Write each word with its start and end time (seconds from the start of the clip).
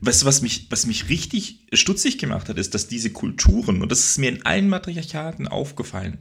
weißt 0.00 0.22
du, 0.22 0.26
was 0.26 0.42
mich, 0.42 0.66
was 0.70 0.86
mich 0.86 1.08
richtig 1.08 1.66
stutzig 1.72 2.18
gemacht 2.18 2.48
hat, 2.48 2.58
ist, 2.58 2.74
dass 2.74 2.88
diese 2.88 3.10
Kulturen, 3.10 3.82
und 3.82 3.90
das 3.90 4.00
ist 4.00 4.18
mir 4.18 4.28
in 4.28 4.44
allen 4.44 4.68
Matriarchaten 4.68 5.48
aufgefallen, 5.48 6.18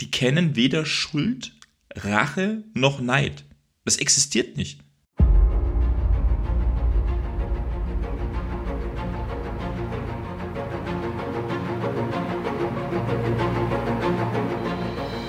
die 0.00 0.10
kennen 0.10 0.56
weder 0.56 0.84
Schuld, 0.84 1.52
Rache 1.94 2.64
noch 2.74 3.00
Neid. 3.00 3.44
Das 3.84 3.96
existiert 3.96 4.56
nicht. 4.56 4.80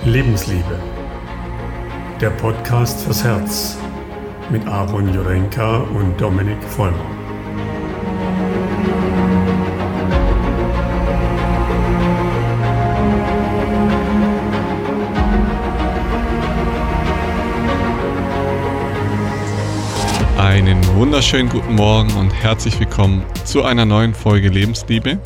Lebensliebe. 0.04 0.80
Der 2.20 2.30
Podcast 2.30 3.00
fürs 3.02 3.22
Herz 3.22 3.76
mit 4.50 4.66
Aaron 4.66 5.12
Jurenka 5.12 5.78
und 5.78 6.18
Dominik 6.20 6.62
Vollmer. 6.64 7.17
Wunderschönen 20.98 21.48
guten 21.48 21.76
Morgen 21.76 22.12
und 22.14 22.32
herzlich 22.32 22.80
willkommen 22.80 23.24
zu 23.44 23.62
einer 23.62 23.84
neuen 23.84 24.14
Folge 24.14 24.48
Lebensliebe. 24.48 25.20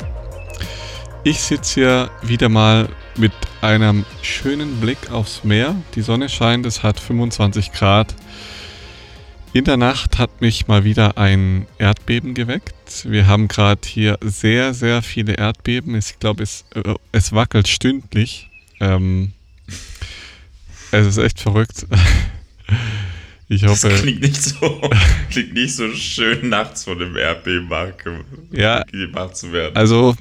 Ich 1.23 1.39
sitze 1.39 1.73
hier 1.73 2.11
wieder 2.21 2.47
mal 2.47 2.87
mit 3.17 3.31
einem 3.61 4.05
schönen 4.21 4.79
Blick 4.79 5.09
aufs 5.09 5.43
Meer. 5.43 5.75
Die 5.95 6.03
Sonne 6.03 6.29
scheint, 6.29 6.67
es 6.67 6.83
hat 6.83 6.99
25 6.99 7.71
Grad. 7.71 8.13
In 9.53 9.63
der 9.63 9.77
Nacht 9.77 10.19
hat 10.19 10.41
mich 10.41 10.67
mal 10.67 10.83
wieder 10.83 11.17
ein 11.17 11.65
Erdbeben 11.79 12.35
geweckt. 12.35 13.09
Wir 13.09 13.25
haben 13.25 13.47
gerade 13.47 13.81
hier 13.83 14.19
sehr, 14.21 14.75
sehr 14.75 15.01
viele 15.01 15.33
Erdbeben. 15.33 15.95
Ich 15.95 16.19
glaube, 16.19 16.43
es, 16.43 16.65
äh, 16.75 16.93
es 17.11 17.33
wackelt 17.33 17.67
stündlich. 17.67 18.51
Ähm, 18.79 19.33
es 20.91 21.07
ist 21.07 21.17
echt 21.17 21.41
verrückt. 21.41 21.87
Ich 23.49 23.65
hoffe. 23.65 23.89
Das 23.89 24.01
klingt 24.01 24.21
nicht 24.21 24.41
so, 24.41 24.81
klingt 25.29 25.53
nicht 25.53 25.75
so 25.75 25.91
schön, 25.93 26.49
nachts 26.49 26.85
von 26.85 26.97
dem 26.97 27.15
Erdbeben 27.15 27.69
ja, 28.51 28.83
gemacht 28.83 29.37
zu 29.37 29.51
werden. 29.51 29.75
Also, 29.75 30.15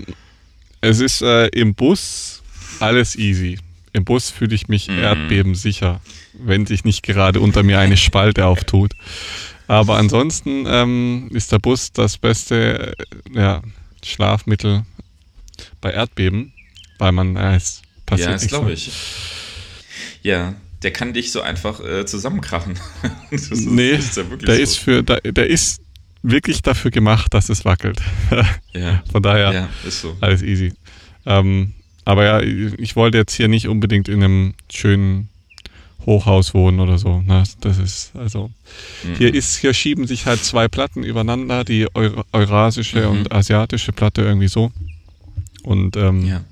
es 0.80 1.00
ist 1.00 1.22
äh, 1.22 1.46
im 1.48 1.74
Bus 1.74 2.42
alles 2.80 3.16
easy. 3.16 3.58
Im 3.92 4.04
Bus 4.04 4.30
fühle 4.30 4.54
ich 4.54 4.68
mich 4.68 4.88
mhm. 4.88 4.98
erdbebensicher, 4.98 6.00
wenn 6.32 6.66
sich 6.66 6.84
nicht 6.84 7.02
gerade 7.02 7.40
unter 7.40 7.62
mir 7.62 7.78
eine 7.78 7.96
Spalte 7.96 8.46
auftut. 8.46 8.92
Aber 9.68 9.96
ansonsten 9.96 10.64
ähm, 10.66 11.30
ist 11.32 11.52
der 11.52 11.58
Bus 11.58 11.92
das 11.92 12.18
beste 12.18 12.94
äh, 13.32 13.38
ja, 13.38 13.62
Schlafmittel 14.04 14.84
bei 15.80 15.92
Erdbeben, 15.92 16.52
weil 16.98 17.12
man 17.12 17.36
äh, 17.36 17.56
es 17.56 17.82
passiert. 18.06 18.28
Ja, 18.28 18.34
das 18.34 18.46
glaube 18.48 18.72
ich. 18.72 18.90
Ja, 20.22 20.54
der 20.82 20.92
kann 20.92 21.12
dich 21.12 21.32
so 21.32 21.40
einfach 21.40 21.80
äh, 21.80 22.04
zusammenkrachen. 22.04 22.78
das 23.30 23.48
ist, 23.48 23.66
nee, 23.66 23.90
ist 23.90 24.16
ja 24.16 24.24
der 24.24 24.56
so. 24.56 24.62
ist 24.62 24.78
für, 24.78 25.02
der, 25.02 25.20
der 25.20 25.46
ist 25.48 25.80
wirklich 26.22 26.62
dafür 26.62 26.90
gemacht, 26.90 27.34
dass 27.34 27.48
es 27.48 27.64
wackelt. 27.64 28.00
ja. 28.72 29.02
Von 29.10 29.22
daher 29.22 29.52
ja, 29.52 29.68
so. 29.88 30.16
alles 30.20 30.42
easy. 30.42 30.72
Ähm, 31.26 31.72
aber 32.04 32.24
ja, 32.24 32.40
ich 32.40 32.96
wollte 32.96 33.18
jetzt 33.18 33.34
hier 33.34 33.48
nicht 33.48 33.68
unbedingt 33.68 34.08
in 34.08 34.22
einem 34.22 34.54
schönen 34.70 35.28
Hochhaus 36.06 36.52
wohnen 36.54 36.80
oder 36.80 36.98
so. 36.98 37.20
Ne? 37.20 37.44
Das 37.60 37.78
ist, 37.78 38.12
also, 38.16 38.50
mhm. 39.04 39.16
hier 39.16 39.34
ist, 39.34 39.56
hier 39.56 39.72
schieben 39.72 40.06
sich 40.06 40.26
halt 40.26 40.44
zwei 40.44 40.66
Platten 40.68 41.04
übereinander, 41.04 41.64
die 41.64 41.86
eurasische 42.32 43.02
mhm. 43.02 43.10
und 43.10 43.32
asiatische 43.32 43.92
Platte 43.92 44.22
irgendwie 44.22 44.48
so. 44.48 44.72
Und 45.62 45.96
ähm, 45.96 46.24
ja. 46.24 46.44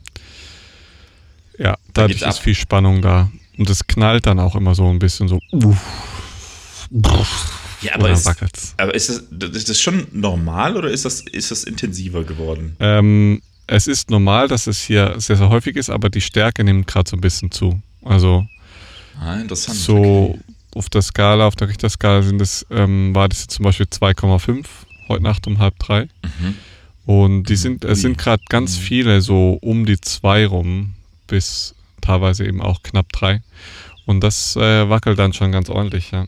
ja, 1.59 1.79
dadurch 1.93 2.21
da 2.21 2.29
ist 2.29 2.39
viel 2.39 2.55
Spannung 2.55 3.03
da. 3.03 3.31
Und 3.61 3.69
es 3.69 3.87
knallt 3.87 4.25
dann 4.25 4.41
auch 4.41 4.57
immer 4.57 4.75
so 4.75 4.89
ein 4.89 4.99
bisschen 4.99 5.29
so. 5.29 5.39
Ja, 7.83 7.95
aber, 7.95 8.11
ist, 8.11 8.27
aber 8.79 8.95
ist, 8.95 9.23
das, 9.31 9.51
ist 9.51 9.69
das 9.69 9.79
schon 9.79 10.07
normal 10.13 10.79
oder 10.79 10.91
ist 10.91 11.05
das, 11.05 11.21
ist 11.21 11.51
das 11.51 11.65
intensiver 11.65 12.25
geworden? 12.25 12.75
Ähm, 12.81 13.43
es 13.67 13.87
ist 13.87 14.09
normal, 14.09 14.49
dass 14.49 14.67
es 14.67 14.81
hier 14.81 15.15
sehr, 15.19 15.37
sehr 15.37 15.51
häufig 15.51 15.77
ist, 15.77 15.91
aber 15.91 16.09
die 16.09 16.23
Stärke 16.23 16.65
nimmt 16.65 16.87
gerade 16.87 17.11
so 17.11 17.19
ein 17.19 17.21
bisschen 17.21 17.51
zu. 17.51 17.79
Also 18.03 18.47
ah, 19.21 19.37
interessant. 19.37 19.77
so 19.77 20.31
okay. 20.31 20.41
auf 20.75 20.89
der 20.89 21.03
Skala, 21.03 21.47
auf 21.47 21.57
der 21.57 21.69
Richterskala 21.69 22.23
sind 22.23 22.41
es, 22.41 22.65
ähm, 22.71 23.15
war 23.15 23.29
das 23.29 23.47
zum 23.47 23.65
Beispiel 23.65 23.87
2,5 23.87 24.65
heute 25.09 25.23
Nacht 25.23 25.47
um 25.47 25.59
halb 25.59 25.79
drei. 25.79 26.05
Mhm. 26.23 26.55
Und 27.05 27.45
die 27.51 27.57
sind, 27.57 27.85
es 27.85 28.01
sind 28.01 28.17
gerade 28.17 28.43
ganz 28.49 28.79
mhm. 28.79 28.83
viele 28.83 29.21
so 29.21 29.59
um 29.61 29.85
die 29.85 30.01
zwei 30.01 30.47
rum, 30.47 30.95
bis 31.27 31.75
teilweise 32.01 32.47
eben 32.47 32.61
auch 32.61 32.83
knapp 32.83 33.13
drei. 33.13 33.43
Und 34.07 34.21
das 34.21 34.57
äh, 34.57 34.89
wackelt 34.89 35.19
dann 35.19 35.33
schon 35.33 35.53
ganz 35.53 35.69
ordentlich, 35.69 36.11
ja. 36.11 36.27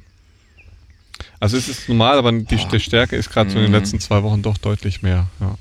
Also 1.40 1.56
es 1.56 1.68
ist 1.68 1.88
normal, 1.88 2.18
aber 2.18 2.32
die, 2.32 2.44
die 2.44 2.80
Stärke 2.80 3.16
ist 3.16 3.30
gerade 3.30 3.50
so 3.50 3.56
in 3.56 3.64
den 3.64 3.72
mhm. 3.72 3.78
letzten 3.78 4.00
zwei 4.00 4.22
Wochen 4.22 4.42
doch 4.42 4.58
deutlich 4.58 5.02
mehr, 5.02 5.26
ja. 5.40 5.56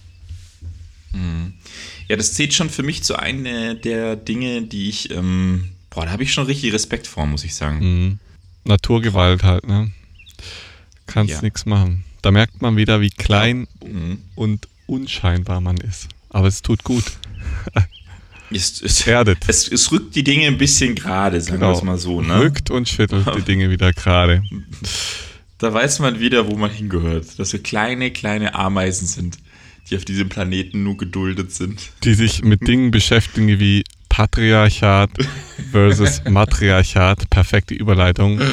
Mhm. 1.13 1.53
Ja, 2.07 2.15
das 2.15 2.33
zählt 2.33 2.53
schon 2.53 2.69
für 2.69 2.83
mich 2.83 3.03
zu 3.03 3.15
einer 3.17 3.73
der 3.73 4.15
Dinge, 4.15 4.63
die 4.63 4.89
ich, 4.89 5.11
ähm, 5.11 5.69
boah, 5.89 6.05
da 6.05 6.11
habe 6.11 6.23
ich 6.23 6.33
schon 6.33 6.45
richtig 6.45 6.73
Respekt 6.73 7.07
vor, 7.07 7.25
muss 7.25 7.43
ich 7.43 7.55
sagen. 7.55 7.79
Mhm. 7.79 8.19
Naturgewalt 8.63 9.43
halt, 9.43 9.67
ne? 9.67 9.91
Kannst 11.07 11.35
ja. 11.35 11.41
nichts 11.41 11.65
machen. 11.65 12.03
Da 12.21 12.31
merkt 12.31 12.61
man 12.61 12.77
wieder, 12.77 13.01
wie 13.01 13.09
klein 13.09 13.67
mhm. 13.83 14.19
und 14.35 14.67
unscheinbar 14.85 15.61
man 15.61 15.77
ist. 15.77 16.09
Aber 16.29 16.47
es 16.47 16.61
tut 16.61 16.83
gut. 16.83 17.05
Es, 18.53 18.81
es, 18.81 19.05
es, 19.47 19.67
es, 19.67 19.91
rückt 19.91 20.15
die 20.15 20.23
Dinge 20.23 20.47
ein 20.47 20.57
bisschen 20.57 20.95
gerade, 20.95 21.39
sagen 21.39 21.59
genau. 21.59 21.71
wir 21.71 21.77
es 21.77 21.83
mal 21.83 21.97
so. 21.97 22.21
Ne? 22.21 22.39
Rückt 22.39 22.69
und 22.69 22.87
schüttelt 22.89 23.25
die 23.37 23.41
Dinge 23.41 23.69
wieder 23.69 23.93
gerade. 23.93 24.43
Da 25.57 25.73
weiß 25.73 25.99
man 25.99 26.19
wieder, 26.19 26.47
wo 26.47 26.55
man 26.55 26.71
hingehört. 26.71 27.39
Dass 27.39 27.53
wir 27.53 27.63
kleine, 27.63 28.11
kleine 28.11 28.55
Ameisen 28.55 29.07
sind 29.07 29.37
die 29.91 29.97
auf 29.97 30.05
diesem 30.05 30.29
Planeten 30.29 30.83
nur 30.83 30.97
geduldet 30.97 31.51
sind. 31.51 31.91
Die 32.03 32.13
sich 32.13 32.43
mit 32.43 32.61
Dingen 32.67 32.91
beschäftigen 32.91 33.59
wie 33.59 33.83
Patriarchat 34.09 35.09
versus 35.71 36.23
Matriarchat. 36.29 37.29
Perfekte 37.29 37.73
Überleitung. 37.73 38.41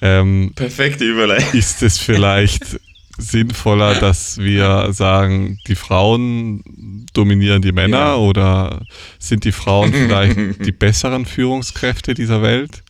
Ähm, 0.00 0.52
Perfekte 0.54 1.04
Überleitung. 1.04 1.58
Ist 1.58 1.82
es 1.82 1.96
vielleicht 1.96 2.78
sinnvoller, 3.16 3.94
dass 3.94 4.38
wir 4.38 4.92
sagen, 4.92 5.58
die 5.66 5.74
Frauen 5.74 7.06
dominieren 7.12 7.62
die 7.62 7.72
Männer 7.72 7.98
ja. 7.98 8.14
oder 8.16 8.82
sind 9.18 9.44
die 9.44 9.52
Frauen 9.52 9.92
vielleicht 9.92 10.64
die 10.64 10.72
besseren 10.72 11.26
Führungskräfte 11.26 12.14
dieser 12.14 12.42
Welt? 12.42 12.82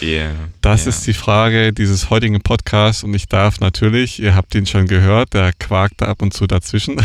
Yeah. 0.00 0.32
Das 0.60 0.82
yeah. 0.82 0.88
ist 0.90 1.06
die 1.06 1.14
Frage 1.14 1.72
dieses 1.72 2.10
heutigen 2.10 2.40
Podcasts 2.42 3.04
und 3.04 3.14
ich 3.14 3.26
darf 3.26 3.60
natürlich, 3.60 4.20
ihr 4.20 4.34
habt 4.34 4.54
ihn 4.54 4.66
schon 4.66 4.86
gehört, 4.86 5.34
der 5.34 5.52
quakt 5.52 6.02
ab 6.02 6.22
und 6.22 6.32
zu 6.32 6.46
dazwischen, 6.46 6.96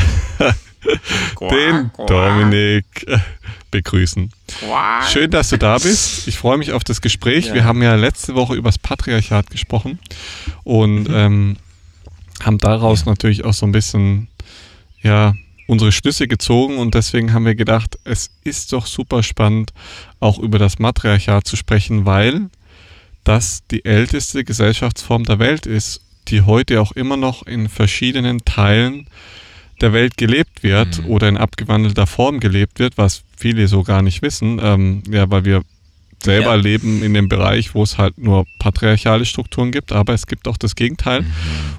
den 1.41 1.91
Dominik 2.07 2.85
begrüßen. 3.71 4.31
Schön, 5.11 5.29
dass 5.29 5.49
du 5.49 5.57
da 5.57 5.77
bist. 5.77 6.27
Ich 6.27 6.37
freue 6.37 6.57
mich 6.57 6.71
auf 6.71 6.83
das 6.83 7.01
Gespräch. 7.01 7.47
Ja. 7.47 7.53
Wir 7.55 7.63
haben 7.65 7.81
ja 7.81 7.95
letzte 7.95 8.35
Woche 8.35 8.55
über 8.55 8.69
das 8.69 8.77
Patriarchat 8.77 9.49
gesprochen 9.49 9.99
und 10.63 11.09
mhm. 11.09 11.13
ähm, 11.13 11.57
haben 12.41 12.57
daraus 12.57 13.01
ja. 13.01 13.11
natürlich 13.11 13.45
auch 13.45 13.53
so 13.53 13.65
ein 13.65 13.71
bisschen, 13.71 14.27
ja, 15.01 15.33
unsere 15.67 15.91
Schlüsse 15.91 16.27
gezogen 16.27 16.77
und 16.77 16.95
deswegen 16.95 17.33
haben 17.33 17.45
wir 17.45 17.55
gedacht, 17.55 17.99
es 18.05 18.31
ist 18.43 18.71
doch 18.71 18.85
super 18.85 19.21
spannend, 19.21 19.73
auch 20.19 20.39
über 20.39 20.59
das 20.59 20.79
Matriarchat 20.79 21.45
zu 21.45 21.57
sprechen, 21.57 22.05
weil 22.05 22.49
das 23.25 23.63
die 23.69 23.83
älteste 23.83 24.45
Gesellschaftsform 24.45 25.25
der 25.25 25.39
Welt 25.39 25.65
ist, 25.65 26.01
die 26.29 26.41
heute 26.41 26.81
auch 26.81 26.93
immer 26.93 27.17
noch 27.17 27.45
in 27.45 27.67
verschiedenen 27.67 28.45
Teilen 28.45 29.07
der 29.81 29.93
Welt 29.93 30.17
gelebt 30.17 30.63
wird 30.63 31.03
mhm. 31.03 31.09
oder 31.09 31.27
in 31.27 31.37
abgewandelter 31.37 32.07
Form 32.07 32.39
gelebt 32.39 32.79
wird, 32.79 32.97
was 32.97 33.23
viele 33.35 33.67
so 33.67 33.83
gar 33.83 34.01
nicht 34.01 34.21
wissen, 34.21 34.59
ähm, 34.63 35.03
ja, 35.09 35.29
weil 35.29 35.45
wir 35.45 35.63
selber 36.23 36.55
ja. 36.55 36.61
leben 36.61 37.03
in 37.03 37.13
dem 37.13 37.29
Bereich, 37.29 37.75
wo 37.75 37.83
es 37.83 37.97
halt 37.97 38.17
nur 38.17 38.45
patriarchale 38.59 39.25
Strukturen 39.25 39.71
gibt, 39.71 39.91
aber 39.91 40.13
es 40.13 40.27
gibt 40.27 40.47
auch 40.47 40.57
das 40.57 40.75
Gegenteil. 40.75 41.21
Mhm. 41.21 41.31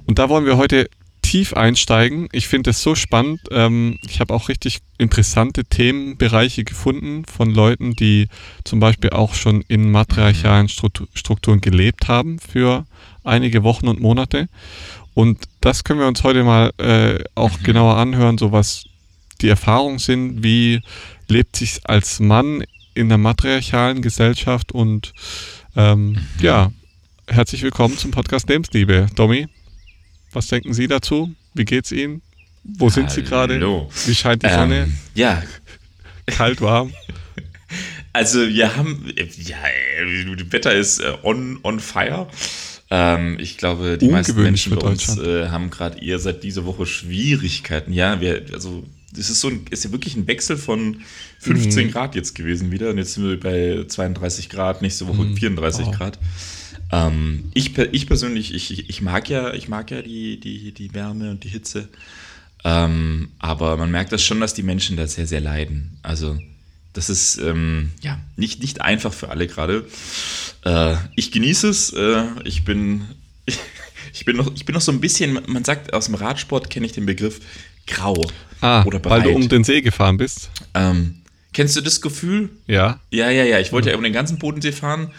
Und 0.06 0.18
da 0.18 0.28
wollen 0.28 0.46
wir 0.46 0.56
heute 0.56 0.88
tief 1.28 1.52
einsteigen. 1.52 2.28
Ich 2.32 2.48
finde 2.48 2.70
es 2.70 2.82
so 2.82 2.94
spannend. 2.94 3.40
Ähm, 3.50 3.98
ich 4.08 4.20
habe 4.20 4.32
auch 4.32 4.48
richtig 4.48 4.78
interessante 4.96 5.64
Themenbereiche 5.64 6.64
gefunden 6.64 7.24
von 7.26 7.50
Leuten, 7.50 7.92
die 7.92 8.28
zum 8.64 8.80
Beispiel 8.80 9.10
auch 9.10 9.34
schon 9.34 9.62
in 9.68 9.90
matriarchalen 9.90 10.68
Strukturen 10.68 11.60
gelebt 11.60 12.08
haben 12.08 12.38
für 12.38 12.86
einige 13.24 13.62
Wochen 13.62 13.88
und 13.88 14.00
Monate. 14.00 14.48
Und 15.12 15.38
das 15.60 15.84
können 15.84 16.00
wir 16.00 16.06
uns 16.06 16.24
heute 16.24 16.44
mal 16.44 16.72
äh, 16.78 17.22
auch 17.34 17.58
mhm. 17.58 17.64
genauer 17.64 17.96
anhören, 17.98 18.38
so 18.38 18.52
was 18.52 18.84
die 19.42 19.48
Erfahrungen 19.48 19.98
sind, 19.98 20.42
wie 20.42 20.80
lebt 21.28 21.56
sich 21.56 21.80
als 21.84 22.20
Mann 22.20 22.64
in 22.98 23.08
der 23.08 23.18
matriarchalen 23.18 24.02
Gesellschaft 24.02 24.72
und 24.72 25.12
ähm, 25.76 26.08
mhm. 26.10 26.18
ja, 26.40 26.72
herzlich 27.28 27.62
willkommen 27.62 27.96
zum 27.96 28.10
Podcast 28.10 28.48
Lebensliebe. 28.48 29.06
Domi, 29.14 29.46
was 30.32 30.48
denken 30.48 30.74
Sie 30.74 30.88
dazu? 30.88 31.32
Wie 31.54 31.64
geht's 31.64 31.92
Ihnen? 31.92 32.22
Wo 32.64 32.90
sind 32.90 33.12
Sie 33.12 33.22
gerade? 33.22 33.54
Hallo. 33.54 33.88
Wie 34.06 34.14
scheint 34.16 34.42
die 34.42 34.48
Sonne? 34.48 34.82
Ähm, 34.82 34.98
ja, 35.14 35.44
Kalt, 36.26 36.60
warm? 36.60 36.92
also 38.12 38.48
wir 38.48 38.74
haben, 38.76 39.06
ja, 39.14 39.56
äh, 40.00 40.36
das 40.36 40.52
Wetter 40.52 40.74
ist 40.74 40.98
äh, 40.98 41.12
on, 41.22 41.60
on 41.62 41.78
fire. 41.78 42.26
Ähm, 42.90 43.36
ich 43.38 43.58
glaube, 43.58 43.96
die 43.96 44.08
meisten 44.08 44.42
Menschen 44.42 44.74
bei 44.74 44.84
uns 44.84 45.16
äh, 45.18 45.48
haben 45.50 45.70
gerade 45.70 46.02
eher 46.02 46.18
seit 46.18 46.42
dieser 46.42 46.64
Woche 46.64 46.84
Schwierigkeiten. 46.84 47.92
Ja, 47.92 48.20
wir, 48.20 48.46
also 48.52 48.82
das 49.12 49.30
ist 49.30 49.40
so 49.40 49.48
ein, 49.48 49.64
ist 49.70 49.84
ja 49.84 49.92
wirklich 49.92 50.16
ein 50.16 50.26
Wechsel 50.26 50.56
von 50.56 51.00
15 51.40 51.86
Mhm. 51.86 51.90
Grad 51.92 52.14
jetzt 52.14 52.34
gewesen 52.34 52.70
wieder. 52.70 52.90
Und 52.90 52.98
jetzt 52.98 53.14
sind 53.14 53.24
wir 53.24 53.40
bei 53.40 53.84
32 53.86 54.48
Grad, 54.48 54.82
nächste 54.82 55.06
Woche 55.08 55.26
34 55.34 55.86
Wow. 55.86 55.96
Grad. 55.96 56.18
Ähm, 56.92 57.44
ich, 57.54 57.76
ich 57.76 58.06
persönlich, 58.06 58.54
ich, 58.54 58.70
ich, 58.70 58.88
ich 58.90 59.02
mag 59.02 59.28
ja, 59.28 59.52
ich 59.54 59.68
mag 59.68 59.90
ja 59.90 60.02
die, 60.02 60.38
die, 60.40 60.72
die 60.72 60.94
Wärme 60.94 61.30
und 61.30 61.44
die 61.44 61.48
Hitze. 61.48 61.88
Ähm, 62.64 63.30
aber 63.38 63.76
man 63.76 63.90
merkt 63.90 64.12
das 64.12 64.22
schon, 64.22 64.40
dass 64.40 64.54
die 64.54 64.62
Menschen 64.62 64.96
da 64.96 65.06
sehr, 65.06 65.26
sehr 65.26 65.40
leiden. 65.40 65.98
Also, 66.02 66.38
das 66.92 67.08
ist 67.08 67.38
ähm, 67.38 67.90
ja 68.02 68.18
nicht, 68.36 68.60
nicht 68.60 68.80
einfach 68.80 69.12
für 69.12 69.28
alle 69.28 69.46
gerade. 69.46 69.86
Äh, 70.64 70.96
ich 71.14 71.30
genieße 71.30 71.68
es. 71.68 71.92
Äh, 71.92 72.24
ich 72.44 72.64
bin. 72.64 73.02
Ich 74.14 74.24
bin, 74.24 74.36
noch, 74.36 74.52
ich 74.54 74.64
bin 74.64 74.74
noch 74.74 74.80
so 74.80 74.90
ein 74.90 75.00
bisschen, 75.00 75.38
man 75.46 75.64
sagt 75.64 75.92
aus 75.92 76.06
dem 76.06 76.14
Radsport 76.14 76.70
kenne 76.70 76.86
ich 76.86 76.92
den 76.92 77.06
Begriff 77.06 77.40
grau 77.88 78.14
Ah, 78.60 78.82
oder 78.84 79.02
weil 79.04 79.20
bereit. 79.20 79.26
du 79.26 79.30
um 79.30 79.48
den 79.48 79.64
See 79.64 79.80
gefahren 79.80 80.16
bist? 80.16 80.50
ähm, 80.74 81.16
kennst 81.52 81.76
du 81.76 81.80
das 81.80 82.00
Gefühl? 82.00 82.50
Ja. 82.66 83.00
Ja, 83.10 83.30
ja, 83.30 83.44
ja. 83.44 83.58
Ich 83.60 83.72
wollte 83.72 83.90
ja 83.90 83.96
um 83.96 84.02
den 84.02 84.12
ganzen 84.12 84.38
Bodensee 84.38 84.72
fahren. 84.72 85.10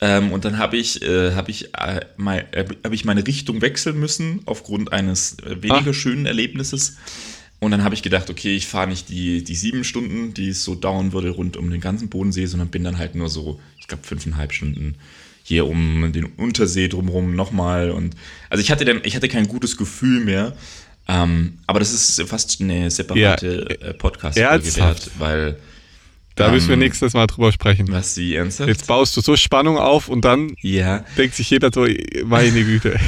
Ähm, 0.00 0.30
und 0.32 0.44
dann 0.44 0.58
habe 0.58 0.76
ich, 0.76 1.00
äh, 1.02 1.32
hab 1.34 1.48
ich, 1.48 1.74
äh, 1.74 2.00
mein, 2.16 2.40
äh, 2.52 2.66
hab 2.84 2.92
ich 2.92 3.04
meine 3.06 3.26
Richtung 3.26 3.62
wechseln 3.62 3.98
müssen 3.98 4.40
aufgrund 4.44 4.92
eines 4.92 5.38
äh, 5.40 5.62
weniger 5.62 5.90
Ah. 5.90 5.94
schönen 5.94 6.26
Erlebnisses. 6.26 6.96
Und 7.60 7.70
dann 7.70 7.82
habe 7.82 7.94
ich 7.94 8.02
gedacht, 8.02 8.28
okay, 8.28 8.54
ich 8.54 8.66
fahre 8.66 8.88
nicht 8.88 9.08
die, 9.08 9.42
die 9.42 9.54
sieben 9.54 9.84
Stunden, 9.84 10.34
die 10.34 10.50
es 10.50 10.62
so 10.64 10.74
dauern 10.74 11.12
würde, 11.14 11.30
rund 11.30 11.56
um 11.56 11.70
den 11.70 11.80
ganzen 11.80 12.10
Bodensee, 12.10 12.44
sondern 12.44 12.68
bin 12.68 12.84
dann 12.84 12.98
halt 12.98 13.14
nur 13.14 13.30
so, 13.30 13.58
ich 13.80 13.88
glaube, 13.88 14.04
fünfeinhalb 14.06 14.52
Stunden 14.52 14.96
hier 15.42 15.66
um 15.66 16.12
den 16.12 16.24
Untersee 16.26 16.88
drumherum 16.88 17.34
nochmal. 17.34 17.90
Und 17.90 18.14
also 18.50 18.60
ich 18.62 18.70
hatte 18.70 18.84
dann, 18.84 19.00
ich 19.04 19.16
hatte 19.16 19.28
kein 19.28 19.48
gutes 19.48 19.78
Gefühl 19.78 20.22
mehr. 20.24 20.54
Ähm, 21.08 21.58
aber 21.66 21.78
das 21.78 21.92
ist 21.92 22.20
fast 22.28 22.60
eine 22.60 22.90
separate 22.90 23.80
äh, 23.80 23.94
Podcast-Folge 23.94 24.50
ernsthaft? 24.50 25.06
wert, 25.06 25.10
weil 25.18 25.56
Da 26.34 26.50
müssen 26.50 26.68
wir 26.68 26.74
Ähm, 26.74 26.80
nächstes 26.80 27.14
Mal 27.14 27.26
drüber 27.26 27.52
sprechen. 27.52 27.86
was 27.90 28.14
sie 28.14 28.34
ernsthaft? 28.34 28.68
Jetzt 28.68 28.86
baust 28.86 29.16
du 29.16 29.20
so 29.20 29.36
Spannung 29.36 29.78
auf 29.78 30.08
und 30.08 30.24
dann 30.24 30.54
Ja, 30.60 31.04
denkt 31.16 31.34
sich 31.36 31.48
jeder 31.50 31.70
so, 31.72 31.86
meine 32.24 32.64
Güte. 32.64 32.98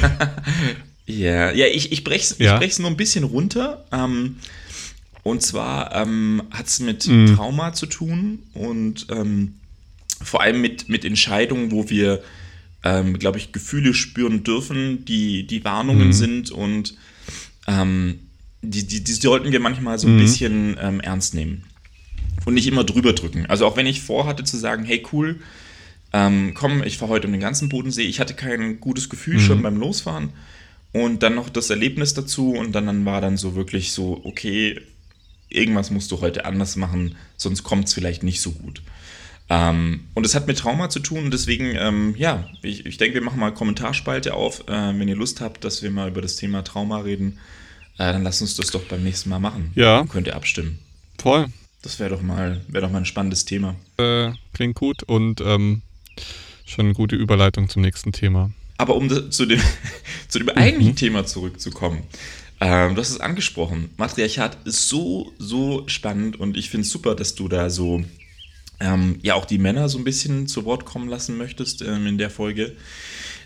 ja, 1.05 1.51
ja, 1.51 1.65
ich, 1.67 1.91
ich 1.91 2.03
brech's, 2.03 2.35
Ja. 2.39 2.53
ich 2.53 2.59
brech's 2.59 2.79
nur 2.79 2.89
ein 2.89 2.97
bisschen 2.97 3.23
runter. 3.23 3.85
Ähm, 3.91 4.37
und 5.23 5.41
zwar 5.41 5.93
ähm, 5.95 6.41
hat 6.51 6.67
es 6.67 6.79
mit 6.79 7.05
Mhm. 7.07 7.35
Trauma 7.35 7.73
zu 7.73 7.85
tun 7.85 8.39
und 8.53 9.07
ähm, 9.11 9.55
vor 10.21 10.41
allem 10.41 10.61
mit, 10.61 10.89
mit 10.89 11.05
Entscheidungen, 11.05 11.71
wo 11.71 11.89
wir, 11.89 12.21
ähm, 12.83 13.19
glaube 13.19 13.37
ich, 13.37 13.51
Gefühle 13.51 13.93
spüren 13.93 14.43
dürfen, 14.43 15.03
die, 15.05 15.45
die 15.45 15.63
Warnungen 15.65 16.07
Mhm. 16.07 16.13
sind 16.13 16.51
und 16.51 16.95
ähm, 17.69 18.19
die, 18.61 18.85
die, 18.85 19.03
die 19.03 19.13
sollten 19.13 19.51
wir 19.51 19.59
manchmal 19.59 19.97
so 19.99 20.07
ein 20.07 20.15
Mhm. 20.15 20.19
bisschen 20.19 20.77
ähm, 20.81 20.99
ernst 20.99 21.33
nehmen 21.33 21.63
und 22.45 22.55
nicht 22.55 22.67
immer 22.67 22.83
drüber 22.83 23.13
drücken. 23.13 23.45
Also 23.45 23.65
auch 23.65 23.77
wenn 23.77 23.85
ich 23.85 24.01
vorhatte 24.01 24.43
zu 24.43 24.57
sagen, 24.57 24.83
hey 24.83 25.05
cool, 25.13 25.39
ähm, 26.11 26.53
komm, 26.55 26.81
ich 26.83 26.97
fahre 26.97 27.11
heute 27.11 27.27
um 27.27 27.33
den 27.33 27.41
ganzen 27.41 27.69
Bodensee. 27.69 28.01
Ich 28.03 28.19
hatte 28.19 28.33
kein 28.33 28.79
gutes 28.79 29.09
Gefühl 29.09 29.35
Mhm. 29.35 29.39
schon 29.39 29.61
beim 29.61 29.77
Losfahren. 29.77 30.29
Und 30.91 31.21
dann 31.21 31.35
noch 31.35 31.49
das 31.49 31.69
Erlebnis 31.69 32.15
dazu 32.15 32.53
und 32.53 32.71
dann, 32.73 32.87
dann 32.87 33.05
war 33.05 33.21
dann 33.21 33.37
so 33.37 33.53
wirklich 33.55 33.91
so, 33.91 34.19
okay, 34.23 34.79
irgendwas 35.47 35.91
musst 35.91 36.11
du 36.11 36.19
heute 36.21 36.45
anders 36.45 36.75
machen, 36.75 37.15
sonst 37.37 37.61
kommt 37.63 37.85
es 37.87 37.93
vielleicht 37.93 38.23
nicht 38.23 38.41
so 38.41 38.51
gut. 38.51 38.81
Ähm, 39.51 40.01
und 40.13 40.25
es 40.25 40.35
hat 40.35 40.45
mit 40.47 40.59
Trauma 40.59 40.89
zu 40.89 40.99
tun 40.99 41.25
und 41.25 41.31
deswegen, 41.33 41.75
ähm, 41.75 42.13
ja, 42.17 42.47
ich, 42.61 42.85
ich 42.85 42.97
denke, 42.97 43.15
wir 43.15 43.21
machen 43.23 43.39
mal 43.39 43.51
Kommentarspalte 43.53 44.33
auf. 44.35 44.67
Äh, 44.67 44.71
wenn 44.99 45.07
ihr 45.07 45.15
Lust 45.15 45.41
habt, 45.41 45.63
dass 45.63 45.81
wir 45.81 45.89
mal 45.89 46.09
über 46.09 46.21
das 46.21 46.35
Thema 46.35 46.63
Trauma 46.63 46.99
reden, 46.99 47.39
äh, 47.97 48.13
dann 48.13 48.23
lasst 48.23 48.41
uns 48.41 48.55
das 48.55 48.67
doch 48.71 48.83
beim 48.83 49.03
nächsten 49.03 49.29
Mal 49.29 49.39
machen. 49.39 49.71
Ja. 49.75 49.97
Dann 49.99 50.09
könnt 50.09 50.27
ihr 50.27 50.35
abstimmen. 50.35 50.77
Voll. 51.17 51.47
Das 51.81 51.99
wäre 51.99 52.09
doch, 52.11 52.21
mal- 52.21 52.61
wäre 52.67 52.85
doch 52.85 52.91
mal 52.91 52.99
ein 52.99 53.05
spannendes 53.05 53.45
Thema. 53.45 53.75
Äh, 53.97 54.31
klingt 54.53 54.75
gut 54.75 55.01
und 55.03 55.41
ähm, 55.41 55.81
schon 56.65 56.85
eine 56.85 56.93
gute 56.93 57.15
Überleitung 57.15 57.69
zum 57.69 57.81
nächsten 57.81 58.11
Thema. 58.11 58.51
Aber 58.77 58.95
um 58.95 59.09
das, 59.09 59.31
zu 59.31 59.45
dem, 59.45 59.59
zu 60.27 60.39
dem 60.39 60.49
eigentlichen 60.49 60.95
Thema 60.95 61.25
zurückzukommen, 61.25 62.03
ähm, 62.61 62.93
du 62.93 63.01
hast 63.01 63.09
es 63.09 63.19
angesprochen, 63.19 63.89
Matriarchat 63.97 64.57
ist 64.65 64.89
so, 64.89 65.33
so 65.39 65.83
spannend 65.87 66.39
und 66.39 66.55
ich 66.57 66.69
finde 66.69 66.85
es 66.85 66.91
super, 66.91 67.15
dass 67.15 67.33
du 67.33 67.47
da 67.47 67.69
so 67.69 68.03
ähm, 68.79 69.19
ja 69.21 69.35
auch 69.35 69.45
die 69.45 69.57
Männer 69.57 69.89
so 69.89 69.97
ein 69.97 70.03
bisschen 70.03 70.47
zu 70.47 70.65
Wort 70.65 70.85
kommen 70.85 71.09
lassen 71.09 71.37
möchtest 71.37 71.81
ähm, 71.81 72.07
in 72.07 72.17
der 72.17 72.29
Folge. 72.29 72.75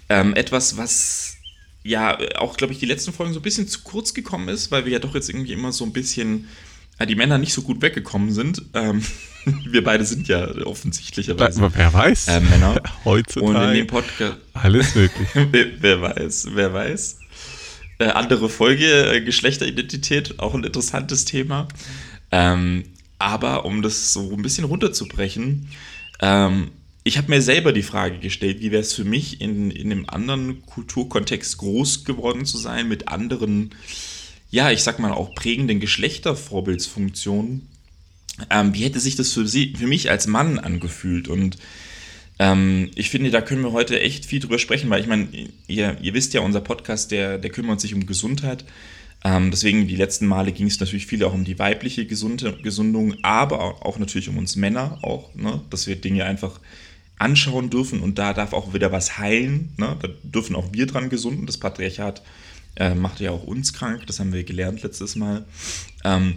Ähm, 0.10 0.36
etwas, 0.36 0.78
was 0.78 1.38
ja 1.84 2.18
auch, 2.38 2.58
glaube 2.58 2.74
ich, 2.74 2.80
die 2.80 2.86
letzten 2.86 3.14
Folgen 3.14 3.34
so 3.34 3.40
ein 3.40 3.44
bisschen 3.44 3.68
zu 3.68 3.82
kurz 3.82 4.14
gekommen 4.14 4.48
ist, 4.50 4.72
weil 4.72 4.86
wir 4.86 4.92
ja 4.92 5.00
doch 5.00 5.16
jetzt 5.16 5.30
irgendwie 5.30 5.54
immer 5.54 5.72
so 5.72 5.86
ein 5.86 5.94
bisschen 5.94 6.48
äh, 7.00 7.06
die 7.06 7.16
Männer 7.16 7.38
nicht 7.38 7.54
so 7.54 7.62
gut 7.62 7.82
weggekommen 7.82 8.32
sind. 8.32 8.62
Ähm, 8.74 9.04
wir 9.66 9.84
beide 9.84 10.06
sind 10.06 10.28
ja 10.28 10.48
offensichtlicherweise 10.66 11.72
Wer 11.74 11.94
weiß? 11.94 12.28
äh, 12.28 12.40
Männer. 12.40 12.72
Und 12.76 12.82
in 12.84 13.06
Heutzutage 13.06 13.74
dem 13.74 13.88
Podcast, 13.88 14.38
alles 14.54 14.96
möglich. 14.96 15.28
wer, 15.52 15.66
wer 15.80 16.02
weiß, 16.02 16.48
wer 16.54 16.74
weiß. 16.74 17.18
Äh, 18.00 18.06
andere 18.06 18.50
Folge, 18.50 19.14
äh, 19.14 19.22
Geschlechteridentität, 19.22 20.40
auch 20.40 20.54
ein 20.54 20.64
interessantes 20.64 21.26
Thema. 21.26 21.68
Ähm, 22.32 22.86
aber 23.24 23.64
um 23.66 23.82
das 23.82 24.12
so 24.12 24.32
ein 24.34 24.42
bisschen 24.42 24.66
runterzubrechen, 24.66 25.70
ähm, 26.22 26.72
ich 27.06 27.18
habe 27.18 27.30
mir 27.30 27.42
selber 27.42 27.72
die 27.72 27.84
Frage 27.84 28.20
gestellt, 28.20 28.60
wie 28.60 28.72
wäre 28.72 28.82
es 28.82 28.94
für 28.94 29.06
mich, 29.06 29.40
in, 29.42 29.72
in 29.72 29.92
einem 29.92 30.06
anderen 30.08 30.66
Kulturkontext 30.66 31.58
groß 31.58 32.04
geworden 32.04 32.46
zu 32.46 32.58
sein, 32.58 32.88
mit 32.88 33.08
anderen, 33.08 33.72
ja, 34.52 34.72
ich 34.72 34.84
sag 34.84 35.00
mal 35.00 35.12
auch 35.12 35.36
prägenden 35.36 35.80
Geschlechtervorbildsfunktionen. 35.80 37.68
Ähm, 38.50 38.74
wie 38.74 38.84
hätte 38.84 39.00
sich 39.00 39.16
das 39.16 39.32
für, 39.32 39.48
sie, 39.48 39.74
für 39.78 39.88
mich 39.88 40.10
als 40.10 40.28
Mann 40.28 40.60
angefühlt? 40.60 41.30
Und 41.30 41.58
ähm, 42.40 42.92
ich 42.96 43.10
finde, 43.10 43.32
da 43.32 43.42
können 43.42 43.64
wir 43.64 43.72
heute 43.72 44.00
echt 44.00 44.26
viel 44.26 44.40
drüber 44.40 44.60
sprechen, 44.60 44.90
weil 44.90 45.02
ich 45.02 45.08
meine, 45.08 45.28
ihr, 45.68 45.98
ihr 46.02 46.14
wisst 46.14 46.34
ja, 46.34 46.42
unser 46.42 46.62
Podcast, 46.62 47.12
der, 47.12 47.38
der 47.38 47.52
kümmert 47.52 47.80
sich 47.80 47.94
um 47.94 48.06
Gesundheit. 48.06 48.66
Ähm, 49.24 49.52
deswegen, 49.52 49.88
die 49.88 49.96
letzten 49.96 50.26
Male 50.28 50.52
ging 50.52 50.68
es 50.68 50.80
natürlich 50.80 51.08
viel 51.08 51.24
auch 51.24 51.34
um 51.34 51.46
die 51.46 51.58
weibliche 51.58 52.06
Gesunde, 52.06 52.58
Gesundung, 52.62 53.16
aber 53.22 53.86
auch, 53.86 53.98
natürlich 53.98 54.28
um 54.28 54.38
uns 54.38 54.56
Männer, 54.56 55.00
auch, 55.02 55.34
ne, 55.34 55.62
dass 55.70 55.88
wir 55.88 55.96
Dinge 55.96 56.26
einfach 56.26 56.60
anschauen 57.20 57.70
dürfen 57.70 58.02
und 58.02 58.20
da 58.20 58.34
darf 58.34 58.52
auch 58.52 58.74
wieder 58.74 58.92
was 58.92 59.18
heilen. 59.18 59.74
Ne? 59.78 59.96
Da 60.02 60.10
dürfen 60.24 60.56
auch 60.56 60.74
wir 60.74 60.88
dran 60.88 61.10
gesunden. 61.10 61.46
Das 61.46 61.58
Patriarchat 61.58 62.22
äh, 62.76 62.96
macht 62.96 63.22
ja 63.22 63.32
auch 63.32 63.44
uns 63.44 63.72
krank, 63.72 64.06
das 64.08 64.20
haben 64.20 64.34
wir 64.34 64.44
gelernt 64.44 64.84
letztes 64.84 65.16
Mal. 65.16 65.46
Ähm, 66.04 66.36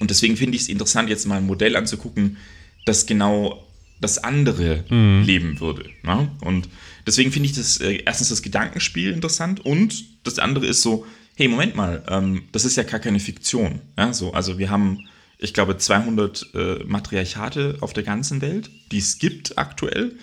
und 0.00 0.10
deswegen 0.10 0.36
finde 0.36 0.56
ich 0.56 0.62
es 0.62 0.68
interessant, 0.68 1.10
jetzt 1.10 1.26
mal 1.26 1.38
ein 1.38 1.46
Modell 1.46 1.76
anzugucken, 1.76 2.38
das 2.86 3.04
genau 3.04 3.64
das 4.00 4.22
andere 4.22 4.84
leben 4.88 5.58
würde. 5.58 5.90
Ne? 6.04 6.30
Und 6.40 6.68
deswegen 7.06 7.32
finde 7.32 7.48
ich 7.48 7.56
das 7.56 7.78
äh, 7.80 8.00
erstens 8.06 8.28
das 8.28 8.42
Gedankenspiel 8.42 9.12
interessant 9.12 9.66
und 9.66 10.04
das 10.22 10.38
andere 10.38 10.66
ist 10.66 10.82
so, 10.82 11.04
hey, 11.38 11.46
Moment 11.46 11.76
mal, 11.76 12.02
ähm, 12.08 12.42
das 12.50 12.64
ist 12.64 12.74
ja 12.74 12.82
gar 12.82 12.98
keine 12.98 13.20
Fiktion. 13.20 13.80
Ja? 13.96 14.12
So, 14.12 14.32
also 14.32 14.58
wir 14.58 14.70
haben, 14.70 15.06
ich 15.38 15.54
glaube, 15.54 15.78
200 15.78 16.46
äh, 16.52 16.84
Matriarchate 16.84 17.76
auf 17.80 17.92
der 17.92 18.02
ganzen 18.02 18.40
Welt, 18.40 18.68
die 18.90 18.98
es 18.98 19.20
gibt 19.20 19.56
aktuell. 19.56 20.16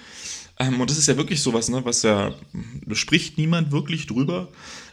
Ähm, 0.59 0.81
und 0.81 0.89
das 0.89 0.97
ist 0.97 1.07
ja 1.07 1.15
wirklich 1.15 1.41
sowas, 1.41 1.69
ne, 1.69 1.85
was 1.85 2.03
ja, 2.03 2.35
da 2.85 2.95
spricht 2.95 3.37
niemand 3.37 3.71
wirklich 3.71 4.07
drüber. 4.07 4.49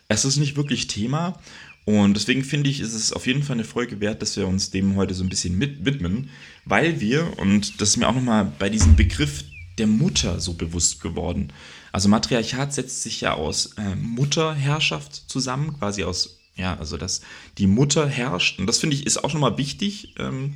Es 0.07 0.25
ist 0.25 0.37
nicht 0.37 0.57
wirklich 0.57 0.87
Thema. 0.87 1.41
Und 1.87 2.15
deswegen 2.15 2.45
finde 2.45 2.71
ich, 2.71 2.79
ist 2.79 2.95
es 2.95 3.13
auf 3.13 3.27
jeden 3.27 3.43
Fall 3.43 3.55
eine 3.55 3.65
Folge 3.65 3.99
wert, 3.99 4.23
dass 4.23 4.37
wir 4.37 4.47
uns 4.47 4.71
dem 4.71 4.95
heute 4.95 5.15
so 5.15 5.25
ein 5.25 5.29
bisschen 5.29 5.59
mit 5.59 5.85
widmen, 5.85 6.31
weil 6.65 7.01
wir, 7.01 7.37
und 7.39 7.81
das 7.81 7.89
ist 7.89 7.97
mir 7.97 8.09
auch 8.09 8.15
nochmal 8.15 8.53
bei 8.61 8.69
diesem 8.69 8.95
Begriff 8.95 9.43
der 9.79 9.87
Mutter 9.87 10.41
so 10.41 10.55
bewusst 10.55 11.01
geworden. 11.01 11.53
Also 11.93 12.09
Matriarchat 12.09 12.73
setzt 12.73 13.03
sich 13.03 13.21
ja 13.21 13.35
aus 13.35 13.75
äh, 13.77 13.95
Mutterherrschaft 13.97 15.29
zusammen, 15.31 15.79
quasi 15.79 16.05
aus, 16.05 16.39
ja, 16.57 16.77
also 16.79 16.97
dass 16.97 17.23
die 17.59 17.67
Mutter 17.67 18.09
herrscht. 18.09 18.59
Und 18.59 18.67
das 18.67 18.79
finde 18.79 18.97
ich 18.97 19.07
ist 19.07 19.23
auch 19.23 19.33
nochmal 19.33 19.59
wichtig 19.59 20.15
ähm, 20.19 20.55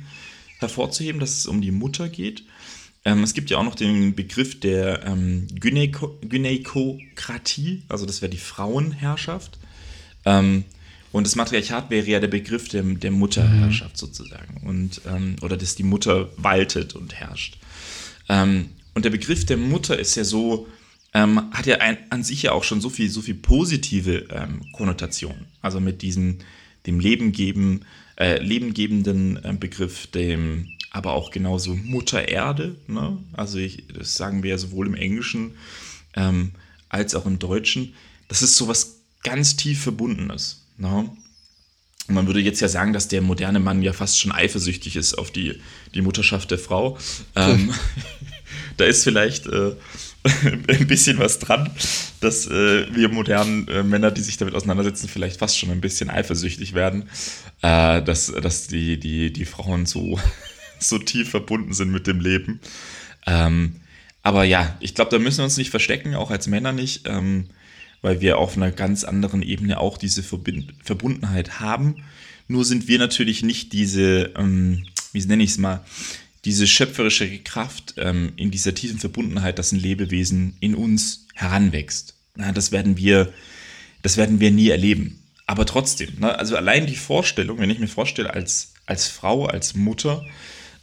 hervorzuheben, 0.59 1.19
dass 1.19 1.37
es 1.37 1.45
um 1.45 1.61
die 1.61 1.71
Mutter 1.71 2.09
geht. 2.09 2.43
Ähm, 3.05 3.23
es 3.23 3.33
gibt 3.33 3.49
ja 3.49 3.57
auch 3.57 3.63
noch 3.63 3.75
den 3.75 4.15
Begriff 4.15 4.59
der 4.59 5.05
ähm, 5.05 5.47
Gynäko 5.53 6.19
Gynäkokratie, 6.21 7.83
also 7.89 8.05
das 8.05 8.21
wäre 8.21 8.29
die 8.29 8.37
Frauenherrschaft. 8.37 9.57
Ähm, 10.25 10.65
und 11.11 11.25
das 11.25 11.35
Matriarchat 11.35 11.89
wäre 11.89 12.05
ja 12.05 12.19
der 12.19 12.27
Begriff 12.27 12.67
der, 12.67 12.83
der 12.83 13.11
Mutterherrschaft 13.11 13.97
sozusagen. 13.97 14.67
Und, 14.67 15.01
ähm, 15.07 15.37
oder 15.41 15.55
dass 15.55 15.75
die 15.75 15.83
Mutter 15.83 16.29
waltet 16.37 16.95
und 16.95 17.15
herrscht. 17.15 17.57
Ähm, 18.27 18.69
und 18.97 19.05
der 19.05 19.11
Begriff 19.11 19.45
der 19.45 19.57
Mutter 19.57 19.99
ist 19.99 20.15
ja 20.15 20.23
so, 20.23 20.67
ähm, 21.13 21.51
hat 21.51 21.67
ja 21.67 21.75
ein, 21.77 21.99
an 22.09 22.23
sich 22.23 22.41
ja 22.41 22.53
auch 22.53 22.63
schon 22.63 22.81
so 22.81 22.89
viel, 22.89 23.11
so 23.11 23.21
viel 23.21 23.35
positive 23.35 24.25
ähm, 24.31 24.71
Konnotationen. 24.71 25.45
Also 25.61 25.79
mit 25.79 26.01
diesen, 26.01 26.39
dem 26.87 26.99
Leben 26.99 27.31
geben, 27.31 27.81
äh, 28.19 28.41
lebengebenden 28.41 29.37
äh, 29.45 29.53
Begriff, 29.53 30.07
dem 30.07 30.69
aber 30.89 31.13
auch 31.13 31.29
genauso 31.29 31.75
Mutter 31.75 32.27
Erde. 32.27 32.75
Ne? 32.87 33.19
Also 33.33 33.59
ich, 33.59 33.83
das 33.95 34.15
sagen 34.15 34.41
wir 34.41 34.49
ja 34.49 34.57
sowohl 34.57 34.87
im 34.87 34.95
Englischen 34.95 35.51
ähm, 36.15 36.53
als 36.89 37.13
auch 37.13 37.27
im 37.27 37.37
Deutschen. 37.37 37.93
Das 38.29 38.41
ist 38.41 38.55
so 38.55 38.67
was 38.67 39.01
ganz 39.21 39.57
tief 39.57 39.79
Verbundenes. 39.79 40.65
Ne? 40.79 41.07
Und 42.07 42.15
man 42.15 42.27
würde 42.27 42.39
jetzt 42.39 42.61
ja 42.61 42.67
sagen, 42.67 42.93
dass 42.93 43.07
der 43.07 43.21
moderne 43.21 43.59
Mann 43.59 43.81
ja 43.81 43.93
fast 43.93 44.19
schon 44.19 44.31
eifersüchtig 44.31 44.95
ist 44.95 45.15
auf 45.15 45.31
die, 45.31 45.59
die 45.93 46.01
Mutterschaft 46.01 46.51
der 46.51 46.59
Frau. 46.59 46.97
Ähm, 47.35 47.73
da 48.77 48.85
ist 48.85 49.03
vielleicht 49.03 49.47
äh, 49.47 49.73
ein 50.67 50.87
bisschen 50.87 51.19
was 51.19 51.39
dran, 51.39 51.69
dass 52.21 52.47
äh, 52.47 52.93
wir 52.93 53.09
modernen 53.09 53.67
äh, 53.67 53.83
Männer, 53.83 54.11
die 54.11 54.21
sich 54.21 54.37
damit 54.37 54.55
auseinandersetzen, 54.55 55.07
vielleicht 55.07 55.39
fast 55.39 55.57
schon 55.57 55.71
ein 55.71 55.81
bisschen 55.81 56.09
eifersüchtig 56.09 56.73
werden, 56.73 57.09
äh, 57.61 58.01
dass, 58.01 58.27
dass 58.27 58.67
die, 58.67 58.99
die, 58.99 59.31
die 59.31 59.45
Frauen 59.45 59.85
so, 59.85 60.19
so 60.79 60.97
tief 60.97 61.29
verbunden 61.29 61.73
sind 61.73 61.91
mit 61.91 62.07
dem 62.07 62.19
Leben. 62.19 62.59
Ähm, 63.25 63.81
aber 64.23 64.43
ja, 64.43 64.75
ich 64.79 64.95
glaube, 64.95 65.11
da 65.11 65.19
müssen 65.19 65.39
wir 65.39 65.45
uns 65.45 65.57
nicht 65.57 65.69
verstecken, 65.69 66.15
auch 66.15 66.31
als 66.31 66.47
Männer 66.47 66.73
nicht. 66.73 67.07
Ähm, 67.07 67.49
weil 68.01 68.21
wir 68.21 68.37
auf 68.37 68.57
einer 68.57 68.71
ganz 68.71 69.03
anderen 69.03 69.41
Ebene 69.41 69.79
auch 69.79 69.97
diese 69.97 70.23
Verbind 70.23 70.73
Verbundenheit 70.83 71.59
haben. 71.59 72.03
Nur 72.47 72.65
sind 72.65 72.87
wir 72.87 72.99
natürlich 72.99 73.43
nicht 73.43 73.73
diese, 73.73 74.31
ähm, 74.37 74.85
wie 75.11 75.25
nenne 75.25 75.43
ich 75.43 75.51
es 75.51 75.57
mal, 75.57 75.83
diese 76.45 76.67
schöpferische 76.67 77.39
Kraft 77.39 77.95
ähm, 77.97 78.31
in 78.37 78.51
dieser 78.51 78.73
tiefen 78.73 78.99
Verbundenheit, 78.99 79.59
dass 79.59 79.71
ein 79.71 79.79
Lebewesen 79.79 80.55
in 80.59 80.75
uns 80.75 81.27
heranwächst. 81.33 82.15
Na, 82.35 82.51
das 82.51 82.71
werden 82.71 82.97
wir, 82.97 83.33
das 84.01 84.15
werden 84.15 84.39
wir 84.39 84.51
nie 84.51 84.69
erleben. 84.69 85.23
Aber 85.45 85.65
trotzdem, 85.65 86.09
ne, 86.19 86.37
also 86.37 86.55
allein 86.55 86.87
die 86.87 86.95
Vorstellung, 86.95 87.57
wenn 87.59 87.69
ich 87.69 87.79
mir 87.79 87.87
vorstelle, 87.87 88.33
als, 88.33 88.73
als 88.85 89.07
Frau, 89.07 89.45
als 89.45 89.75
Mutter, 89.75 90.25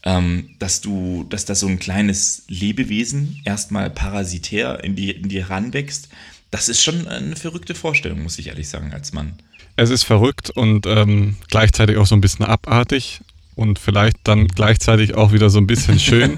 ähm, 0.02 0.50
dass 0.58 0.80
du, 0.80 1.24
dass 1.24 1.44
da 1.44 1.54
so 1.54 1.66
ein 1.66 1.78
kleines 1.78 2.44
Lebewesen 2.48 3.40
erstmal 3.44 3.88
parasitär 3.90 4.84
in 4.84 4.96
die, 4.96 5.12
in 5.12 5.28
dir 5.28 5.48
heranwächst, 5.48 6.08
das 6.54 6.68
ist 6.68 6.84
schon 6.84 7.08
eine 7.08 7.34
verrückte 7.34 7.74
Vorstellung, 7.74 8.22
muss 8.22 8.38
ich 8.38 8.46
ehrlich 8.46 8.68
sagen, 8.68 8.92
als 8.92 9.12
Mann. 9.12 9.32
Es 9.74 9.90
ist 9.90 10.04
verrückt 10.04 10.50
und 10.50 10.86
ähm, 10.86 11.34
gleichzeitig 11.48 11.96
auch 11.96 12.06
so 12.06 12.14
ein 12.14 12.20
bisschen 12.20 12.46
abartig 12.46 13.22
und 13.56 13.80
vielleicht 13.80 14.18
dann 14.22 14.46
gleichzeitig 14.46 15.16
auch 15.16 15.32
wieder 15.32 15.50
so 15.50 15.58
ein 15.58 15.66
bisschen 15.66 15.98
schön. 15.98 16.36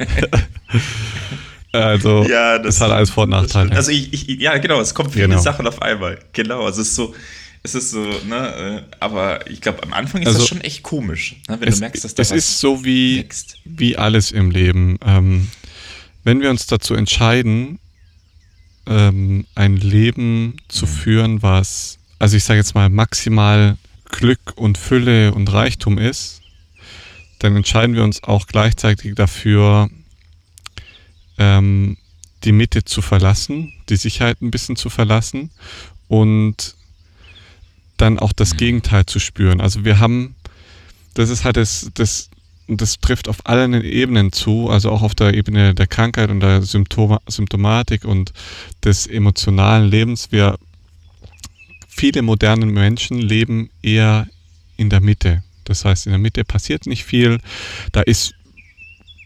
also 1.73 2.25
ja, 2.25 2.57
das, 2.57 2.77
das 2.77 2.81
hat 2.81 2.93
alles 2.93 3.11
Vor- 3.11 3.25
und 3.25 3.31
Nachteile. 3.31 3.77
Also 3.77 3.91
ich, 3.91 4.11
ich, 4.15 4.41
ja, 4.41 4.57
genau, 4.57 4.81
es 4.81 4.95
kommt 4.95 5.13
viele 5.13 5.29
genau. 5.29 5.39
Sachen 5.39 5.67
auf 5.67 5.83
einmal. 5.83 6.19
Genau, 6.33 6.65
also 6.65 6.81
es 6.81 6.89
ist 6.89 6.95
so, 6.95 7.15
es 7.63 7.75
ist 7.75 7.91
so, 7.91 8.01
ne, 8.27 8.85
äh, 8.89 8.95
aber 9.01 9.47
ich 9.51 9.61
glaube, 9.61 9.83
am 9.83 9.93
Anfang 9.93 10.23
ist 10.23 10.29
also, 10.29 10.39
das 10.39 10.49
schon 10.49 10.63
echt 10.63 10.83
komisch, 10.83 11.37
ne, 11.47 11.61
wenn 11.61 11.69
es, 11.69 11.75
du 11.75 11.81
merkst, 11.83 12.05
dass 12.05 12.15
da 12.15 12.23
Es 12.23 12.31
ist 12.31 12.59
so 12.59 12.87
wie, 12.87 13.29
wie 13.67 13.99
alles 13.99 14.31
im 14.31 14.51
Leben. 14.51 14.99
Ähm, 15.05 15.49
wenn 16.25 16.41
wir 16.41 16.49
uns 16.49 16.67
dazu 16.67 16.95
entscheiden, 16.95 17.81
ähm, 18.87 19.47
ein 19.55 19.77
Leben 19.77 20.57
zu 20.69 20.87
führen, 20.87 21.43
was, 21.43 21.99
also 22.19 22.37
ich 22.37 22.45
sage 22.45 22.59
jetzt 22.59 22.75
mal, 22.75 22.89
maximal 22.89 23.77
Glück 24.11 24.55
und 24.57 24.79
Fülle 24.79 25.35
und 25.35 25.53
Reichtum 25.53 25.99
ist, 25.99 26.43
dann 27.39 27.57
entscheiden 27.57 27.95
wir 27.95 28.05
uns 28.05 28.23
auch 28.23 28.47
gleichzeitig 28.47 29.15
dafür, 29.15 29.91
ähm, 31.39 31.97
die 32.45 32.53
Mitte 32.53 32.85
zu 32.85 33.03
verlassen, 33.03 33.73
die 33.89 33.97
Sicherheit 33.97 34.41
ein 34.41 34.51
bisschen 34.51 34.77
zu 34.77 34.89
verlassen 34.89 35.51
und 36.09 36.77
dann 37.97 38.19
auch 38.19 38.33
das 38.33 38.57
Gegenteil 38.57 39.07
zu 39.07 39.19
spüren. 39.19 39.61
Also 39.61 39.85
wir 39.85 39.99
haben, 39.99 40.35
das 41.15 41.31
ist 41.31 41.45
halt 41.45 41.57
das, 41.57 41.91
das 41.95 42.31
das 42.69 42.99
trifft 42.99 43.29
auf 43.29 43.47
allen 43.47 43.75
Ebenen 43.83 44.33
zu, 44.33 44.69
also 44.69 44.91
auch 44.91 45.03
auf 45.03 45.15
der 45.15 45.35
Ebene 45.35 45.75
der 45.75 45.87
Krankheit 45.87 46.31
und 46.31 46.41
der 46.41 46.63
Symptoma 46.63 47.21
Symptomatik 47.29 48.05
und 48.05 48.33
des 48.85 49.07
emotionalen 49.07 49.89
Lebens. 49.89 50.33
Wir, 50.33 50.59
viele 51.89 52.23
moderne 52.23 52.67
Menschen 52.67 53.19
leben 53.19 53.71
eher 53.83 54.27
in 54.77 54.91
der 54.91 55.01
Mitte. 55.01 55.43
Das 55.65 55.85
heißt, 55.85 56.07
in 56.07 56.13
der 56.13 56.19
Mitte 56.19 56.45
passiert 56.45 56.87
nicht 56.87 57.05
viel. 57.05 57.41
Da 57.93 58.03
ist 58.03 58.35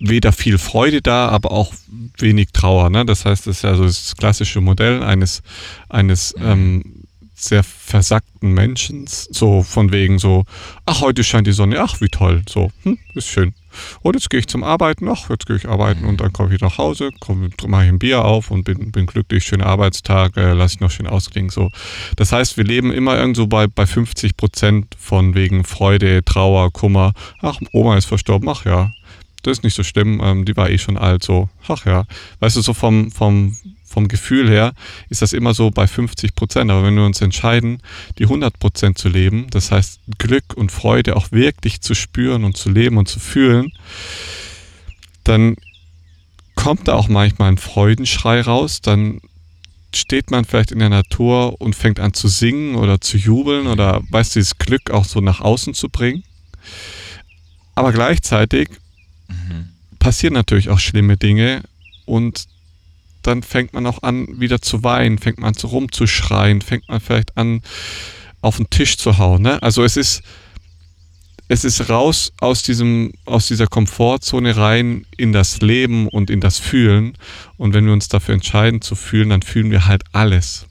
weder 0.01 0.33
viel 0.33 0.59
Freude 0.59 1.03
da, 1.03 1.29
aber 1.29 1.53
auch 1.53 1.75
wenig 2.19 2.49
Trauer. 2.53 2.91
Ne? 2.91 3.05
Das 3.05 3.25
heißt, 3.25 3.47
das 3.47 3.59
ist 3.59 3.63
ja 3.63 3.77
so 3.77 3.85
das 3.85 4.17
klassische 4.17 4.61
Modell 4.61 5.03
eines, 5.03 5.43
eines 5.89 6.35
ähm, 6.39 7.00
sehr 7.41 7.63
versackten 7.65 8.53
Menschen, 8.53 9.07
so 9.07 9.63
von 9.63 9.93
wegen 9.93 10.19
so, 10.19 10.45
ach, 10.87 11.01
heute 11.01 11.25
scheint 11.25 11.47
die 11.47 11.53
Sonne, 11.53 11.81
ach, 11.81 12.01
wie 12.01 12.09
toll, 12.09 12.43
so, 12.49 12.71
hm, 12.83 12.99
ist 13.15 13.29
schön. 13.29 13.55
Und 14.03 14.15
jetzt 14.15 14.31
gehe 14.31 14.41
ich 14.41 14.47
zum 14.47 14.65
Arbeiten, 14.65 15.09
ach, 15.09 15.31
jetzt 15.31 15.47
gehe 15.47 15.57
ich 15.57 15.69
arbeiten 15.69 16.05
und 16.05 16.21
dann 16.21 16.33
komme 16.33 16.55
ich 16.55 16.61
nach 16.61 16.79
Hause, 16.79 17.11
mache 17.67 17.85
ich 17.85 17.89
ein 17.89 17.99
Bier 17.99 18.25
auf 18.25 18.51
und 18.51 18.65
bin, 18.65 18.93
bin 18.93 19.07
glücklich, 19.07 19.45
schöner 19.45 19.67
Arbeitstag, 19.67 20.37
äh, 20.37 20.53
lasse 20.53 20.75
ich 20.75 20.81
noch 20.81 20.91
schön 20.91 21.07
ausklingen, 21.07 21.51
so. 21.51 21.71
Das 22.17 22.33
heißt, 22.33 22.57
wir 22.57 22.65
leben 22.65 22.93
immer 22.93 23.17
irgendwo 23.17 23.47
bei, 23.47 23.67
bei 23.67 23.87
50 23.87 24.37
Prozent 24.37 24.95
von 24.99 25.35
wegen 25.35 25.65
Freude, 25.65 26.25
Trauer, 26.25 26.71
Kummer, 26.73 27.13
ach, 27.41 27.61
Oma 27.73 27.97
ist 27.97 28.07
verstorben, 28.07 28.49
ach 28.49 28.65
ja, 28.65 28.93
das 29.43 29.59
ist 29.59 29.65
nicht 29.65 29.75
so 29.75 29.83
schlimm, 29.83 30.21
ähm, 30.23 30.45
die 30.45 30.57
war 30.57 30.69
eh 30.69 30.79
schon 30.79 30.97
alt, 30.97 31.23
so, 31.23 31.49
ach 31.69 31.87
ja. 31.87 32.05
Weißt 32.41 32.57
du, 32.57 32.61
so 32.61 32.75
vom, 32.75 33.11
vom, 33.11 33.57
vom 33.91 34.07
Gefühl 34.07 34.49
her 34.49 34.73
ist 35.09 35.21
das 35.21 35.33
immer 35.33 35.53
so 35.53 35.71
bei 35.71 35.87
50 35.87 36.37
Prozent. 36.37 36.71
Aber 36.71 36.85
wenn 36.85 36.95
wir 36.95 37.05
uns 37.05 37.21
entscheiden, 37.21 37.83
die 38.19 38.25
100 38.25 38.59
Prozent 38.59 38.99
zu 38.99 39.09
leben, 39.09 39.49
das 39.51 39.73
heißt 39.73 40.01
Glück 40.19 40.55
und 40.55 40.71
Freude 40.71 41.17
auch 41.17 41.33
wirklich 41.33 41.81
zu 41.81 41.95
spüren 41.95 42.45
und 42.45 42.57
zu 42.57 42.71
leben 42.71 42.99
und 42.99 43.09
zu 43.09 43.19
fühlen, 43.19 43.73
dann 45.25 45.57
kommt 46.55 46.87
da 46.87 46.95
auch 46.95 47.09
manchmal 47.09 47.51
ein 47.51 47.59
Freudenschrei 47.59 48.43
raus, 48.43 48.81
dann 48.81 49.21
steht 49.93 50.31
man 50.31 50.45
vielleicht 50.45 50.71
in 50.71 50.79
der 50.79 50.89
Natur 50.89 51.61
und 51.61 51.75
fängt 51.75 51.99
an 51.99 52.15
zu 52.15 52.29
singen 52.29 52.77
oder 52.77 53.01
zu 53.01 53.17
jubeln 53.17 53.67
oder 53.67 54.03
weiß 54.11 54.31
dieses 54.31 54.57
Glück 54.59 54.91
auch 54.91 55.05
so 55.05 55.21
nach 55.21 55.41
außen 55.41 55.75
zu 55.75 55.89
bringen. 55.89 56.23
Aber 57.75 57.93
gleichzeitig 57.93 58.69
mhm. 59.29 59.71
passieren 59.99 60.35
natürlich 60.35 60.69
auch 60.69 60.79
schlimme 60.79 61.17
Dinge 61.17 61.63
und 62.05 62.47
dann 63.23 63.43
fängt 63.43 63.73
man 63.73 63.87
auch 63.87 64.03
an, 64.03 64.41
wieder 64.41 64.61
zu 64.61 64.83
weinen, 64.83 65.19
fängt 65.19 65.39
man 65.39 65.49
an 65.49 65.55
zu 65.55 65.69
rumzuschreien, 65.69 66.63
fängt 66.63 66.89
man 66.89 67.01
vielleicht 67.01 67.37
an, 67.37 67.63
auf 68.41 68.57
den 68.57 68.71
Tisch 68.71 68.97
zu 68.97 69.19
hauen. 69.19 69.43
Ne? 69.43 69.63
Also 69.63 69.85
es 69.85 69.97
ist, 69.97 70.23
es 71.49 71.65
ist 71.65 71.89
raus 71.89 72.33
aus 72.41 72.63
diesem, 72.63 73.13
aus 73.25 73.47
dieser 73.49 73.67
Komfortzone 73.67 74.57
rein 74.57 75.05
in 75.17 75.33
das 75.33 75.61
Leben 75.61 76.09
und 76.09 76.31
in 76.31 76.41
das 76.41 76.59
Fühlen. 76.59 77.15
Und 77.57 77.75
wenn 77.75 77.87
wir 77.87 77.93
uns 77.93 78.09
dafür 78.09 78.35
entscheiden 78.35 78.81
zu 78.81 78.95
fühlen, 78.95 79.31
dann 79.31 79.43
fühlen 79.43 79.71
wir 79.71 79.87
halt 79.87 80.05
alles. 80.13 80.67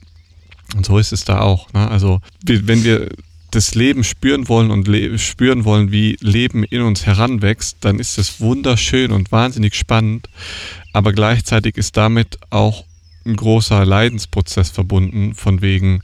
Und 0.74 0.86
so 0.86 0.98
ist 0.98 1.12
es 1.12 1.24
da 1.24 1.40
auch. 1.40 1.72
Ne? 1.72 1.88
Also 1.90 2.20
wenn 2.44 2.84
wir 2.84 3.08
das 3.50 3.74
Leben 3.74 4.04
spüren 4.04 4.48
wollen 4.48 4.70
und 4.70 4.86
le 4.86 5.18
spüren 5.18 5.64
wollen, 5.64 5.90
wie 5.90 6.16
Leben 6.20 6.64
in 6.64 6.82
uns 6.82 7.06
heranwächst, 7.06 7.78
dann 7.80 7.98
ist 7.98 8.18
es 8.18 8.40
wunderschön 8.40 9.12
und 9.12 9.32
wahnsinnig 9.32 9.74
spannend. 9.74 10.28
Aber 10.92 11.12
gleichzeitig 11.12 11.76
ist 11.76 11.96
damit 11.96 12.38
auch 12.50 12.84
ein 13.24 13.36
großer 13.36 13.84
Leidensprozess 13.84 14.70
verbunden, 14.70 15.34
von 15.34 15.60
wegen, 15.60 16.02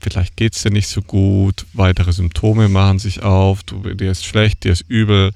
vielleicht 0.00 0.36
geht 0.36 0.54
es 0.54 0.62
dir 0.62 0.70
nicht 0.70 0.88
so 0.88 1.00
gut, 1.00 1.66
weitere 1.72 2.12
Symptome 2.12 2.68
machen 2.68 2.98
sich 2.98 3.22
auf, 3.22 3.62
du, 3.62 3.80
dir 3.94 4.10
ist 4.10 4.24
schlecht, 4.24 4.64
dir 4.64 4.72
ist 4.72 4.84
übel, 4.88 5.32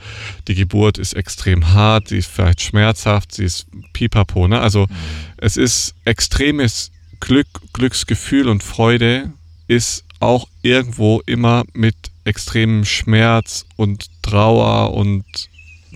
die 0.49 0.55
Geburt 0.55 0.99
ist 0.99 1.15
extrem 1.15 1.73
hart, 1.73 2.09
sie 2.09 2.19
ist 2.19 2.31
vielleicht 2.31 2.61
schmerzhaft, 2.61 3.35
sie 3.35 3.45
ist 3.45 3.67
pipapo. 3.93 4.49
Ne? 4.49 4.61
Also 4.61 4.87
mhm. 4.87 4.95
es 5.39 5.57
ist 5.57 5.95
extremes 6.05 6.91
Glück, 7.21 7.49
Glücksgefühl 7.73 8.49
und 8.49 8.63
Freude 8.63 9.33
ist 9.69 10.05
auch 10.21 10.49
irgendwo 10.63 11.21
immer 11.27 11.65
mit 11.73 11.95
extremem 12.25 12.85
Schmerz 12.85 13.65
und 13.77 14.07
Trauer 14.23 14.93
und 14.95 15.25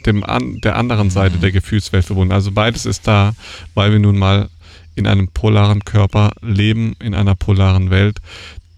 dem 0.07 0.25
an, 0.25 0.61
der 0.61 0.77
anderen 0.77 1.11
Seite 1.11 1.39
der 1.39 1.53
Gefühlswelt 1.53 2.05
verbunden. 2.05 2.33
Also 2.33 2.53
beides 2.53 2.87
ist 2.87 3.07
da, 3.07 3.35
weil 3.75 3.93
wir 3.93 3.99
nun 3.99 4.19
mal 4.19 4.49
in 4.95 5.07
einem 5.07 5.29
polaren 5.29 5.85
Körper 5.85 6.33
leben, 6.41 6.97
in 7.01 7.15
einer 7.15 7.35
polaren 7.35 7.91
Welt, 7.91 8.19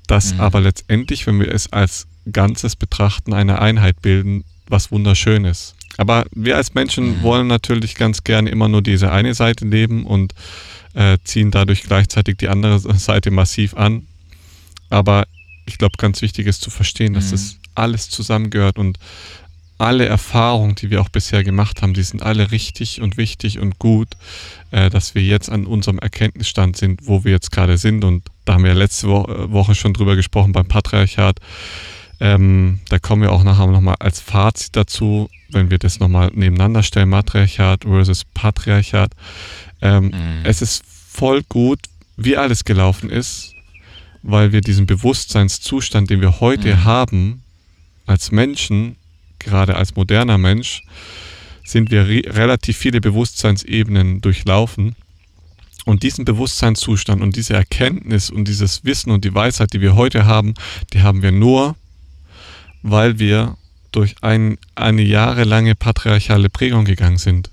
das 0.06 0.34
mhm. 0.34 0.40
aber 0.40 0.60
letztendlich, 0.60 1.26
wenn 1.26 1.40
wir 1.40 1.52
es 1.52 1.72
als 1.72 2.06
Ganzes 2.30 2.76
betrachten, 2.76 3.32
eine 3.32 3.60
Einheit 3.60 4.00
bilden, 4.02 4.44
was 4.68 4.90
wunderschön 4.90 5.44
ist. 5.44 5.74
Aber 5.96 6.26
wir 6.32 6.56
als 6.56 6.74
Menschen 6.74 7.18
mhm. 7.18 7.22
wollen 7.22 7.46
natürlich 7.46 7.94
ganz 7.94 8.24
gerne 8.24 8.50
immer 8.50 8.68
nur 8.68 8.82
diese 8.82 9.10
eine 9.12 9.34
Seite 9.34 9.64
leben 9.64 10.04
und 10.04 10.34
äh, 10.94 11.18
ziehen 11.24 11.50
dadurch 11.50 11.82
gleichzeitig 11.82 12.36
die 12.38 12.48
andere 12.48 12.78
Seite 12.98 13.30
massiv 13.30 13.74
an. 13.74 14.06
Aber 14.90 15.26
ich 15.66 15.78
glaube, 15.78 15.96
ganz 15.98 16.22
wichtig 16.22 16.46
ist 16.46 16.62
zu 16.62 16.70
verstehen, 16.70 17.14
dass 17.14 17.26
mhm. 17.26 17.30
das 17.32 17.56
alles 17.74 18.08
zusammengehört 18.08 18.78
und 18.78 18.98
alle 19.78 20.06
Erfahrungen, 20.06 20.74
die 20.74 20.90
wir 20.90 21.00
auch 21.00 21.08
bisher 21.08 21.44
gemacht 21.44 21.82
haben, 21.82 21.94
die 21.94 22.02
sind 22.02 22.22
alle 22.22 22.50
richtig 22.50 23.00
und 23.00 23.16
wichtig 23.16 23.58
und 23.58 23.78
gut, 23.78 24.08
äh, 24.70 24.88
dass 24.90 25.14
wir 25.14 25.22
jetzt 25.22 25.50
an 25.50 25.66
unserem 25.66 25.98
Erkenntnisstand 25.98 26.76
sind, 26.76 27.06
wo 27.06 27.24
wir 27.24 27.32
jetzt 27.32 27.52
gerade 27.52 27.76
sind. 27.76 28.04
Und 28.04 28.24
da 28.44 28.54
haben 28.54 28.64
wir 28.64 28.74
letzte 28.74 29.08
Wo 29.08 29.26
Woche 29.52 29.74
schon 29.74 29.92
drüber 29.92 30.16
gesprochen 30.16 30.52
beim 30.52 30.66
Patriarchat. 30.66 31.40
Ähm, 32.18 32.80
da 32.88 32.98
kommen 32.98 33.22
wir 33.22 33.32
auch 33.32 33.44
nachher 33.44 33.66
nochmal 33.66 33.96
als 33.98 34.20
Fazit 34.20 34.74
dazu, 34.74 35.28
wenn 35.50 35.70
wir 35.70 35.78
das 35.78 36.00
nochmal 36.00 36.30
nebeneinander 36.34 36.82
stellen, 36.82 37.10
Matriarchat 37.10 37.84
versus 37.84 38.24
Patriarchat. 38.24 39.12
Ähm, 39.82 40.06
mhm. 40.06 40.12
Es 40.44 40.62
ist 40.62 40.82
voll 40.86 41.42
gut, 41.42 41.80
wie 42.16 42.38
alles 42.38 42.64
gelaufen 42.64 43.10
ist, 43.10 43.52
weil 44.22 44.52
wir 44.52 44.62
diesen 44.62 44.86
Bewusstseinszustand, 44.86 46.08
den 46.08 46.22
wir 46.22 46.40
heute 46.40 46.74
mhm. 46.76 46.84
haben, 46.84 47.42
als 48.06 48.32
Menschen, 48.32 48.96
gerade 49.38 49.76
als 49.76 49.96
moderner 49.96 50.38
Mensch, 50.38 50.82
sind 51.64 51.90
wir 51.90 52.06
re 52.06 52.22
relativ 52.26 52.76
viele 52.76 53.00
Bewusstseinsebenen 53.00 54.20
durchlaufen. 54.20 54.96
Und 55.84 56.02
diesen 56.02 56.24
Bewusstseinszustand 56.24 57.22
und 57.22 57.36
diese 57.36 57.54
Erkenntnis 57.54 58.28
und 58.30 58.48
dieses 58.48 58.84
Wissen 58.84 59.10
und 59.12 59.24
die 59.24 59.34
Weisheit, 59.34 59.72
die 59.72 59.80
wir 59.80 59.94
heute 59.94 60.26
haben, 60.26 60.54
die 60.92 61.02
haben 61.02 61.22
wir 61.22 61.30
nur, 61.30 61.76
weil 62.82 63.20
wir 63.20 63.56
durch 63.92 64.16
ein, 64.20 64.58
eine 64.74 65.02
jahrelange 65.02 65.74
patriarchale 65.74 66.50
Prägung 66.50 66.84
gegangen 66.84 67.18
sind, 67.18 67.50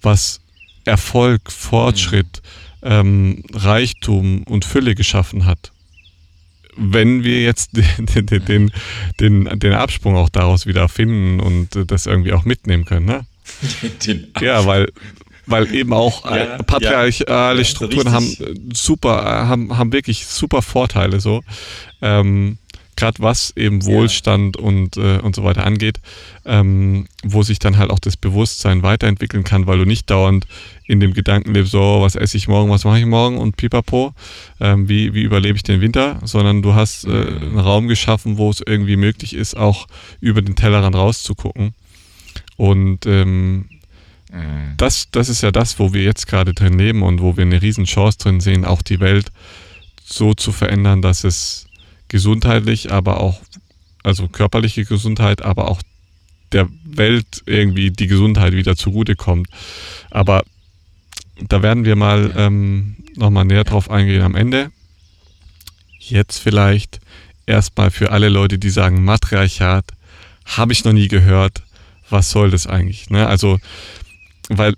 was 0.00 0.40
Erfolg, 0.84 1.52
Fortschritt, 1.52 2.42
mhm. 2.82 2.90
ähm, 2.90 3.42
Reichtum 3.52 4.42
und 4.44 4.64
Fülle 4.64 4.94
geschaffen 4.94 5.44
hat. 5.44 5.72
Wenn 6.76 7.24
wir 7.24 7.42
jetzt 7.42 7.70
den, 7.76 8.26
den, 8.26 8.72
den, 9.20 9.58
den, 9.58 9.72
Absprung 9.72 10.16
auch 10.16 10.28
daraus 10.28 10.66
wieder 10.66 10.88
finden 10.88 11.40
und 11.40 11.90
das 11.90 12.06
irgendwie 12.06 12.32
auch 12.32 12.44
mitnehmen 12.44 12.84
können, 12.84 13.06
ne? 13.06 13.26
ja, 14.40 14.66
weil, 14.66 14.92
weil 15.46 15.72
eben 15.74 15.92
auch 15.92 16.24
ja, 16.24 16.58
patriarchale 16.62 17.58
ja, 17.58 17.64
Strukturen 17.64 18.12
haben 18.12 18.26
äh, 18.40 18.54
super, 18.74 19.24
haben, 19.48 19.76
haben 19.78 19.92
wirklich 19.92 20.26
super 20.26 20.62
Vorteile 20.62 21.20
so. 21.20 21.42
Ähm, 22.02 22.58
Gerade 22.96 23.22
was 23.22 23.52
eben 23.56 23.84
Wohlstand 23.84 24.56
ja. 24.56 24.62
und, 24.62 24.96
äh, 24.96 25.18
und 25.18 25.36
so 25.36 25.44
weiter 25.44 25.64
angeht, 25.64 26.00
ähm, 26.44 27.06
wo 27.22 27.42
sich 27.42 27.58
dann 27.58 27.76
halt 27.76 27.90
auch 27.90 27.98
das 27.98 28.16
Bewusstsein 28.16 28.82
weiterentwickeln 28.82 29.44
kann, 29.44 29.66
weil 29.66 29.78
du 29.78 29.84
nicht 29.84 30.10
dauernd 30.10 30.46
in 30.86 31.00
dem 31.00 31.14
Gedanken 31.14 31.54
lebst, 31.54 31.72
so, 31.72 31.98
was 32.00 32.16
esse 32.16 32.36
ich 32.36 32.48
morgen, 32.48 32.70
was 32.70 32.84
mache 32.84 32.98
ich 32.98 33.06
morgen 33.06 33.38
und 33.38 33.56
pipapo, 33.56 34.14
ähm, 34.60 34.88
wie, 34.88 35.14
wie 35.14 35.22
überlebe 35.22 35.56
ich 35.56 35.62
den 35.62 35.80
Winter, 35.80 36.18
sondern 36.24 36.62
du 36.62 36.74
hast 36.74 37.04
äh, 37.04 37.08
mhm. 37.08 37.42
einen 37.42 37.58
Raum 37.58 37.88
geschaffen, 37.88 38.38
wo 38.38 38.50
es 38.50 38.62
irgendwie 38.64 38.96
möglich 38.96 39.34
ist, 39.34 39.56
auch 39.56 39.86
über 40.20 40.42
den 40.42 40.56
Tellerrand 40.56 40.96
rauszugucken. 40.96 41.74
Und 42.56 43.06
ähm, 43.06 43.66
Mhm. 44.36 44.74
Das, 44.76 45.08
das 45.10 45.28
ist 45.28 45.42
ja 45.42 45.50
das, 45.50 45.78
wo 45.78 45.92
wir 45.92 46.02
jetzt 46.02 46.26
gerade 46.26 46.52
drin 46.52 46.78
leben 46.78 47.02
und 47.02 47.20
wo 47.20 47.36
wir 47.36 47.42
eine 47.42 47.62
Riesenchance 47.62 48.18
drin 48.18 48.40
sehen, 48.40 48.64
auch 48.64 48.82
die 48.82 49.00
Welt 49.00 49.30
so 50.04 50.34
zu 50.34 50.52
verändern, 50.52 51.02
dass 51.02 51.24
es 51.24 51.65
gesundheitlich, 52.08 52.92
aber 52.92 53.20
auch, 53.20 53.40
also 54.02 54.28
körperliche 54.28 54.84
Gesundheit, 54.84 55.42
aber 55.42 55.70
auch 55.70 55.82
der 56.52 56.68
Welt 56.84 57.42
irgendwie 57.46 57.90
die 57.90 58.06
Gesundheit 58.06 58.52
wieder 58.52 58.76
zugutekommt. 58.76 59.48
Aber 60.10 60.44
da 61.48 61.62
werden 61.62 61.84
wir 61.84 61.96
mal 61.96 62.32
ähm, 62.36 62.96
nochmal 63.16 63.44
näher 63.44 63.64
drauf 63.64 63.90
eingehen 63.90 64.22
am 64.22 64.34
Ende. 64.34 64.70
Jetzt 65.98 66.38
vielleicht 66.38 67.00
erstmal 67.46 67.90
für 67.90 68.12
alle 68.12 68.28
Leute, 68.28 68.58
die 68.58 68.70
sagen, 68.70 69.04
Matriarchat, 69.04 69.84
habe 70.44 70.72
ich 70.72 70.84
noch 70.84 70.92
nie 70.92 71.08
gehört. 71.08 71.62
Was 72.08 72.30
soll 72.30 72.50
das 72.50 72.68
eigentlich? 72.68 73.10
Ne? 73.10 73.26
Also 73.26 73.58
weil 74.48 74.74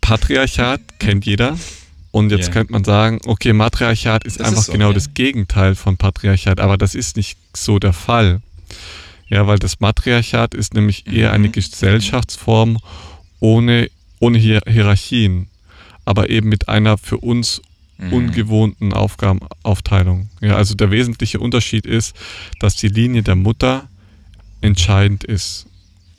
Patriarchat 0.00 0.80
kennt 0.98 1.26
jeder. 1.26 1.58
Und 2.12 2.30
jetzt 2.30 2.44
yeah. 2.44 2.52
könnte 2.52 2.72
man 2.72 2.84
sagen, 2.84 3.20
okay, 3.26 3.52
Matriarchat 3.52 4.24
ist 4.24 4.38
das 4.38 4.46
einfach 4.46 4.60
ist 4.60 4.66
so, 4.66 4.72
genau 4.72 4.86
okay. 4.86 4.94
das 4.94 5.14
Gegenteil 5.14 5.74
von 5.74 5.96
Patriarchat, 5.96 6.60
aber 6.60 6.76
das 6.76 6.94
ist 6.94 7.16
nicht 7.16 7.38
so 7.54 7.78
der 7.78 7.92
Fall. 7.92 8.40
Ja, 9.28 9.46
weil 9.46 9.58
das 9.58 9.80
Matriarchat 9.80 10.54
ist 10.54 10.74
nämlich 10.74 11.06
eher 11.06 11.30
mhm. 11.30 11.34
eine 11.34 11.48
Gesellschaftsform 11.48 12.78
ohne, 13.40 13.90
ohne 14.20 14.38
Hier 14.38 14.60
Hierarchien, 14.66 15.48
aber 16.04 16.28
eben 16.28 16.50
mit 16.50 16.68
einer 16.68 16.98
für 16.98 17.16
uns 17.16 17.62
mhm. 17.96 18.12
ungewohnten 18.12 18.92
Aufgabenaufteilung. 18.92 20.28
Ja, 20.40 20.56
also 20.56 20.74
der 20.74 20.90
wesentliche 20.90 21.40
Unterschied 21.40 21.86
ist, 21.86 22.14
dass 22.60 22.76
die 22.76 22.88
Linie 22.88 23.22
der 23.22 23.36
Mutter 23.36 23.88
entscheidend 24.60 25.24
ist. 25.24 25.66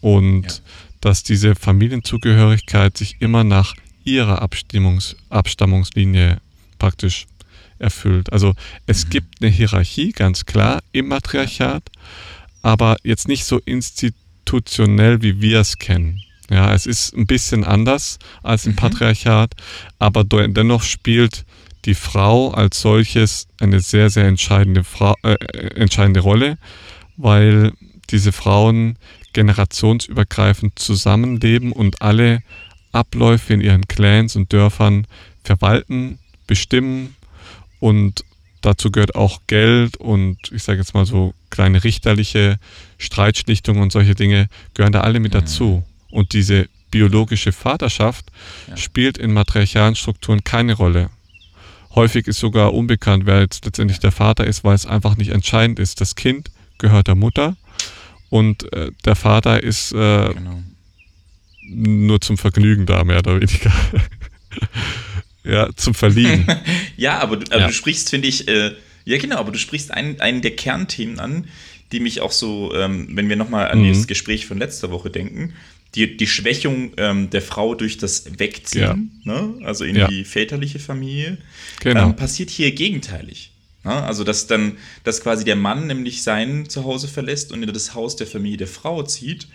Und 0.02 0.46
ja 0.46 0.52
dass 1.04 1.22
diese 1.22 1.56
Familienzugehörigkeit 1.56 2.98
sich 2.98 3.18
immer 3.20 3.44
nach 3.44 3.76
ihrer 4.04 4.42
Abstimmungs 4.42 5.16
Abstammungslinie 5.30 6.38
praktisch 6.80 7.26
erfüllt. 7.80 8.32
Also 8.32 8.54
es 8.88 9.06
mhm. 9.06 9.10
gibt 9.10 9.42
eine 9.42 9.52
Hierarchie, 9.52 10.12
ganz 10.12 10.46
klar, 10.46 10.82
im 10.92 11.08
Matriarchat, 11.08 11.84
aber 12.62 12.98
jetzt 13.04 13.28
nicht 13.28 13.46
so 13.46 13.60
institutionell, 13.60 15.22
wie 15.22 15.42
wir 15.42 15.60
es 15.60 15.78
kennen. 15.78 16.22
Ja, 16.50 16.74
es 16.74 16.86
ist 16.86 17.16
ein 17.16 17.26
bisschen 17.26 17.64
anders 17.64 18.20
als 18.42 18.66
im 18.66 18.74
mhm. 18.74 18.78
Patriarchat, 18.78 19.54
aber 20.00 20.24
dennoch 20.24 20.84
spielt 20.84 21.46
die 21.86 21.96
Frau 21.96 22.52
als 22.52 22.82
solches 22.82 23.48
eine 23.60 23.80
sehr, 23.80 24.10
sehr 24.10 24.26
entscheidende, 24.26 24.84
Frau, 24.84 25.16
äh, 25.24 25.36
entscheidende 25.76 26.22
Rolle, 26.22 26.58
weil 27.18 27.74
diese 28.10 28.32
Frauen 28.32 28.98
generationsübergreifend 29.34 30.78
zusammenleben 30.78 31.72
und 31.72 32.02
alle 32.02 32.42
Abläufe 32.94 33.54
in 33.54 33.62
ihren 33.62 33.88
Clans 33.88 34.36
und 34.36 34.54
Dörfern 34.54 35.06
verwalten, 35.44 36.20
bestimmen 36.48 37.16
und 37.80 38.24
dazu 38.62 38.92
gehört 38.92 39.16
auch 39.16 39.42
Geld 39.48 39.98
und 39.98 40.38
ich 40.52 40.64
sage 40.64 40.80
jetzt 40.80 40.94
mal 40.94 41.06
so 41.06 41.34
kleine 41.50 41.84
richterliche 41.84 42.58
Streitschlichtungen 42.98 43.82
und 43.82 43.92
solche 43.92 44.16
Dinge 44.16 44.48
gehören 44.74 44.94
da 44.94 45.02
alle 45.02 45.20
mit 45.20 45.34
mhm. 45.34 45.40
dazu. 45.40 45.84
Und 46.10 46.34
diese 46.34 46.68
biologische 46.92 47.52
Vaterschaft 47.52 48.26
ja. 48.68 48.78
spielt 48.78 49.18
in 49.18 49.34
matriarchalen 49.34 49.96
Strukturen 49.96 50.44
keine 50.44 50.74
Rolle. 50.74 51.10
Häufig 51.96 52.28
ist 52.28 52.40
sogar 52.40 52.74
unbekannt, 52.74 53.26
wer 53.26 53.42
jetzt 53.42 53.66
letztendlich 53.66 54.00
der 54.00 54.12
Vater 54.12 54.46
ist, 54.46 54.64
weil 54.64 54.76
es 54.76 54.86
einfach 54.86 55.18
nicht 55.18 55.30
entscheidend 55.30 55.80
ist. 55.80 56.02
Das 56.02 56.16
Kind 56.16 56.50
gehört 56.78 57.08
der 57.08 57.16
Mutter 57.16 57.56
und 58.30 58.72
äh, 58.74 58.92
der 59.06 59.16
Vater 59.16 59.62
ist 59.62 59.92
äh, 59.92 60.34
genau. 60.34 60.64
Nur 61.66 62.22
zum 62.22 62.38
Vergnügen 62.38 62.86
da, 62.86 63.04
mehr 63.04 63.20
oder 63.20 63.40
weniger. 63.40 63.72
ja, 65.44 65.70
zum 65.76 65.94
Verlieben. 65.94 66.46
ja, 66.98 67.20
aber 67.20 67.38
du, 67.38 67.52
aber 67.52 67.62
ja. 67.62 67.68
du 67.68 67.74
sprichst, 67.74 68.10
finde 68.10 68.28
ich, 68.28 68.48
äh, 68.48 68.72
ja 69.06 69.18
genau, 69.18 69.38
aber 69.38 69.52
du 69.52 69.60
sprichst 69.60 69.92
einen, 69.92 70.20
einen 70.22 70.42
der 70.42 70.56
Kernthemen 70.56 71.20
an, 71.20 71.48
die 71.92 72.00
mich 72.00 72.22
auch 72.22 72.32
so, 72.32 72.74
ähm, 72.76 73.10
wenn 73.12 73.30
wir 73.30 73.36
nochmal 73.36 73.70
an 73.72 73.84
mhm. 73.84 73.90
das 73.90 74.08
Gespräch 74.08 74.46
von 74.46 74.58
letzter 74.58 74.92
Woche 74.92 75.10
denken, 75.10 75.54
die, 75.96 76.18
die 76.18 76.28
Schwächung 76.28 76.92
ähm, 76.98 77.30
der 77.30 77.42
Frau 77.42 77.76
durch 77.76 77.98
das 77.98 78.40
Wegziehen, 78.40 79.12
ja. 79.24 79.34
ne? 79.34 79.66
also 79.66 79.84
in 79.84 79.96
ja. 79.96 80.08
die 80.08 80.24
väterliche 80.24 80.80
Familie, 80.80 81.38
genau. 81.80 82.06
ähm, 82.06 82.16
passiert 82.16 82.50
hier 82.50 82.72
gegenteilig. 82.72 83.52
Also, 83.86 84.24
dass 84.24 84.48
dann, 84.48 84.78
dass 85.04 85.22
quasi 85.22 85.44
der 85.44 85.58
Mann 85.58 85.88
nämlich 85.88 86.24
sein 86.24 86.70
Zuhause 86.70 87.10
verlässt 87.10 87.52
und 87.52 87.62
in 87.64 87.74
das 87.74 87.94
Haus 87.94 88.16
der 88.16 88.28
Familie 88.28 88.56
der 88.56 88.68
Frau 88.68 89.04
zieht 89.04 89.50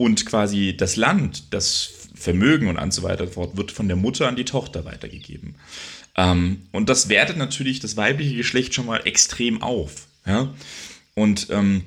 und 0.00 0.24
quasi 0.24 0.74
das 0.74 0.96
Land, 0.96 1.52
das 1.52 2.08
Vermögen 2.14 2.68
und 2.68 2.90
so 2.90 3.02
weiter 3.02 3.28
fort 3.28 3.58
wird 3.58 3.70
von 3.70 3.86
der 3.86 3.98
Mutter 3.98 4.28
an 4.28 4.36
die 4.36 4.46
Tochter 4.46 4.86
weitergegeben. 4.86 5.56
Ähm, 6.16 6.62
und 6.72 6.88
das 6.88 7.10
wertet 7.10 7.36
natürlich 7.36 7.80
das 7.80 7.98
weibliche 7.98 8.34
Geschlecht 8.34 8.72
schon 8.72 8.86
mal 8.86 9.02
extrem 9.04 9.62
auf. 9.62 10.06
Ja? 10.24 10.54
Und 11.14 11.48
ähm, 11.50 11.84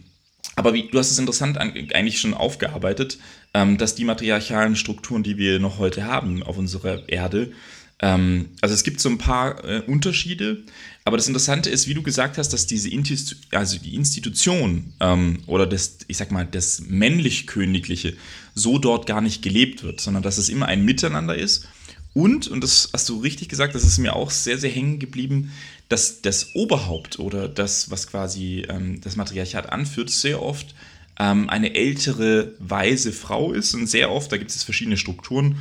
aber 0.56 0.76
wie, 0.76 0.90
du 0.90 1.00
hast 1.00 1.10
es 1.10 1.18
interessant 1.18 1.58
an, 1.58 1.74
eigentlich 1.96 2.20
schon 2.20 2.36
aufgearbeitet, 2.36 3.18
ähm, 3.56 3.80
dass 3.80 3.96
die 3.96 4.06
matriarchalen 4.06 4.76
Strukturen, 4.76 5.24
die 5.24 5.40
wir 5.40 5.60
noch 5.60 5.80
heute 5.80 6.06
haben 6.06 6.44
auf 6.44 6.60
unserer 6.60 7.10
Erde, 7.10 7.52
ähm, 8.00 8.50
also 8.62 8.76
es 8.76 8.84
gibt 8.84 9.00
so 9.00 9.10
ein 9.10 9.18
paar 9.18 9.64
äh, 9.64 9.82
Unterschiede, 9.88 10.64
aber 11.06 11.18
das 11.18 11.28
Interessante 11.28 11.70
ist, 11.70 11.88
wie 11.88 11.94
du 11.94 12.02
gesagt 12.02 12.38
hast, 12.38 12.54
dass 12.54 12.66
diese 12.66 12.90
Institu 12.90 13.36
also 13.52 13.78
die 13.78 13.96
Institution 13.96 14.94
ähm, 15.00 15.44
oder 15.48 15.68
das, 15.68 15.98
ich 16.08 16.18
sag 16.18 16.32
mal, 16.32 16.46
das 16.46 16.82
männlich-königliche 16.88 18.16
so 18.56 18.78
dort 18.78 19.06
gar 19.06 19.20
nicht 19.22 19.42
gelebt 19.42 19.84
wird, 19.84 20.00
sondern 20.00 20.24
dass 20.24 20.38
es 20.38 20.50
immer 20.50 20.68
ein 20.68 20.86
Miteinander 20.86 21.36
ist. 21.36 21.68
Und, 22.14 22.48
und 22.48 22.64
das 22.64 22.90
hast 22.94 23.10
du 23.10 23.20
richtig 23.20 23.50
gesagt, 23.50 23.76
das 23.76 23.84
ist 23.84 23.98
mir 23.98 24.16
auch 24.16 24.32
sehr, 24.32 24.58
sehr 24.58 24.70
hängen 24.70 25.00
geblieben, 25.00 25.52
dass 25.90 26.22
das 26.22 26.56
Oberhaupt 26.56 27.20
oder 27.20 27.50
das, 27.50 27.90
was 27.90 28.08
quasi 28.08 28.66
ähm, 28.70 29.02
das 29.02 29.16
Matriarchat 29.16 29.72
anführt, 29.72 30.10
sehr 30.10 30.42
oft 30.42 30.74
ähm, 31.20 31.50
eine 31.50 31.76
ältere, 31.76 32.54
weise 32.60 33.12
Frau 33.12 33.52
ist. 33.52 33.74
Und 33.74 33.88
sehr 33.88 34.12
oft, 34.12 34.32
da 34.32 34.38
gibt 34.38 34.52
es 34.52 34.64
verschiedene 34.64 34.98
Strukturen, 34.98 35.58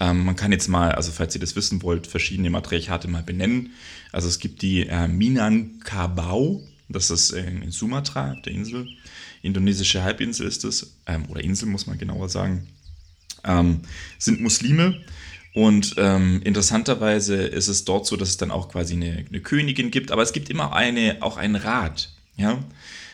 ähm, 0.00 0.24
man 0.24 0.36
kann 0.36 0.52
jetzt 0.52 0.68
mal, 0.68 0.92
also 0.92 1.12
falls 1.12 1.34
ihr 1.34 1.40
das 1.40 1.56
wissen 1.56 1.82
wollt, 1.82 2.06
verschiedene 2.06 2.50
Matriarchate 2.50 3.08
mal 3.08 3.22
benennen. 3.22 3.70
Also 4.12 4.28
es 4.28 4.38
gibt 4.38 4.62
die 4.62 4.86
äh, 4.86 5.08
Minangkabau, 5.08 6.62
das 6.88 7.10
ist 7.10 7.32
in, 7.32 7.70
Sumatra, 7.70 8.36
der 8.44 8.52
Insel. 8.52 8.88
Indonesische 9.42 10.02
Halbinsel 10.02 10.46
ist 10.46 10.64
es, 10.64 10.94
ähm, 11.06 11.26
oder 11.28 11.42
Insel 11.42 11.68
muss 11.68 11.86
man 11.86 11.98
genauer 11.98 12.28
sagen. 12.28 12.68
Ähm, 13.44 13.80
sind 14.18 14.40
Muslime 14.40 15.00
und 15.56 15.94
ähm, 15.96 16.42
interessanterweise 16.44 17.36
ist 17.36 17.68
es 17.68 17.84
dort 17.84 18.06
so, 18.06 18.16
dass 18.16 18.28
es 18.28 18.36
dann 18.36 18.50
auch 18.50 18.68
quasi 18.68 18.92
eine, 18.92 19.24
eine, 19.26 19.40
Königin 19.40 19.90
gibt, 19.90 20.10
aber 20.10 20.22
es 20.22 20.32
gibt 20.32 20.50
immer 20.50 20.74
eine, 20.74 21.18
auch 21.20 21.38
einen 21.38 21.56
Rat. 21.56 22.12
Ja? 22.36 22.62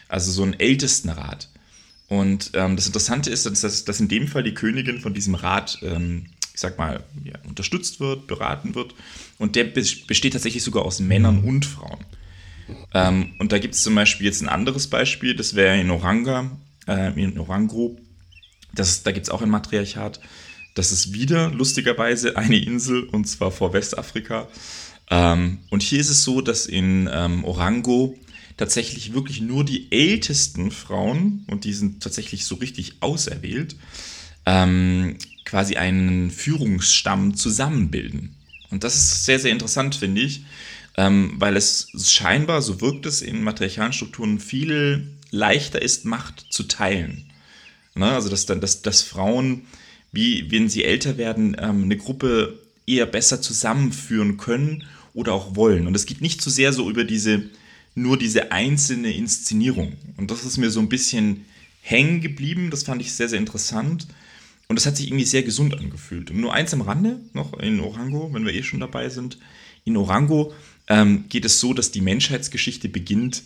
Also 0.09 0.33
so 0.33 0.42
einen 0.42 0.59
Ältestenrat. 0.59 1.48
Und 2.12 2.51
ähm, 2.53 2.77
das 2.77 2.87
Interessante 2.87 3.31
ist, 3.31 3.46
dass, 3.46 3.85
dass 3.87 4.01
in 4.01 4.09
dem 4.09 4.29
Fall 4.29 4.42
die 4.42 4.53
Königin 4.53 5.01
von 5.01 5.14
diesem 5.14 5.35
Rat, 5.35 5.79
ähm, 5.81 6.27
ich 6.53 6.61
sag 6.61 6.77
mal, 6.77 7.03
ja, 7.25 7.33
unterstützt 7.48 8.01
wird, 8.01 8.27
beraten 8.27 8.75
wird. 8.75 8.94
Und 9.38 9.57
der 9.57 9.64
besteht 9.64 10.35
tatsächlich 10.35 10.62
sogar 10.62 10.85
aus 10.85 11.01
Männern 11.01 11.38
und 11.38 11.64
Frauen. 11.64 12.05
Ähm, 12.92 13.31
und 13.38 13.51
da 13.53 13.59
gibt 13.59 13.75
es 13.75 13.83
zum 13.83 13.94
Beispiel 13.94 14.27
jetzt 14.27 14.42
ein 14.42 14.51
anderes 14.51 14.88
Beispiel, 14.88 15.35
das 15.35 15.55
wäre 15.55 15.81
in 15.81 15.90
Oranga, 15.90 16.51
äh, 16.87 17.18
in 17.18 17.38
Orangro. 17.38 17.98
Das, 18.75 19.03
da 19.05 19.12
gibt 19.12 19.25
es 19.25 19.31
auch 19.31 19.40
ein 19.40 19.48
Matriarchat. 19.48 20.20
Das 20.75 20.92
ist 20.92 21.14
wieder 21.14 21.51
lustigerweise 21.51 22.37
eine 22.37 22.59
Insel 22.59 23.05
und 23.05 23.27
zwar 23.27 23.51
vor 23.51 23.72
Westafrika. 23.72 24.48
Ähm, 25.11 25.61
und 25.70 25.83
hier 25.83 26.01
ist 26.01 26.11
es 26.11 26.25
so, 26.25 26.42
dass 26.42 26.66
in 26.66 27.09
ähm, 27.11 27.42
Orango 27.44 28.18
tatsächlich 28.56 29.14
wirklich 29.14 29.40
nur 29.40 29.64
die 29.64 29.90
ältesten 29.90 30.70
Frauen, 30.70 31.44
und 31.48 31.64
die 31.64 31.72
sind 31.72 32.02
tatsächlich 32.02 32.44
so 32.44 32.56
richtig 32.56 32.94
auserwählt, 33.00 33.76
ähm, 34.46 35.16
quasi 35.44 35.76
einen 35.76 36.30
Führungsstamm 36.30 37.36
zusammenbilden. 37.36 38.34
Und 38.70 38.84
das 38.84 38.94
ist 38.94 39.24
sehr, 39.24 39.38
sehr 39.38 39.52
interessant, 39.52 39.94
finde 39.94 40.22
ich, 40.22 40.44
ähm, 40.96 41.34
weil 41.36 41.56
es 41.56 41.88
scheinbar, 42.08 42.62
so 42.62 42.80
wirkt 42.80 43.06
es 43.06 43.22
in 43.22 43.42
matriarchalen 43.42 43.92
Strukturen, 43.92 44.40
viel 44.40 45.08
leichter 45.30 45.80
ist, 45.80 46.04
Macht 46.04 46.46
zu 46.50 46.64
teilen. 46.64 47.24
Ne? 47.94 48.10
Also, 48.10 48.28
dass, 48.28 48.46
dass, 48.46 48.82
dass 48.82 49.02
Frauen, 49.02 49.62
wie 50.12 50.50
wenn 50.50 50.68
sie 50.68 50.84
älter 50.84 51.16
werden, 51.18 51.56
ähm, 51.58 51.84
eine 51.84 51.96
Gruppe 51.96 52.58
eher 52.86 53.06
besser 53.06 53.40
zusammenführen 53.40 54.36
können 54.36 54.84
oder 55.14 55.32
auch 55.32 55.56
wollen. 55.56 55.86
Und 55.86 55.94
es 55.94 56.06
geht 56.06 56.20
nicht 56.20 56.40
zu 56.42 56.50
so 56.50 56.56
sehr 56.56 56.72
so 56.72 56.90
über 56.90 57.04
diese, 57.04 57.44
nur 57.94 58.18
diese 58.18 58.52
einzelne 58.52 59.12
Inszenierung. 59.12 59.94
Und 60.16 60.31
das 60.31 60.44
ist 60.44 60.57
mir 60.57 60.70
so 60.70 60.81
ein 60.81 60.88
bisschen 60.88 61.44
hängen 61.83 62.20
geblieben. 62.20 62.70
Das 62.70 62.85
fand 62.85 63.02
ich 63.02 63.12
sehr, 63.12 63.28
sehr 63.28 63.38
interessant. 63.38 64.07
Und 64.68 64.76
das 64.76 64.87
hat 64.87 64.96
sich 64.96 65.09
irgendwie 65.09 65.24
sehr 65.24 65.42
gesund 65.42 65.76
angefühlt. 65.76 66.31
Und 66.31 66.40
nur 66.40 66.55
eins 66.55 66.72
am 66.72 66.81
Rande 66.81 67.20
noch 67.35 67.59
in 67.59 67.81
Orango, 67.81 68.33
wenn 68.33 68.46
wir 68.46 68.55
eh 68.55 68.62
schon 68.62 68.81
dabei 68.81 69.09
sind. 69.11 69.38
In 69.85 69.96
Orango 69.96 70.55
ähm, 70.88 71.24
geht 71.28 71.44
es 71.44 71.61
so, 71.61 71.74
dass 71.74 71.90
die 71.90 72.00
Menschheitsgeschichte 72.00 72.88
beginnt. 72.88 73.42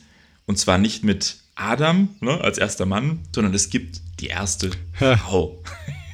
Und 0.47 0.59
zwar 0.59 0.79
nicht 0.79 1.03
mit 1.03 1.39
Adam 1.57 2.11
ne, 2.21 2.41
als 2.41 2.59
erster 2.59 2.87
Mann, 2.87 3.21
sondern 3.35 3.55
es 3.55 3.71
gibt 3.71 4.01
die 4.21 4.29
erste 4.29 4.71
Frau. 4.93 5.63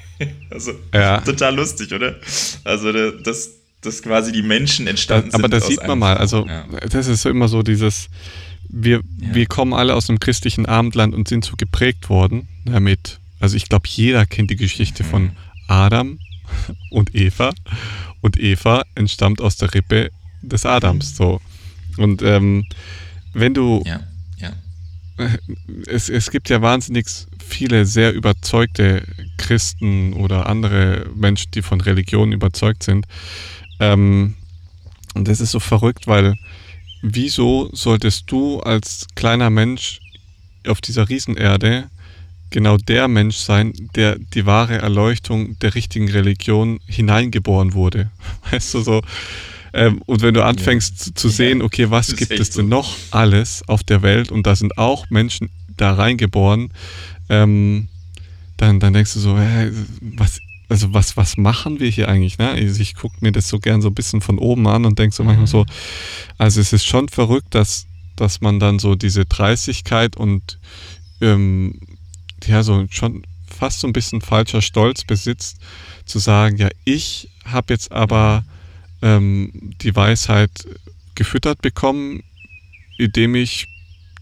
also 0.51 0.73
ja. 0.95 1.21
total 1.21 1.57
lustig, 1.57 1.93
oder? 1.93 2.19
Also 2.65 3.11
das, 3.11 3.51
dass 3.83 4.03
quasi 4.03 4.33
die 4.33 4.43
Menschen 4.43 4.87
entstanden 4.87 5.31
sind. 5.31 5.41
Aber 5.41 5.49
das 5.49 5.67
sieht 5.67 5.87
man 5.87 5.99
mal. 5.99 6.17
Also 6.17 6.47
ja. 6.47 6.65
das 6.89 7.09
ist 7.09 7.27
immer 7.27 7.49
so 7.49 7.63
dieses, 7.63 8.09
wir, 8.69 9.03
ja. 9.19 9.35
wir 9.35 9.47
kommen 9.47 9.75
alle 9.75 9.95
aus 9.95 10.09
einem 10.09 10.21
christlichen 10.21 10.67
Abendland 10.67 11.15
und 11.15 11.29
sind 11.29 11.45
so 11.45 11.57
geprägt 11.57 12.09
worden 12.09 12.49
damit. 12.65 13.19
Also 13.41 13.57
ich 13.57 13.69
glaube, 13.69 13.89
jeder 13.89 14.25
kennt 14.25 14.51
die 14.51 14.57
Geschichte 14.57 15.03
mhm. 15.03 15.09
von 15.09 15.31
Adam 15.67 16.19
und 16.91 17.15
Eva. 17.15 17.53
Und 18.21 18.39
Eva 18.39 18.85
entstammt 18.95 19.41
aus 19.41 19.57
der 19.57 19.75
Rippe 19.75 20.11
des 20.43 20.65
Adams. 20.65 21.17
So. 21.17 21.41
Und 21.97 22.23
ähm, 22.23 22.67
wenn 23.35 23.53
du 23.53 23.83
ja. 23.85 24.01
Ja. 24.39 24.53
Es, 25.87 26.09
es 26.09 26.31
gibt 26.31 26.49
ja 26.49 26.63
wahnsinnig 26.63 27.07
viele 27.39 27.85
sehr 27.85 28.13
überzeugte 28.13 29.03
Christen 29.37 30.15
oder 30.15 30.49
andere 30.49 31.07
Menschen, 31.15 31.51
die 31.53 31.63
von 31.63 31.81
Religion 31.81 32.33
überzeugt 32.33 32.83
sind. 32.83 33.07
Ähm, 33.83 34.35
und 35.15 35.29
das 35.29 35.41
ist 35.41 35.51
so 35.51 35.61
verrückt, 35.61 36.07
weil 36.07 36.37
wieso 37.03 37.69
solltest 37.73 38.31
du 38.31 38.61
als 38.61 39.07
kleiner 39.17 39.51
Mensch 39.51 39.99
auf 40.67 40.81
dieser 40.81 41.09
Riesenerde 41.09 41.91
genau 42.51 42.77
der 42.77 43.09
Mensch 43.09 43.37
sein, 43.37 43.73
der 43.97 44.19
die 44.19 44.47
wahre 44.47 44.79
Erleuchtung 44.79 45.59
der 45.59 45.75
richtigen 45.75 46.09
Religion 46.09 46.79
hineingeboren 46.87 47.75
wurde? 47.75 48.11
Weißt 48.51 48.73
du 48.75 48.81
so? 48.83 49.03
Ähm, 49.75 50.01
und 50.07 50.23
wenn 50.23 50.35
du 50.35 50.45
anfängst 50.45 51.07
ja. 51.07 51.15
zu 51.15 51.29
sehen, 51.29 51.61
okay, 51.61 51.91
was 51.91 52.15
gibt 52.15 52.31
es 52.31 52.51
denn 52.51 52.67
so. 52.67 52.77
noch 52.77 52.97
alles 53.11 53.67
auf 53.67 53.83
der 53.83 54.03
Welt 54.03 54.31
und 54.31 54.47
da 54.47 54.55
sind 54.55 54.79
auch 54.79 55.11
Menschen 55.11 55.51
da 55.77 55.95
reingeboren, 55.95 56.71
ähm, 57.29 57.89
dann, 58.59 58.79
dann 58.79 58.93
denkst 58.93 59.15
du 59.15 59.19
so, 59.19 59.39
hä, 59.39 59.73
was 60.01 60.41
also 60.73 60.95
was, 60.95 61.19
was 61.19 61.37
machen 61.37 61.81
wir 61.81 61.91
hier 61.91 62.09
eigentlich? 62.09 62.39
Ne? 62.39 62.49
Also 62.49 62.81
ich 62.81 62.95
gucke 62.95 63.17
mir 63.21 63.31
das 63.31 63.47
so 63.47 63.59
gern 63.59 63.83
so 63.83 63.89
ein 63.89 63.95
bisschen 63.95 64.23
von 64.23 64.39
oben 64.39 64.67
an 64.67 64.87
und 64.87 64.99
denke 64.99 65.15
so 65.15 65.23
manchmal 65.23 65.47
so, 65.47 65.61
mhm. 65.61 65.67
also 66.39 66.63
es 66.63 66.73
ist 66.73 66.87
schon 66.87 67.11
verrückt, 67.11 67.55
dass, 67.55 67.87
dass 68.17 68.41
man 68.41 68.59
dann 68.59 68.79
so 68.79 68.95
diese 68.95 69.27
Dreistigkeit 69.27 70.17
und 70.17 70.59
ähm, 71.21 71.79
ja, 72.47 72.63
so 72.63 72.87
schon 72.91 73.23
fast 73.47 73.81
so 73.81 73.87
ein 73.87 73.93
bisschen 73.93 74.23
falscher 74.23 74.63
Stolz 74.63 75.05
besitzt, 75.05 75.59
zu 76.07 76.19
sagen, 76.19 76.57
ja, 76.57 76.71
ich 76.85 77.29
habe 77.45 77.75
jetzt 77.75 77.93
aber 77.93 78.43
ähm, 79.03 79.53
die 79.83 79.95
Weisheit 79.95 80.51
gefüttert 81.15 81.61
bekommen, 81.61 82.23
indem 82.97 83.35
ich 83.35 83.67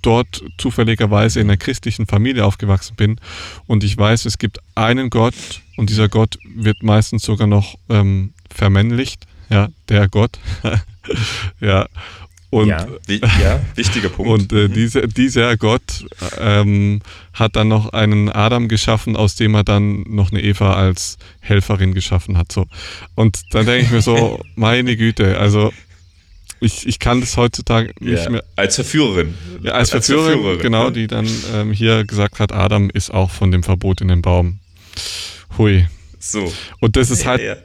dort 0.03 0.43
zufälligerweise 0.59 1.41
in 1.41 1.49
einer 1.49 1.57
christlichen 1.57 2.07
Familie 2.07 2.45
aufgewachsen 2.45 2.97
bin 2.97 3.21
und 3.67 3.85
ich 3.85 3.97
weiß, 3.97 4.25
es 4.25 4.39
gibt 4.39 4.59
einen 4.75 5.11
Gott 5.11 5.35
und 5.77 5.91
dieser 5.91 6.09
Gott 6.09 6.39
wird 6.55 6.83
meistens 6.83 7.25
sogar 7.25 7.47
noch 7.47 7.77
ähm, 7.89 8.33
vermännlicht, 8.51 9.27
ja, 9.49 9.69
der 9.89 10.09
Gott, 10.09 10.39
ja. 11.61 11.87
Und, 12.53 12.67
ja, 12.67 12.85
ja, 13.09 13.61
wichtiger 13.77 14.09
Punkt. 14.11 14.29
Und 14.29 14.53
äh, 14.53 14.69
diese, 14.69 15.07
dieser 15.07 15.57
Gott 15.57 16.05
ähm, 16.37 17.01
hat 17.33 17.55
dann 17.55 17.69
noch 17.69 17.93
einen 17.93 18.29
Adam 18.29 18.67
geschaffen, 18.67 19.15
aus 19.15 19.37
dem 19.37 19.55
er 19.55 19.63
dann 19.63 20.03
noch 20.03 20.33
eine 20.33 20.43
Eva 20.43 20.75
als 20.75 21.17
Helferin 21.39 21.95
geschaffen 21.95 22.37
hat. 22.37 22.51
So. 22.51 22.67
Und 23.15 23.41
dann 23.53 23.67
denke 23.67 23.85
ich 23.85 23.91
mir 23.93 24.03
so, 24.03 24.41
meine 24.57 24.97
Güte, 24.97 25.39
also 25.39 25.73
ich, 26.61 26.87
ich 26.87 26.99
kann 26.99 27.21
das 27.21 27.37
heutzutage 27.37 27.93
nicht 28.01 28.25
ja, 28.25 28.31
mehr. 28.31 28.45
Als 28.57 28.75
Verführerin. 28.75 29.35
Ja, 29.63 29.73
als, 29.73 29.93
als 29.93 30.07
Verführerin, 30.07 30.35
Verführerin, 30.35 30.63
genau, 30.63 30.91
die 30.91 31.07
dann 31.07 31.29
ähm, 31.55 31.73
hier 31.73 32.05
gesagt 32.05 32.39
hat, 32.39 32.53
Adam 32.53 32.91
ist 32.91 33.13
auch 33.13 33.31
von 33.31 33.51
dem 33.51 33.63
verbotenen 33.63 34.23
Baum. 34.23 34.61
Hui. 35.57 35.87
So. 36.19 36.53
Und 36.81 36.97
das 36.97 37.11
ist 37.11 37.25
halt. 37.25 37.41
Ja, 37.41 37.57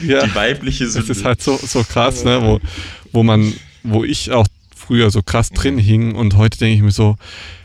ja. 0.00 0.26
die 0.26 0.34
weibliche 0.34 0.88
Sünde. 0.88 1.08
Das 1.08 1.18
ist 1.18 1.24
halt 1.24 1.42
so, 1.42 1.56
so 1.56 1.82
krass, 1.84 2.24
ne, 2.24 2.40
wo, 2.42 2.60
wo 3.12 3.22
man, 3.22 3.52
wo 3.82 4.04
ich 4.04 4.30
auch 4.30 4.46
früher 4.76 5.10
so 5.10 5.22
krass 5.22 5.50
drin 5.50 5.78
hing 5.78 6.14
und 6.14 6.36
heute 6.36 6.58
denke 6.58 6.76
ich 6.76 6.82
mir 6.82 6.92
so, 6.92 7.16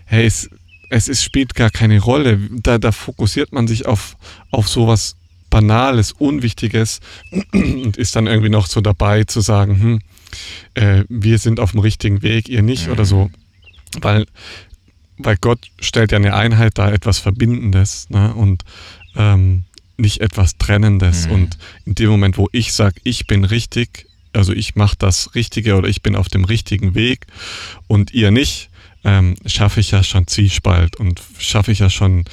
hey, 0.05 0.25
es, 0.25 0.49
es 0.89 1.07
ist, 1.07 1.23
spielt 1.23 1.55
gar 1.55 1.69
keine 1.69 1.99
Rolle. 1.99 2.39
Da, 2.51 2.77
da 2.77 2.91
fokussiert 2.91 3.51
man 3.51 3.67
sich 3.67 3.85
auf, 3.85 4.15
auf 4.51 4.69
sowas 4.69 5.17
Banales, 5.49 6.13
Unwichtiges 6.13 6.99
und 7.53 7.97
ist 7.97 8.15
dann 8.15 8.27
irgendwie 8.27 8.49
noch 8.49 8.67
so 8.67 8.81
dabei 8.81 9.23
zu 9.23 9.41
sagen, 9.41 9.81
hm, 9.81 10.01
äh, 10.73 11.03
wir 11.09 11.39
sind 11.39 11.59
auf 11.59 11.71
dem 11.71 11.79
richtigen 11.79 12.21
Weg, 12.21 12.49
ihr 12.49 12.61
nicht 12.61 12.87
mhm. 12.87 12.93
oder 12.93 13.05
so. 13.05 13.29
Weil, 14.01 14.25
weil 15.17 15.37
Gott 15.37 15.59
stellt 15.79 16.11
ja 16.11 16.17
eine 16.17 16.33
Einheit 16.33 16.77
da, 16.77 16.91
etwas 16.91 17.19
Verbindendes 17.19 18.09
ne? 18.09 18.33
und 18.33 18.63
ähm, 19.15 19.63
nicht 19.97 20.21
etwas 20.21 20.57
Trennendes. 20.57 21.25
Mhm. 21.25 21.31
Und 21.31 21.57
in 21.85 21.95
dem 21.95 22.09
Moment, 22.09 22.37
wo 22.37 22.47
ich 22.51 22.73
sage, 22.73 22.95
ich 23.03 23.27
bin 23.27 23.43
richtig, 23.43 24.07
also 24.33 24.53
ich 24.53 24.75
mache 24.75 24.95
das 24.99 25.33
Richtige 25.35 25.75
oder 25.75 25.87
ich 25.87 26.01
bin 26.01 26.15
auf 26.15 26.29
dem 26.29 26.45
richtigen 26.45 26.95
Weg 26.95 27.27
und 27.87 28.13
ihr 28.13 28.31
nicht, 28.31 28.69
ähm, 29.03 29.35
schaffe 29.45 29.79
ich 29.79 29.91
ja 29.91 30.03
schon 30.03 30.27
Zwiespalt 30.27 30.97
und 30.97 31.21
schaffe 31.39 31.71
ich 31.71 31.79
ja 31.79 31.89
schon, 31.89 32.25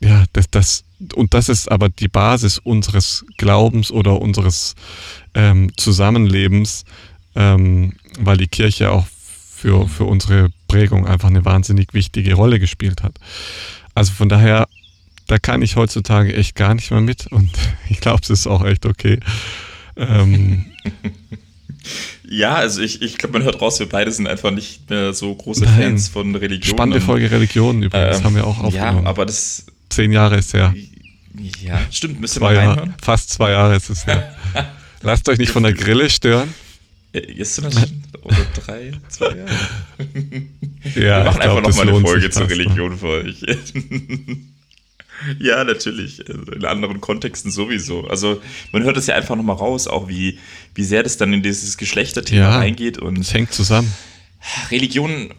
ja, 0.00 0.24
das, 0.32 0.50
das, 0.50 0.84
und 1.14 1.34
das 1.34 1.48
ist 1.48 1.70
aber 1.70 1.88
die 1.88 2.08
Basis 2.08 2.58
unseres 2.58 3.24
Glaubens 3.36 3.90
oder 3.90 4.20
unseres 4.20 4.74
ähm, 5.34 5.70
Zusammenlebens, 5.76 6.84
ähm, 7.34 7.94
weil 8.18 8.36
die 8.36 8.48
Kirche 8.48 8.90
auch 8.90 9.06
für, 9.54 9.88
für 9.88 10.04
unsere 10.04 10.50
Prägung 10.68 11.06
einfach 11.06 11.28
eine 11.28 11.44
wahnsinnig 11.44 11.94
wichtige 11.94 12.34
Rolle 12.34 12.58
gespielt 12.58 13.02
hat. 13.02 13.16
Also 13.94 14.12
von 14.12 14.28
daher, 14.28 14.68
da 15.26 15.38
kann 15.38 15.62
ich 15.62 15.76
heutzutage 15.76 16.34
echt 16.34 16.54
gar 16.54 16.74
nicht 16.74 16.90
mehr 16.90 17.00
mit 17.00 17.26
und 17.28 17.50
ich 17.88 18.00
glaube, 18.00 18.20
es 18.22 18.30
ist 18.30 18.46
auch 18.46 18.64
echt 18.64 18.86
okay. 18.86 19.20
Ähm, 19.96 20.66
ja, 22.28 22.54
also 22.54 22.82
ich, 22.82 23.02
ich 23.02 23.18
glaube, 23.18 23.38
man 23.38 23.42
hört 23.44 23.60
raus, 23.60 23.78
wir 23.78 23.88
beide 23.88 24.10
sind 24.10 24.26
einfach 24.26 24.50
nicht 24.50 24.90
mehr 24.90 25.12
so 25.12 25.34
große 25.34 25.64
Nein. 25.64 25.80
Fans 25.80 26.08
von 26.08 26.34
Religion. 26.34 26.76
Spannende 26.76 27.00
Folge 27.00 27.30
Religion 27.30 27.82
übrigens, 27.82 28.18
ähm, 28.18 28.24
haben 28.24 28.36
wir 28.36 28.46
auch 28.46 28.58
aufgenommen. 28.62 29.04
Ja, 29.04 29.10
aber 29.10 29.26
das... 29.26 29.66
Zehn 29.88 30.12
Jahre 30.12 30.36
ist 30.36 30.52
her. 30.54 30.74
Ja, 31.62 31.80
stimmt, 31.90 32.20
müsst 32.20 32.36
ihr 32.36 32.40
mal 32.40 32.56
reinhören. 32.56 32.78
Jahre, 32.90 32.94
fast 33.02 33.30
zwei 33.30 33.52
Jahre 33.52 33.76
ist 33.76 33.90
es 33.90 34.06
her. 34.06 34.36
Lasst 35.02 35.28
euch 35.28 35.38
nicht 35.38 35.52
von 35.52 35.62
der 35.62 35.72
Grille 35.72 36.08
stören. 36.10 36.52
Ist 37.14 37.62
das 37.62 37.74
schon 37.74 38.02
oder 38.22 38.46
drei, 38.54 38.92
zwei 39.08 39.26
Jahre? 39.26 39.50
Ja, 40.96 41.18
Wir 41.18 41.24
machen 41.24 41.42
einfach 41.42 41.62
nochmal 41.62 41.88
eine 41.88 42.00
Folge 42.00 42.30
zur 42.30 42.48
Religion 42.48 42.98
für 42.98 43.08
euch. 43.08 43.40
ja, 45.38 45.62
natürlich. 45.62 46.28
In 46.28 46.64
anderen 46.64 47.00
Kontexten 47.00 47.52
sowieso. 47.52 48.06
Also 48.08 48.42
man 48.72 48.82
hört 48.82 48.96
es 48.96 49.06
ja 49.06 49.14
einfach 49.14 49.36
nochmal 49.36 49.56
raus, 49.56 49.86
auch 49.86 50.08
wie, 50.08 50.38
wie 50.74 50.82
sehr 50.82 51.04
das 51.04 51.16
dann 51.16 51.32
in 51.32 51.42
dieses 51.42 51.76
Geschlechterthema 51.76 52.40
ja, 52.40 52.58
reingeht. 52.58 52.98
Und 52.98 53.18
es 53.18 53.32
hängt 53.32 53.52
zusammen. 53.52 53.92
Religion, 54.70 55.32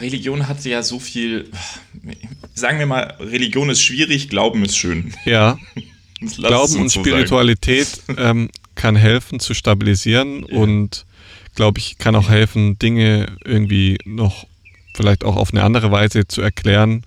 Religion 0.00 0.48
hat 0.48 0.64
ja 0.64 0.82
so 0.82 0.98
viel, 0.98 1.48
sagen 2.54 2.78
wir 2.78 2.86
mal, 2.86 3.16
Religion 3.20 3.70
ist 3.70 3.82
schwierig, 3.82 4.28
Glauben 4.28 4.64
ist 4.64 4.76
schön. 4.76 5.14
Ja. 5.24 5.58
Glauben 6.36 6.76
und 6.76 6.92
Spiritualität 6.92 8.02
ähm, 8.18 8.50
kann 8.74 8.96
helfen 8.96 9.40
zu 9.40 9.54
stabilisieren 9.54 10.44
ja. 10.46 10.58
und 10.58 11.06
glaube 11.60 11.78
ich, 11.78 11.98
kann 11.98 12.16
auch 12.16 12.30
helfen, 12.30 12.78
Dinge 12.78 13.36
irgendwie 13.44 13.98
noch 14.06 14.46
vielleicht 14.94 15.24
auch 15.24 15.36
auf 15.36 15.52
eine 15.52 15.62
andere 15.62 15.92
Weise 15.92 16.26
zu 16.26 16.40
erklären, 16.40 17.02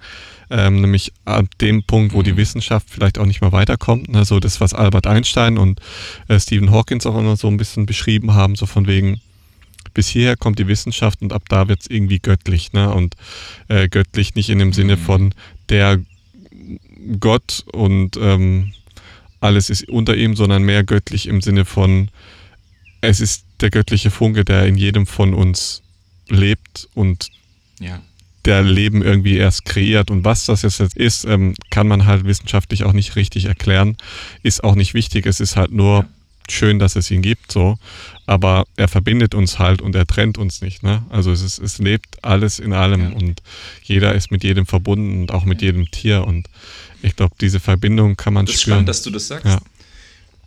ähm, 0.52 0.80
nämlich 0.80 1.12
ab 1.26 1.48
dem 1.60 1.82
Punkt, 1.82 2.14
wo 2.14 2.22
die 2.22 2.34
mhm. 2.34 2.38
Wissenschaft 2.38 2.86
vielleicht 2.88 3.18
auch 3.18 3.26
nicht 3.26 3.42
mehr 3.42 3.52
weiterkommt. 3.52 4.10
Ne? 4.10 4.26
So 4.26 4.40
das, 4.40 4.62
was 4.62 4.76
Albert 4.76 5.08
Einstein 5.08 5.58
und 5.58 5.80
äh, 6.28 6.40
Stephen 6.40 6.70
Hawkins 6.70 7.08
auch 7.08 7.18
immer 7.18 7.36
so 7.36 7.48
ein 7.48 7.58
bisschen 7.58 7.88
beschrieben 7.88 8.36
haben, 8.36 8.56
so 8.56 8.68
von 8.68 8.86
wegen, 8.86 9.20
bis 9.96 10.08
hierher 10.08 10.38
kommt 10.38 10.60
die 10.60 10.68
Wissenschaft 10.68 11.24
und 11.24 11.34
ab 11.34 11.50
da 11.50 11.68
wird 11.68 11.82
es 11.82 11.90
irgendwie 11.90 12.20
göttlich. 12.20 12.74
Ne? 12.74 12.94
Und 12.94 13.16
äh, 13.70 13.90
göttlich 13.90 14.36
nicht 14.36 14.52
in 14.52 14.60
dem 14.60 14.72
Sinne 14.72 14.98
mhm. 14.98 15.02
von 15.02 15.34
der 15.70 16.00
Gott 17.20 17.66
und 17.74 18.18
ähm, 18.18 18.72
alles 19.40 19.72
ist 19.72 19.90
unter 19.90 20.16
ihm, 20.16 20.36
sondern 20.36 20.62
mehr 20.62 20.84
göttlich 20.84 21.28
im 21.28 21.42
Sinne 21.42 21.66
von, 21.66 22.10
es 23.02 23.20
ist 23.20 23.46
der 23.64 23.72
göttliche 23.72 24.12
Funke, 24.12 24.46
der 24.46 24.68
in 24.68 24.76
jedem 24.76 25.08
von 25.08 25.34
uns 25.34 25.82
lebt 26.30 26.90
und 26.94 27.30
ja. 27.80 28.02
der 28.46 28.62
Leben 28.62 29.02
irgendwie 29.02 29.38
erst 29.38 29.66
kreiert. 29.66 30.12
Und 30.12 30.24
was 30.26 30.46
das 30.46 30.62
jetzt 30.62 30.80
ist, 30.80 31.26
ähm, 31.26 31.56
kann 31.72 31.88
man 31.88 32.06
halt 32.06 32.26
wissenschaftlich 32.26 32.84
auch 32.84 32.94
nicht 32.94 33.16
richtig 33.16 33.46
erklären. 33.46 33.98
Ist 34.44 34.64
auch 34.64 34.76
nicht 34.76 34.94
wichtig. 34.94 35.26
Es 35.26 35.40
ist 35.40 35.56
halt 35.56 35.72
nur 35.72 36.00
ja. 36.00 36.10
schön, 36.50 36.78
dass 36.78 36.98
es 36.98 37.10
ihn 37.10 37.22
gibt, 37.22 37.52
so. 37.52 37.78
Aber 38.26 38.66
er 38.76 38.90
verbindet 38.90 39.34
uns 39.34 39.60
halt 39.60 39.82
und 39.82 39.96
er 39.96 40.06
trennt 40.06 40.38
uns 40.38 40.62
nicht. 40.62 40.84
Ne? 40.84 41.04
Also 41.10 41.32
es, 41.32 41.42
ist, 41.42 41.60
es 41.60 41.80
lebt 41.80 42.24
alles 42.24 42.60
in 42.60 42.74
allem 42.74 43.12
ja. 43.12 43.18
und 43.18 43.42
jeder 43.84 44.14
ist 44.14 44.30
mit 44.30 44.44
jedem 44.44 44.66
verbunden 44.66 45.22
und 45.22 45.32
auch 45.32 45.46
mit 45.46 45.62
jedem 45.62 45.90
Tier. 45.90 46.28
Und 46.28 46.50
ich 47.02 47.16
glaube, 47.16 47.36
diese 47.40 47.62
Verbindung 47.62 48.18
kann 48.18 48.34
man 48.34 48.46
das 48.46 48.62
spüren. 48.62 48.76
Spannend, 48.76 48.90
dass 48.90 49.02
du 49.04 49.10
das 49.10 49.28
sagst. 49.28 49.58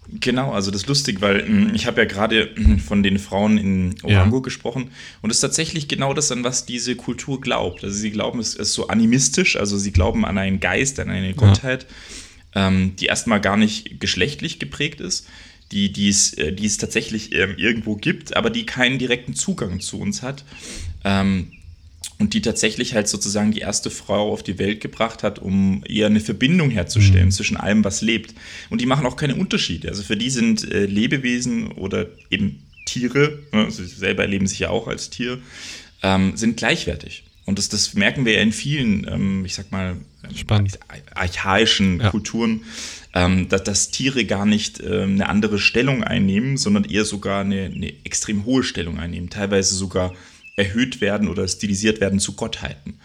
Genau, 0.08 0.52
also 0.52 0.70
das 0.70 0.82
ist 0.82 0.88
lustig, 0.88 1.20
weil 1.20 1.44
hm, 1.44 1.74
ich 1.74 1.86
habe 1.86 2.00
ja 2.00 2.06
gerade 2.06 2.50
hm, 2.54 2.78
von 2.78 3.02
den 3.02 3.18
Frauen 3.18 3.58
in 3.58 3.94
Orango 4.02 4.36
ja. 4.36 4.42
gesprochen 4.42 4.90
und 5.20 5.30
es 5.30 5.38
ist 5.38 5.40
tatsächlich 5.40 5.88
genau 5.88 6.14
das, 6.14 6.30
an 6.30 6.44
was 6.44 6.64
diese 6.64 6.94
Kultur 6.94 7.40
glaubt. 7.40 7.82
Also 7.82 7.96
sie 7.96 8.10
glauben, 8.10 8.38
es 8.38 8.54
ist 8.54 8.72
so 8.72 8.86
animistisch, 8.86 9.56
also 9.56 9.76
sie 9.78 9.92
glauben 9.92 10.24
an 10.24 10.38
einen 10.38 10.60
Geist, 10.60 11.00
an 11.00 11.10
eine 11.10 11.34
Gottheit, 11.34 11.86
ja. 12.54 12.68
ähm, 12.68 12.94
die 12.96 13.06
erstmal 13.06 13.40
gar 13.40 13.56
nicht 13.56 13.98
geschlechtlich 13.98 14.60
geprägt 14.60 15.00
ist, 15.00 15.26
die, 15.72 15.92
die, 15.92 16.08
es, 16.08 16.34
äh, 16.34 16.52
die 16.52 16.66
es 16.66 16.78
tatsächlich 16.78 17.34
ähm, 17.34 17.54
irgendwo 17.56 17.96
gibt, 17.96 18.36
aber 18.36 18.50
die 18.50 18.64
keinen 18.64 18.98
direkten 18.98 19.34
Zugang 19.34 19.80
zu 19.80 19.98
uns 19.98 20.22
hat. 20.22 20.44
Ähm, 21.04 21.50
und 22.18 22.32
die 22.32 22.40
tatsächlich 22.40 22.94
halt 22.94 23.08
sozusagen 23.08 23.52
die 23.52 23.60
erste 23.60 23.90
Frau 23.90 24.32
auf 24.32 24.42
die 24.42 24.58
Welt 24.58 24.80
gebracht 24.80 25.22
hat, 25.22 25.38
um 25.38 25.82
eher 25.86 26.06
eine 26.06 26.20
Verbindung 26.20 26.70
herzustellen 26.70 27.26
mhm. 27.26 27.30
zwischen 27.32 27.56
allem, 27.56 27.84
was 27.84 28.00
lebt. 28.00 28.34
Und 28.70 28.80
die 28.80 28.86
machen 28.86 29.06
auch 29.06 29.16
keine 29.16 29.34
Unterschiede. 29.36 29.88
Also 29.88 30.02
für 30.02 30.16
die 30.16 30.30
sind 30.30 30.70
äh, 30.70 30.86
Lebewesen 30.86 31.72
oder 31.72 32.06
eben 32.30 32.62
Tiere, 32.86 33.40
ne, 33.52 33.70
sie 33.70 33.84
selber 33.84 34.22
erleben 34.22 34.46
sich 34.46 34.60
ja 34.60 34.70
auch 34.70 34.88
als 34.88 35.10
Tier, 35.10 35.38
ähm, 36.02 36.36
sind 36.36 36.56
gleichwertig. 36.56 37.24
Und 37.44 37.58
das, 37.58 37.68
das 37.68 37.94
merken 37.94 38.24
wir 38.24 38.34
ja 38.34 38.40
in 38.40 38.52
vielen, 38.52 39.06
ähm, 39.08 39.44
ich 39.44 39.54
sag 39.54 39.70
mal, 39.70 39.96
Spannend. 40.34 40.78
archaischen 41.14 42.00
ja. 42.00 42.10
Kulturen, 42.10 42.62
ähm, 43.14 43.48
dass, 43.48 43.62
dass, 43.62 43.90
Tiere 43.90 44.24
gar 44.24 44.46
nicht 44.46 44.80
ähm, 44.80 45.12
eine 45.12 45.28
andere 45.28 45.58
Stellung 45.58 46.02
einnehmen, 46.02 46.56
sondern 46.56 46.84
eher 46.84 47.04
sogar 47.04 47.42
eine, 47.42 47.66
eine 47.66 47.92
extrem 48.04 48.44
hohe 48.44 48.64
Stellung 48.64 48.98
einnehmen. 48.98 49.30
Teilweise 49.30 49.76
sogar 49.76 50.12
erhöht 50.56 51.00
werden 51.00 51.28
oder 51.28 51.46
stilisiert 51.46 52.00
werden 52.00 52.18
zu 52.18 52.34
Gottheiten. 52.34 52.98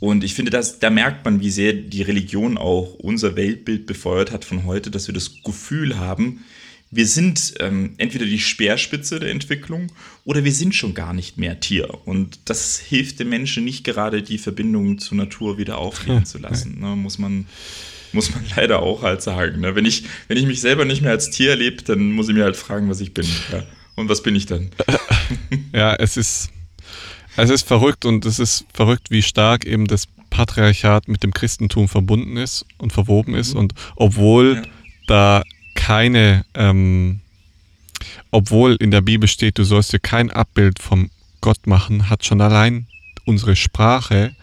Und 0.00 0.22
ich 0.22 0.34
finde, 0.34 0.50
dass, 0.50 0.78
da 0.78 0.90
merkt 0.90 1.24
man, 1.24 1.40
wie 1.40 1.50
sehr 1.50 1.72
die 1.72 2.02
Religion 2.02 2.56
auch 2.56 2.94
unser 2.94 3.34
Weltbild 3.34 3.86
befeuert 3.86 4.30
hat 4.30 4.44
von 4.44 4.64
heute, 4.64 4.90
dass 4.90 5.08
wir 5.08 5.14
das 5.14 5.42
Gefühl 5.42 5.98
haben, 5.98 6.44
wir 6.90 7.06
sind 7.06 7.54
ähm, 7.60 7.94
entweder 7.98 8.24
die 8.24 8.38
Speerspitze 8.38 9.20
der 9.20 9.30
Entwicklung 9.30 9.92
oder 10.24 10.44
wir 10.44 10.52
sind 10.52 10.74
schon 10.74 10.94
gar 10.94 11.12
nicht 11.12 11.36
mehr 11.36 11.60
Tier. 11.60 12.06
Und 12.06 12.38
das 12.46 12.78
hilft 12.78 13.20
dem 13.20 13.28
Menschen 13.28 13.64
nicht 13.64 13.84
gerade, 13.84 14.22
die 14.22 14.38
Verbindung 14.38 14.98
zur 14.98 15.18
Natur 15.18 15.58
wieder 15.58 15.78
aufleben 15.78 16.24
zu 16.24 16.38
lassen. 16.38 16.80
Ne, 16.80 16.96
muss 16.96 17.18
man 17.18 17.46
muss 18.12 18.32
man 18.34 18.42
leider 18.56 18.80
auch 18.80 19.02
halt 19.02 19.20
sagen. 19.20 19.60
Ne? 19.60 19.74
Wenn, 19.74 19.84
ich, 19.84 20.04
wenn 20.28 20.38
ich 20.38 20.46
mich 20.46 20.60
selber 20.60 20.84
nicht 20.84 21.02
mehr 21.02 21.10
als 21.10 21.30
Tier 21.30 21.50
erlebe, 21.50 21.82
dann 21.82 22.12
muss 22.12 22.28
ich 22.28 22.34
mir 22.34 22.44
halt 22.44 22.56
fragen, 22.56 22.88
was 22.88 23.00
ich 23.00 23.12
bin. 23.12 23.26
Ja? 23.52 23.64
Und 23.96 24.08
was 24.08 24.22
bin 24.22 24.34
ich 24.34 24.46
dann? 24.46 24.70
Ja, 25.72 25.94
es 25.94 26.16
ist, 26.16 26.48
es 27.38 27.50
ist 27.50 27.66
verrückt 27.66 28.04
und 28.04 28.24
es 28.26 28.38
ist 28.38 28.64
verrückt, 28.72 29.10
wie 29.10 29.22
stark 29.22 29.64
eben 29.64 29.86
das 29.86 30.08
Patriarchat 30.30 31.08
mit 31.08 31.22
dem 31.22 31.32
Christentum 31.32 31.88
verbunden 31.88 32.36
ist 32.36 32.66
und 32.78 32.92
verwoben 32.92 33.34
ist. 33.34 33.54
Mhm. 33.54 33.60
Und 33.60 33.74
obwohl 33.96 34.56
ja. 34.56 34.62
da 35.06 35.42
keine, 35.74 36.44
ähm, 36.54 37.20
obwohl 38.30 38.76
in 38.80 38.90
der 38.90 39.00
Bibel 39.00 39.28
steht, 39.28 39.58
du 39.58 39.64
sollst 39.64 39.92
dir 39.92 40.00
kein 40.00 40.30
Abbild 40.30 40.80
vom 40.80 41.10
Gott 41.40 41.66
machen, 41.66 42.10
hat 42.10 42.24
schon 42.24 42.40
allein 42.40 42.86
unsere 43.24 43.56
Sprache, 43.56 44.34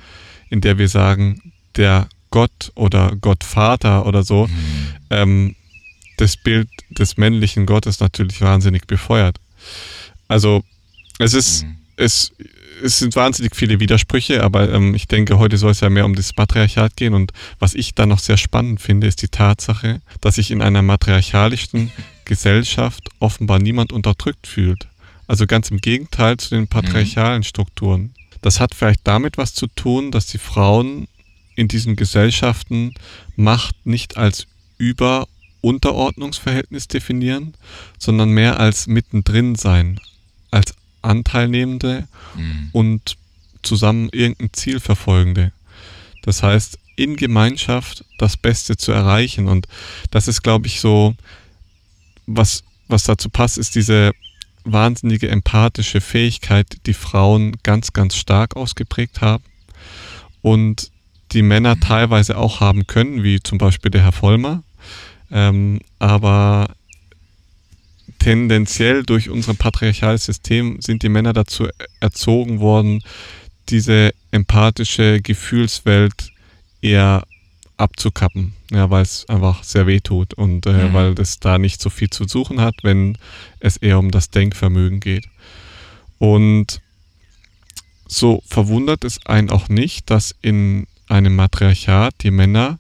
in 0.49 0.62
der 0.62 0.77
wir 0.77 0.88
sagen, 0.88 1.53
der 1.75 2.08
Gott 2.31 2.71
oder 2.75 3.15
Gottvater 3.15 4.05
oder 4.05 4.23
so, 4.23 4.47
mhm. 4.47 4.88
ähm, 5.10 5.55
das 6.17 6.38
Bild 6.38 6.69
des 6.89 7.17
männlichen 7.17 7.65
Gottes 7.65 7.99
natürlich 7.99 8.41
wahnsinnig 8.41 8.88
befeuert. 8.88 9.38
Also 10.27 10.63
es 11.19 11.34
ist, 11.34 11.63
mhm. 11.63 11.75
es 11.97 12.31
es 12.83 12.99
sind 12.99 13.15
wahnsinnig 13.15 13.55
viele 13.55 13.79
Widersprüche, 13.79 14.43
aber 14.43 14.71
ähm, 14.71 14.95
ich 14.95 15.07
denke, 15.07 15.39
heute 15.39 15.57
soll 15.57 15.71
es 15.71 15.79
ja 15.79 15.89
mehr 15.89 16.05
um 16.05 16.15
das 16.15 16.35
Matriarchat 16.35 16.95
gehen. 16.95 17.13
Und 17.13 17.31
was 17.59 17.73
ich 17.73 17.95
da 17.95 18.05
noch 18.05 18.19
sehr 18.19 18.38
spannend 18.38 18.81
finde, 18.81 19.07
ist 19.07 19.21
die 19.21 19.27
Tatsache, 19.27 20.01
dass 20.21 20.35
sich 20.35 20.51
in 20.51 20.61
einer 20.61 20.81
matriarchalischen 20.81 21.91
Gesellschaft 22.25 23.09
offenbar 23.19 23.59
niemand 23.59 23.91
unterdrückt 23.91 24.47
fühlt. 24.47 24.88
Also 25.27 25.47
ganz 25.47 25.71
im 25.71 25.77
Gegenteil 25.77 26.38
zu 26.38 26.49
den 26.49 26.61
mhm. 26.61 26.67
patriarchalen 26.67 27.43
Strukturen. 27.43 28.13
Das 28.41 28.59
hat 28.59 28.75
vielleicht 28.75 29.01
damit 29.03 29.38
was 29.38 29.53
zu 29.53 29.67
tun, 29.67 30.11
dass 30.11 30.27
die 30.27 30.38
Frauen 30.38 31.07
in 31.55 31.67
diesen 31.67 31.95
Gesellschaften 31.95 32.93
Macht 33.35 33.85
nicht 33.85 34.17
als 34.17 34.47
Über- 34.77 35.27
Unterordnungsverhältnis 35.65 36.88
definieren, 36.88 37.55
sondern 37.97 38.29
mehr 38.29 38.59
als 38.59 38.85
mittendrin 38.85 39.55
sein, 39.55 39.99
als 40.51 40.75
Anteilnehmende 41.05 42.07
mhm. 42.35 42.69
und 42.71 43.17
zusammen 43.61 44.09
irgendein 44.11 44.53
Ziel 44.53 44.79
verfolgende. 44.79 45.51
Das 46.21 46.43
heißt, 46.43 46.79
in 46.95 47.15
Gemeinschaft 47.17 48.05
das 48.17 48.37
Beste 48.37 48.77
zu 48.77 48.91
erreichen. 48.91 49.47
Und 49.47 49.67
das 50.11 50.27
ist, 50.27 50.41
glaube 50.43 50.67
ich, 50.67 50.79
so, 50.79 51.15
was, 52.25 52.63
was 52.87 53.03
dazu 53.03 53.29
passt, 53.29 53.57
ist 53.57 53.75
diese 53.75 54.11
wahnsinnige 54.63 55.29
empathische 55.29 56.01
Fähigkeit, 56.01 56.77
die 56.85 56.93
Frauen 56.93 57.55
ganz, 57.63 57.93
ganz 57.93 58.15
stark 58.15 58.55
ausgeprägt 58.55 59.21
haben 59.21 59.43
und 60.41 60.91
die 61.31 61.43
Männer 61.43 61.75
mhm. 61.75 61.81
teilweise 61.81 62.37
auch 62.37 62.61
haben 62.61 62.87
können, 62.87 63.23
wie 63.23 63.39
zum 63.41 63.57
Beispiel 63.57 63.91
der 63.91 64.03
Herr 64.03 64.11
Vollmer. 64.11 64.63
Ähm, 65.31 65.81
aber 65.99 66.69
tendenziell 68.25 69.03
durch 69.03 69.29
unser 69.29 69.53
patriarchales 69.53 70.25
System 70.25 70.81
sind 70.81 71.03
die 71.03 71.09
Männer 71.09 71.31
dazu 71.31 71.67
erzogen 71.99 72.59
worden, 72.59 73.03
diese 73.69 74.15
empathische 74.31 75.21
Gefühlswelt 75.21 76.31
eher 76.81 77.27
abzukappen, 77.77 78.53
ja, 78.71 78.89
weil 78.89 79.03
es 79.03 79.29
einfach 79.29 79.63
sehr 79.63 79.85
weh 79.85 79.99
tut 79.99 80.33
und 80.33 80.65
äh, 80.65 80.71
mhm. 80.71 80.93
weil 80.93 81.13
es 81.19 81.39
da 81.39 81.59
nicht 81.59 81.79
so 81.79 81.91
viel 81.91 82.09
zu 82.09 82.27
suchen 82.27 82.61
hat, 82.61 82.73
wenn 82.81 83.15
es 83.59 83.77
eher 83.77 83.99
um 83.99 84.09
das 84.09 84.31
Denkvermögen 84.31 85.01
geht. 85.01 85.27
Und 86.17 86.81
so 88.07 88.41
verwundert 88.47 89.03
es 89.03 89.23
einen 89.27 89.51
auch 89.51 89.69
nicht, 89.69 90.09
dass 90.09 90.33
in 90.41 90.88
einem 91.07 91.35
Matriarchat 91.35 92.15
die 92.23 92.31
Männer 92.31 92.79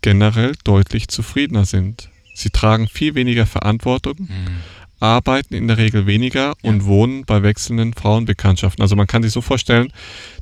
generell 0.00 0.54
deutlich 0.64 1.08
zufriedener 1.08 1.66
sind. 1.66 2.08
Sie 2.34 2.50
tragen 2.50 2.88
viel 2.88 3.14
weniger 3.14 3.46
Verantwortung, 3.46 4.16
mhm. 4.18 4.56
arbeiten 5.00 5.54
in 5.54 5.68
der 5.68 5.78
Regel 5.78 6.06
weniger 6.06 6.48
ja. 6.48 6.54
und 6.62 6.84
wohnen 6.84 7.24
bei 7.24 7.42
wechselnden 7.42 7.94
Frauenbekanntschaften. 7.94 8.82
Also 8.82 8.96
man 8.96 9.06
kann 9.06 9.22
sich 9.22 9.32
so 9.32 9.40
vorstellen, 9.40 9.92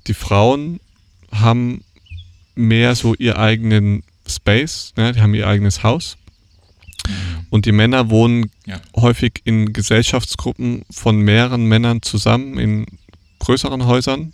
die 0.07 0.15
Frauen 0.15 0.81
haben 1.31 1.85
mehr 2.55 2.95
so 2.95 3.15
ihr 3.15 3.39
eigenen 3.39 4.03
Space, 4.27 4.93
ne? 4.97 5.13
die 5.13 5.21
haben 5.21 5.35
ihr 5.35 5.47
eigenes 5.47 5.83
Haus. 5.83 6.17
Mhm. 7.07 7.47
Und 7.51 7.67
die 7.67 7.73
Männer 7.73 8.11
wohnen 8.11 8.51
ja. 8.67 8.81
häufig 8.97 9.43
in 9.45 9.73
Gesellschaftsgruppen 9.73 10.85
von 10.91 11.21
mehreren 11.21 11.67
Männern 11.67 12.03
zusammen 12.03 12.59
in 12.59 12.87
größeren 13.41 13.87
Häusern 13.87 14.33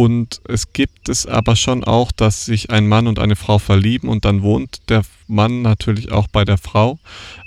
und 0.00 0.40
es 0.48 0.72
gibt 0.72 1.10
es 1.10 1.26
aber 1.26 1.56
schon 1.56 1.84
auch, 1.84 2.10
dass 2.10 2.46
sich 2.46 2.70
ein 2.70 2.88
Mann 2.88 3.06
und 3.06 3.18
eine 3.18 3.36
Frau 3.36 3.58
verlieben 3.58 4.08
und 4.08 4.24
dann 4.24 4.40
wohnt 4.40 4.88
der 4.88 5.02
Mann 5.26 5.60
natürlich 5.60 6.10
auch 6.10 6.26
bei 6.26 6.46
der 6.46 6.56
Frau. 6.56 6.98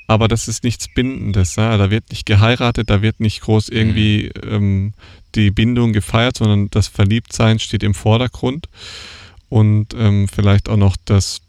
aber 0.08 0.28
das 0.28 0.48
ist 0.48 0.64
nichts 0.64 0.88
Bindendes. 0.88 1.56
Ja? 1.56 1.76
Da 1.78 1.90
wird 1.90 2.12
nicht 2.12 2.28
geheiratet, 2.28 2.92
da 2.92 3.02
wird 3.02 3.20
nicht 3.20 3.42
groß 3.42 3.70
irgendwie 3.70 4.28
ähm, 4.48 4.94
die 5.34 5.50
Bindung 5.50 5.94
gefeiert, 5.94 6.38
sondern 6.38 6.70
das 6.70 6.88
Verliebtsein 6.88 7.58
steht 7.58 7.82
im 7.82 7.96
Vordergrund 7.96 8.70
und 9.50 9.96
ähm, 9.96 10.28
vielleicht 10.28 10.70
auch 10.70 10.78
noch 10.78 10.96
das, 11.06 11.42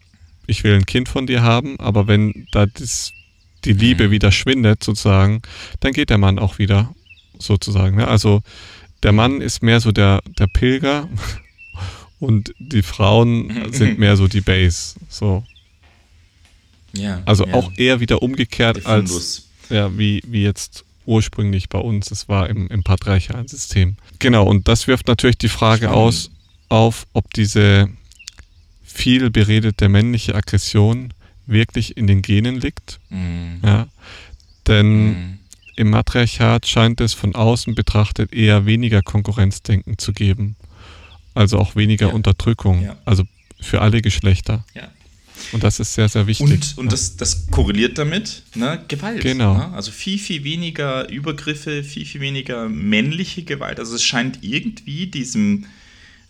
ich 0.46 0.64
will 0.64 0.72
ein 0.74 0.86
Kind 0.86 1.10
von 1.10 1.26
dir 1.26 1.42
haben, 1.42 1.78
aber 1.80 2.06
wenn 2.06 2.46
da 2.52 2.64
das, 2.64 3.12
die 3.66 3.74
Liebe 3.74 4.10
wieder 4.10 4.32
schwindet 4.32 4.82
sozusagen, 4.82 5.42
dann 5.80 5.92
geht 5.92 6.08
der 6.08 6.16
Mann 6.16 6.38
auch 6.38 6.56
wieder 6.56 6.94
sozusagen. 7.38 7.96
Ne? 7.96 8.08
Also 8.08 8.40
der 9.04 9.12
Mann 9.12 9.40
ist 9.40 9.62
mehr 9.62 9.80
so 9.80 9.92
der, 9.92 10.20
der 10.38 10.46
Pilger 10.46 11.08
und 12.18 12.52
die 12.58 12.82
Frauen 12.82 13.72
sind 13.72 13.98
mehr 14.04 14.16
so 14.16 14.26
die 14.26 14.40
Base. 14.40 14.94
So. 15.08 15.44
Ja, 16.92 17.22
Also 17.26 17.46
ja. 17.46 17.54
auch 17.54 17.70
eher 17.76 18.00
wieder 18.00 18.16
Der 18.16 18.22
umgekehrt 18.22 18.86
als 18.86 19.48
ja, 19.70 19.96
wie, 19.96 20.22
wie 20.26 20.42
jetzt 20.42 20.84
ursprünglich 21.06 21.68
bei 21.68 21.78
uns. 21.78 22.10
Es 22.10 22.28
war 22.28 22.48
im, 22.48 22.68
im 22.68 22.82
patriarchalen 22.82 23.48
System. 23.48 23.96
Genau, 24.18 24.46
und 24.46 24.68
das 24.68 24.86
wirft 24.86 25.08
natürlich 25.08 25.38
die 25.38 25.48
Frage 25.48 25.86
Spannend. 25.86 25.96
aus, 25.98 26.30
auf, 26.68 27.06
ob 27.12 27.32
diese 27.34 27.88
viel 28.82 29.30
beredete 29.30 29.88
männliche 29.88 30.34
Aggression 30.34 31.12
wirklich 31.46 31.96
in 31.96 32.06
den 32.06 32.22
Genen 32.22 32.60
liegt. 32.60 33.00
Mhm. 33.10 33.60
Ja? 33.62 33.88
Denn 34.66 35.04
Mhm. 35.06 35.38
Im 35.76 35.90
Matriarchat 35.90 36.66
scheint 36.66 37.00
es 37.00 37.14
von 37.14 37.34
außen 37.34 37.74
betrachtet 37.74 38.32
eher 38.32 38.66
weniger 38.66 39.02
Konkurrenzdenken 39.02 39.98
zu 39.98 40.12
geben. 40.12 40.56
Also 41.34 41.58
auch 41.58 41.76
weniger 41.76 42.08
Ja. 42.08 42.14
Unterdrückung. 42.14 42.82
Ja. 42.82 42.96
Also 43.04 43.24
für 43.60 43.80
alle 43.80 44.02
Geschlechter. 44.02 44.64
Ja. 44.74 44.88
Und 45.52 45.64
das 45.64 45.80
ist 45.80 45.94
sehr, 45.94 46.08
sehr 46.08 46.26
wichtig. 46.26 46.48
Und, 46.48 46.78
und 46.78 46.92
das, 46.92 47.16
das 47.16 47.48
korreliert 47.50 47.98
damit, 47.98 48.42
ne? 48.54 48.82
Gewalt. 48.88 49.20
Genau. 49.20 49.56
Ne? 49.56 49.72
Also 49.72 49.90
viel, 49.90 50.18
viel 50.18 50.44
weniger 50.44 51.08
Übergriffe, 51.10 51.82
viel, 51.82 52.06
viel 52.06 52.20
weniger 52.20 52.68
männliche 52.68 53.42
Gewalt. 53.42 53.78
Also 53.80 53.96
es 53.96 54.04
scheint 54.04 54.38
irgendwie 54.42 55.06
diesem, 55.08 55.66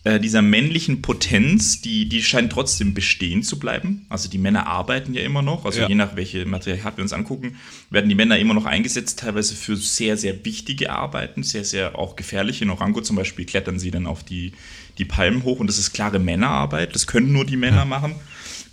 äh, 0.05 0.21
dieser 0.21 0.43
männlichen 0.43 1.03
Potenz, 1.03 1.81
die, 1.81 2.09
die 2.09 2.23
scheint 2.23 2.53
trotzdem 2.53 2.95
bestehen 2.95 3.43
zu 3.43 3.59
bleiben. 3.59 4.07
Also 4.09 4.29
die 4.29 4.38
Männer 4.38 4.67
arbeiten 4.67 5.14
ja 5.14 5.23
immer 5.23 5.43
noch. 5.43 5.64
Also 5.64 5.81
Ja. 5.81 5.88
je 5.88 5.95
nach 5.95 6.14
welche 6.17 6.47
Material 6.47 6.93
wir 6.97 7.03
uns 7.03 7.12
angucken, 7.12 7.57
werden 7.90 8.09
die 8.09 8.14
Männer 8.14 8.38
immer 8.38 8.55
noch 8.55 8.67
eingesetzt, 8.67 9.19
teilweise 9.19 9.55
für 9.55 9.77
sehr, 9.77 10.17
sehr 10.17 10.45
wichtige 10.45 10.90
Arbeiten, 10.90 11.43
sehr, 11.43 11.64
sehr 11.64 11.99
auch 11.99 12.17
gefährliche. 12.17 12.64
In 12.64 12.71
Orango 12.71 13.01
zum 13.01 13.17
Beispiel 13.17 13.45
klettern 13.45 13.79
sie 13.79 13.90
dann 13.90 14.07
auf 14.07 14.23
die, 14.23 14.53
die 14.99 15.05
Palmen 15.05 15.43
hoch 15.43 15.59
und 15.59 15.67
das 15.67 15.79
ist 15.79 15.93
klare 15.93 16.19
Männerarbeit. 16.19 16.95
Das 16.95 17.07
können 17.07 17.33
nur 17.33 17.45
die 17.45 17.57
Männer 17.57 17.85
machen 17.85 18.14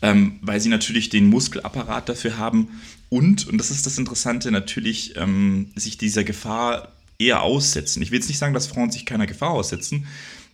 ähm, 0.02 0.40
weil 0.42 0.60
sie 0.60 0.70
natürlich 0.70 1.10
den 1.10 1.28
Muskelapparat 1.28 2.10
dafür 2.10 2.38
haben 2.38 2.82
und, 3.10 3.48
und 3.48 3.58
das 3.58 3.72
ist 3.72 3.86
das 3.86 3.98
Interessante, 3.98 4.52
natürlich 4.52 5.16
ähm, 5.18 5.72
sich 5.76 5.98
dieser 5.98 6.24
Gefahr 6.24 6.92
eher 7.20 7.44
aussetzen. 7.44 8.02
Ich 8.02 8.12
will 8.12 8.20
jetzt 8.20 8.30
nicht 8.30 8.40
sagen, 8.40 8.54
dass 8.54 8.68
Frauen 8.68 8.92
sich 8.92 9.06
keiner 9.06 9.28
Gefahr 9.28 9.52
aussetzen, 9.52 10.08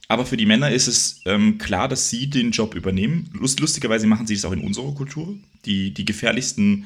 aber 0.08 0.26
für 0.26 0.38
die 0.38 0.46
Männer 0.46 0.72
ist 0.72 0.88
es 0.88 1.22
ähm, 1.26 1.58
klar, 1.58 1.88
dass 1.88 2.10
sie 2.10 2.30
den 2.30 2.52
Job 2.52 2.76
übernehmen. 2.76 3.30
Lust, 3.34 3.60
lustigerweise 3.60 4.08
machen 4.08 4.28
sie 4.28 4.36
das 4.36 4.46
auch 4.46 4.54
in 4.54 4.62
unserer 4.62 4.93
Kultur. 4.93 5.36
Die, 5.65 5.93
die 5.93 6.06
gefährlichsten 6.06 6.86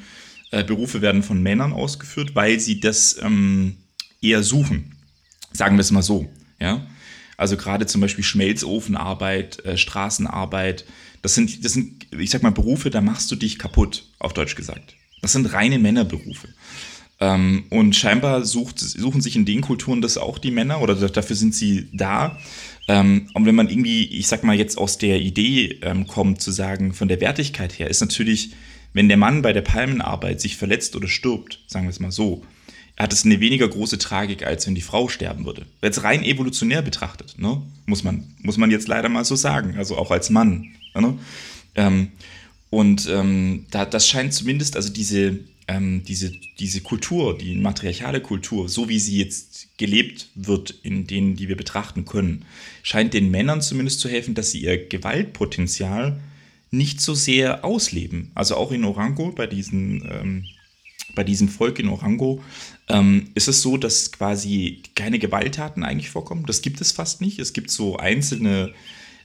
äh, 0.50 0.64
Berufe 0.64 1.02
werden 1.02 1.22
von 1.22 1.42
Männern 1.42 1.72
ausgeführt, 1.72 2.34
weil 2.34 2.58
sie 2.58 2.80
das 2.80 3.18
ähm, 3.22 3.76
eher 4.20 4.42
suchen. 4.42 4.96
Sagen 5.52 5.76
wir 5.76 5.82
es 5.82 5.90
mal 5.90 6.02
so. 6.02 6.28
Ja? 6.60 6.86
Also 7.36 7.56
gerade 7.56 7.86
zum 7.86 8.00
Beispiel 8.00 8.24
Schmelzofenarbeit, 8.24 9.64
äh, 9.64 9.76
Straßenarbeit, 9.76 10.84
das 11.22 11.34
sind, 11.34 11.64
das 11.64 11.72
sind, 11.74 12.06
ich 12.18 12.30
sag 12.30 12.42
mal, 12.42 12.50
Berufe, 12.50 12.90
da 12.90 13.00
machst 13.00 13.30
du 13.30 13.36
dich 13.36 13.58
kaputt, 13.58 14.04
auf 14.18 14.32
Deutsch 14.34 14.56
gesagt. 14.56 14.94
Das 15.20 15.32
sind 15.32 15.52
reine 15.52 15.78
Männerberufe. 15.78 16.48
Ähm, 17.20 17.64
und 17.70 17.94
scheinbar 17.94 18.44
sucht, 18.44 18.80
suchen 18.80 19.20
sich 19.20 19.36
in 19.36 19.44
den 19.44 19.60
Kulturen 19.60 20.02
das 20.02 20.18
auch 20.18 20.38
die 20.38 20.50
Männer 20.50 20.80
oder 20.80 20.96
da- 20.96 21.08
dafür 21.08 21.36
sind 21.36 21.54
sie 21.54 21.88
da. 21.92 22.38
Ähm, 22.88 23.28
und 23.34 23.46
wenn 23.46 23.54
man 23.54 23.68
irgendwie, 23.68 24.04
ich 24.04 24.26
sag 24.26 24.44
mal, 24.44 24.56
jetzt 24.56 24.76
aus 24.76 24.98
der 24.98 25.20
Idee 25.20 25.78
ähm, 25.82 26.06
kommt, 26.06 26.40
zu 26.42 26.50
sagen, 26.50 26.92
von 26.92 27.08
der 27.08 27.20
Wertigkeit 27.20 27.78
her, 27.78 27.88
ist 27.88 28.00
natürlich, 28.00 28.52
wenn 28.92 29.08
der 29.08 29.16
Mann 29.16 29.42
bei 29.42 29.52
der 29.52 29.62
Palmenarbeit 29.62 30.40
sich 30.40 30.56
verletzt 30.56 30.96
oder 30.96 31.08
stirbt, 31.08 31.60
sagen 31.66 31.86
wir 31.86 31.90
es 31.90 32.00
mal 32.00 32.10
so, 32.10 32.42
hat 32.98 33.12
es 33.12 33.24
eine 33.24 33.40
weniger 33.40 33.68
große 33.68 33.98
Tragik, 33.98 34.44
als 34.44 34.66
wenn 34.66 34.74
die 34.74 34.82
Frau 34.82 35.08
sterben 35.08 35.44
würde. 35.44 35.66
Jetzt 35.82 36.04
rein 36.04 36.24
evolutionär 36.24 36.82
betrachtet, 36.82 37.38
ne? 37.38 37.62
muss, 37.86 38.04
man, 38.04 38.34
muss 38.42 38.58
man 38.58 38.70
jetzt 38.70 38.88
leider 38.88 39.08
mal 39.08 39.24
so 39.24 39.34
sagen, 39.34 39.76
also 39.76 39.96
auch 39.96 40.10
als 40.10 40.30
Mann. 40.30 40.68
Ne? 40.94 41.18
Ähm, 41.74 42.08
und 42.70 43.08
ähm, 43.10 43.66
da, 43.70 43.84
das 43.84 44.08
scheint 44.08 44.34
zumindest, 44.34 44.76
also 44.76 44.90
diese, 44.90 45.38
ähm, 45.68 46.02
diese, 46.04 46.32
diese 46.58 46.80
Kultur, 46.80 47.36
die 47.36 47.54
matriarchale 47.54 48.20
Kultur, 48.20 48.68
so 48.68 48.88
wie 48.88 48.98
sie 48.98 49.18
jetzt 49.18 49.76
gelebt 49.78 50.28
wird 50.34 50.70
in 50.82 51.06
denen, 51.06 51.36
die 51.36 51.48
wir 51.48 51.56
betrachten 51.56 52.04
können, 52.04 52.44
scheint 52.82 53.14
den 53.14 53.30
Männern 53.30 53.62
zumindest 53.62 54.00
zu 54.00 54.08
helfen, 54.08 54.34
dass 54.34 54.50
sie 54.50 54.62
ihr 54.62 54.86
Gewaltpotenzial 54.86 56.20
nicht 56.70 57.00
so 57.00 57.14
sehr 57.14 57.64
ausleben. 57.64 58.30
Also 58.34 58.56
auch 58.56 58.72
in 58.72 58.84
Orango, 58.84 59.30
bei 59.30 59.46
diesen, 59.46 60.08
ähm, 60.10 60.44
bei 61.14 61.22
diesem 61.22 61.48
Volk 61.48 61.78
in 61.78 61.88
Orango, 61.88 62.42
ähm, 62.88 63.28
ist 63.34 63.48
es 63.48 63.62
so, 63.62 63.76
dass 63.76 64.10
quasi 64.10 64.82
keine 64.94 65.18
Gewalttaten 65.18 65.84
eigentlich 65.84 66.10
vorkommen. 66.10 66.46
Das 66.46 66.62
gibt 66.62 66.80
es 66.80 66.90
fast 66.92 67.20
nicht. 67.20 67.38
Es 67.38 67.52
gibt 67.52 67.70
so 67.70 67.98
einzelne 67.98 68.72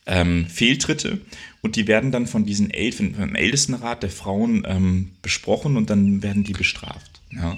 ähm, 0.07 0.47
Fehltritte 0.47 1.19
und 1.61 1.75
die 1.75 1.87
werden 1.87 2.11
dann 2.11 2.27
von 2.27 2.45
diesen 2.45 2.71
Elfen, 2.71 3.15
vom 3.15 3.35
Ältestenrat 3.35 4.03
der 4.03 4.09
Frauen 4.09 4.63
ähm, 4.65 5.11
besprochen 5.21 5.77
und 5.77 5.89
dann 5.89 6.23
werden 6.23 6.43
die 6.43 6.53
bestraft. 6.53 7.21
Ja. 7.31 7.57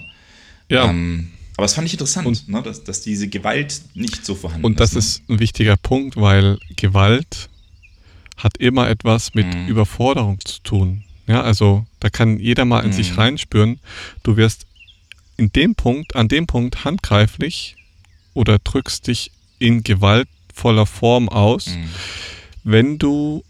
Ja, 0.67 0.89
Ähm, 0.89 1.29
aber 1.57 1.65
das 1.65 1.73
fand 1.73 1.87
ich 1.87 1.93
interessant, 1.93 2.27
Und- 2.27 2.47
ne, 2.49 2.61
dass, 2.61 2.83
dass 2.83 3.01
diese 3.01 3.27
Gewalt 3.27 3.81
nicht 3.93 4.25
so 4.25 4.35
vorhanden 4.35 4.65
und 4.65 4.79
das 4.79 4.93
ne? 4.93 4.99
ist 4.99 5.21
ein 5.29 5.39
wichtiger 5.39 5.77
Punkt, 5.77 6.15
weil 6.17 6.57
Gewalt 6.75 7.49
hat 8.37 8.57
immer 8.57 8.89
etwas 8.89 9.33
mit 9.33 9.47
Mhm. 9.53 9.67
Überforderung 9.67 10.39
zu 10.39 10.61
tun. 10.63 11.03
Ja, 11.27 11.41
also 11.41 11.85
da 11.99 12.09
kann 12.09 12.39
jeder 12.39 12.65
mal 12.65 12.79
in 12.85 12.93
sich 12.93 13.11
Mhm. 13.11 13.19
reinspüren. 13.19 13.79
Du 14.23 14.37
wirst 14.37 14.65
in 15.37 15.51
dem 15.51 15.75
Punkt, 15.75 16.15
an 16.15 16.27
dem 16.27 16.47
Punkt 16.47 16.83
handgreiflich 16.85 17.75
oder 18.33 18.57
drückst 18.59 19.07
dich 19.07 19.31
in 19.59 19.83
gewaltvoller 19.83 20.85
Form 20.85 21.27
aus, 21.29 21.67
Mhm. 21.67 21.89
Wenn 22.63 22.97
du 22.97 23.43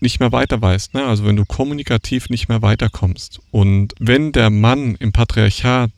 nicht 0.00 0.20
mehr 0.20 0.32
weiter 0.32 0.60
weißt, 0.62 0.94
ne? 0.94 1.04
also 1.04 1.24
wenn 1.24 1.36
du 1.36 1.44
kommunikativ 1.44 2.30
nicht 2.30 2.48
mehr 2.48 2.62
weiterkommst. 2.62 3.40
Und 3.50 3.94
wenn 3.98 4.32
der 4.32 4.50
Mann 4.50 4.94
im 4.96 5.12
Patriarchat, 5.12 5.90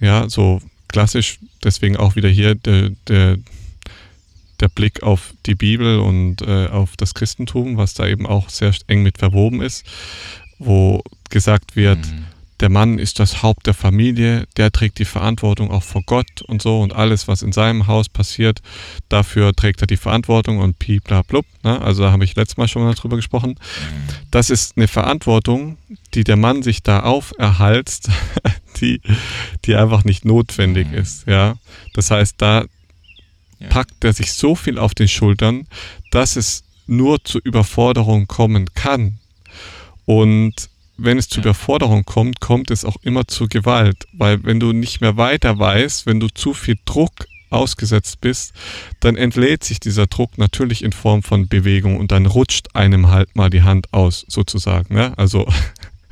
ja, 0.00 0.28
so 0.28 0.60
klassisch, 0.88 1.38
deswegen 1.62 1.96
auch 1.96 2.16
wieder 2.16 2.28
hier 2.28 2.56
der, 2.56 2.90
der, 3.06 3.38
der 4.60 4.68
Blick 4.68 5.02
auf 5.02 5.34
die 5.46 5.54
Bibel 5.54 6.00
und 6.00 6.42
äh, 6.42 6.66
auf 6.66 6.96
das 6.96 7.14
Christentum, 7.14 7.76
was 7.76 7.94
da 7.94 8.06
eben 8.06 8.26
auch 8.26 8.48
sehr 8.48 8.72
eng 8.88 9.02
mit 9.02 9.18
verwoben 9.18 9.62
ist, 9.62 9.84
wo 10.58 11.02
gesagt 11.30 11.76
wird, 11.76 11.98
Mhm. 11.98 12.24
Der 12.60 12.68
Mann 12.68 12.98
ist 12.98 13.18
das 13.18 13.42
Haupt 13.42 13.66
der 13.66 13.74
Familie, 13.74 14.46
der 14.56 14.70
trägt 14.70 14.98
die 14.98 15.04
Verantwortung 15.04 15.70
auch 15.70 15.82
vor 15.82 16.02
Gott 16.06 16.42
und 16.42 16.62
so 16.62 16.80
und 16.80 16.92
alles, 16.92 17.26
was 17.26 17.42
in 17.42 17.52
seinem 17.52 17.86
Haus 17.88 18.08
passiert, 18.08 18.60
dafür 19.08 19.54
trägt 19.54 19.80
er 19.82 19.86
die 19.88 19.96
Verantwortung 19.96 20.58
und 20.58 20.78
pi 20.78 21.00
bla 21.00 21.22
blub. 21.22 21.44
Ne? 21.64 21.80
Also 21.82 22.04
da 22.04 22.12
habe 22.12 22.24
ich 22.24 22.36
letztes 22.36 22.56
Mal 22.56 22.68
schon 22.68 22.82
mal 22.84 22.94
drüber 22.94 23.16
gesprochen. 23.16 23.56
Das 24.30 24.50
ist 24.50 24.76
eine 24.76 24.86
Verantwortung, 24.88 25.78
die 26.14 26.22
der 26.24 26.36
Mann 26.36 26.62
sich 26.62 26.82
da 26.82 27.00
auferhalst, 27.00 28.08
die, 28.80 29.00
die 29.64 29.74
einfach 29.74 30.04
nicht 30.04 30.24
notwendig 30.24 30.88
Mhm. 30.88 30.94
ist. 30.94 31.26
Ja? 31.26 31.56
Das 31.94 32.10
heißt, 32.10 32.36
da 32.38 32.64
Ja. 33.58 33.68
packt 33.68 34.04
er 34.04 34.12
sich 34.12 34.32
so 34.32 34.54
viel 34.54 34.78
auf 34.78 34.94
den 34.94 35.08
Schultern, 35.08 35.66
dass 36.10 36.36
es 36.36 36.64
nur 36.86 37.24
zu 37.24 37.38
Überforderung 37.38 38.26
kommen 38.26 38.66
kann. 38.74 39.18
Und 40.06 40.68
wenn 40.96 41.18
es 41.18 41.28
zu 41.28 41.40
Ja. 41.40 41.46
Überforderung 41.46 42.04
kommt, 42.04 42.40
kommt 42.40 42.70
es 42.70 42.84
auch 42.84 42.96
immer 43.02 43.26
zu 43.26 43.48
Gewalt. 43.48 44.06
Weil 44.12 44.44
wenn 44.44 44.60
du 44.60 44.72
nicht 44.72 45.00
mehr 45.00 45.16
weiter 45.16 45.58
weißt, 45.58 46.06
wenn 46.06 46.20
du 46.20 46.28
zu 46.28 46.54
viel 46.54 46.76
Druck 46.84 47.26
ausgesetzt 47.50 48.20
bist, 48.20 48.52
dann 49.00 49.16
entlädt 49.16 49.64
sich 49.64 49.80
dieser 49.80 50.06
Druck 50.06 50.38
natürlich 50.38 50.82
in 50.82 50.92
Form 50.92 51.22
von 51.22 51.48
Bewegung 51.48 51.98
und 51.98 52.12
dann 52.12 52.26
rutscht 52.26 52.68
einem 52.74 53.10
halt 53.10 53.34
mal 53.36 53.48
die 53.48 53.62
Hand 53.62 53.92
aus, 53.92 54.24
sozusagen. 54.28 54.94
Ne? 54.94 55.16
Also, 55.16 55.46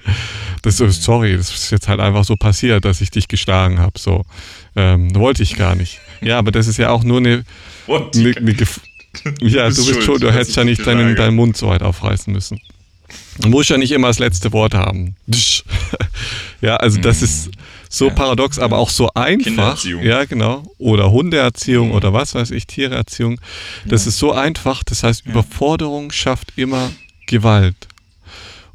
das 0.62 0.80
ist, 0.80 1.02
sorry, 1.02 1.36
das 1.36 1.52
ist 1.52 1.70
jetzt 1.70 1.88
halt 1.88 2.00
einfach 2.00 2.24
so 2.24 2.36
passiert, 2.36 2.84
dass 2.84 3.00
ich 3.00 3.10
dich 3.10 3.28
geschlagen 3.28 3.80
habe. 3.80 3.98
So, 3.98 4.24
ähm, 4.76 5.14
wollte 5.14 5.42
ich 5.42 5.56
gar 5.56 5.74
nicht. 5.74 6.00
Ja, 6.20 6.38
aber 6.38 6.52
das 6.52 6.68
ist 6.68 6.76
ja 6.76 6.90
auch 6.90 7.02
nur 7.02 7.18
eine, 7.18 7.44
eine, 7.88 8.36
eine 8.36 8.56
Ja, 9.40 9.68
du 9.70 9.84
bist 9.84 10.02
schuld, 10.02 10.22
du 10.22 10.32
hättest 10.32 10.56
ja 10.56 10.64
nicht 10.64 10.86
deinen, 10.86 11.16
deinen 11.16 11.34
Mund 11.34 11.56
so 11.56 11.68
weit 11.68 11.82
aufreißen 11.82 12.32
müssen. 12.32 12.60
Du 13.38 13.48
musst 13.48 13.70
ja 13.70 13.78
nicht 13.78 13.92
immer 13.92 14.08
das 14.08 14.18
letzte 14.18 14.52
Wort 14.52 14.74
haben. 14.74 15.16
Ja, 16.60 16.76
also 16.76 17.00
das 17.00 17.22
ist 17.22 17.50
so 17.88 18.04
Mhm. 18.04 18.10
Ja. 18.10 18.14
paradox, 18.14 18.58
aber 18.60 18.78
auch 18.78 18.88
so 18.90 19.10
einfach. 19.14 19.82
Ja, 19.84 20.24
genau. 20.26 20.62
Oder 20.78 21.10
Hundeerziehung 21.10 21.88
Mhm. 21.88 21.94
oder 21.94 22.12
was 22.12 22.36
weiß 22.36 22.52
ich, 22.52 22.68
Tiereerziehung. 22.68 23.40
Das 23.84 24.04
Ja. 24.04 24.10
ist 24.10 24.18
so 24.18 24.32
einfach. 24.32 24.84
Das 24.84 25.02
heißt. 25.02 25.26
Überforderung 25.26 26.12
schafft 26.12 26.52
immer 26.56 26.92
Gewalt. 27.26 27.88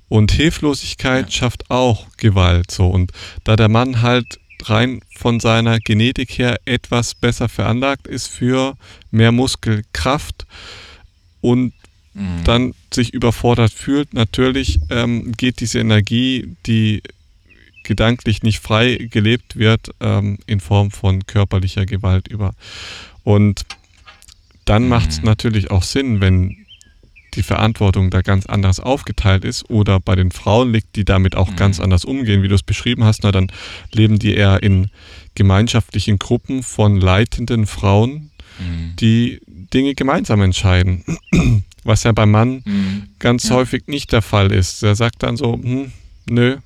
Und 0.10 0.32
Hilflosigkeit 0.34 1.28
ja. 1.28 1.32
schafft 1.32 1.70
auch 1.72 2.08
Gewalt. 2.18 2.72
So. 2.72 2.88
Und 2.88 3.12
da 3.46 3.56
der 3.56 3.70
Mann 3.70 4.02
halt 4.02 4.38
rein 4.64 5.00
von 5.18 5.40
seiner 5.40 5.80
Genetik 5.80 6.38
her 6.38 6.60
etwas 6.66 7.16
besser 7.16 7.48
veranlagt 7.48 8.06
ist 8.08 8.28
für 8.28 8.76
mehr 9.12 9.32
Muskelkraft 9.32 10.46
und 11.42 11.72
mhm. 12.18 12.44
dann 12.44 12.74
sich 12.94 13.14
überfordert 13.14 13.72
fühlt, 13.72 14.14
natürlich 14.14 14.80
ähm, 14.90 15.34
geht 15.38 15.60
diese 15.60 15.80
Energie, 15.80 16.56
die 16.66 17.02
gedanklich 17.84 18.44
nicht 18.44 18.60
frei 18.60 19.08
gelebt 19.10 19.56
wird, 19.56 19.92
ähm, 20.02 20.40
in 20.46 20.60
Form 20.60 20.92
von 20.92 21.26
körperlicher 21.26 21.86
Gewalt 21.86 22.28
über. 22.28 22.54
Und 23.24 23.66
dann 24.66 24.84
mhm. 24.84 24.90
macht 24.90 25.10
es 25.12 25.24
natürlich 25.24 25.72
auch 25.72 25.84
Sinn, 25.84 26.20
wenn 26.20 26.58
die 27.36 27.44
Verantwortung 27.44 28.10
da 28.10 28.22
ganz 28.22 28.46
anders 28.48 28.80
aufgeteilt 28.80 29.46
ist 29.46 29.70
oder 29.70 30.00
bei 30.00 30.16
den 30.16 30.32
Frauen 30.32 30.74
liegt, 30.74 30.96
die 30.96 31.06
damit 31.06 31.36
auch 31.36 31.52
mhm. 31.52 31.56
ganz 31.56 31.80
anders 31.80 32.04
umgehen, 32.04 32.42
wie 32.44 32.48
du 32.48 32.56
es 32.56 32.64
beschrieben 32.64 33.04
hast, 33.04 33.24
na, 33.24 33.32
dann 33.32 33.52
leben 33.94 34.20
die 34.20 34.34
eher 34.36 34.64
in 34.64 34.90
gemeinschaftlichen 35.36 36.18
Gruppen 36.20 36.64
von 36.64 37.00
leitenden 37.00 37.68
Frauen, 37.68 38.32
mhm. 38.60 38.96
die 39.00 39.40
Dinge 39.48 39.94
gemeinsam 39.94 40.42
entscheiden. 40.42 41.06
Was 41.88 42.04
ja 42.04 42.12
beim 42.12 42.32
Mann 42.32 42.64
mhm. 42.66 43.04
ganz 43.18 43.48
ja. 43.48 43.56
häufig 43.56 43.88
nicht 43.88 44.12
der 44.12 44.22
Fall 44.22 44.52
ist. 44.52 44.84
Er 44.84 44.96
sagt 44.96 45.24
dann 45.24 45.38
so, 45.38 45.54
hm, 45.54 45.92
nö, 46.30 46.58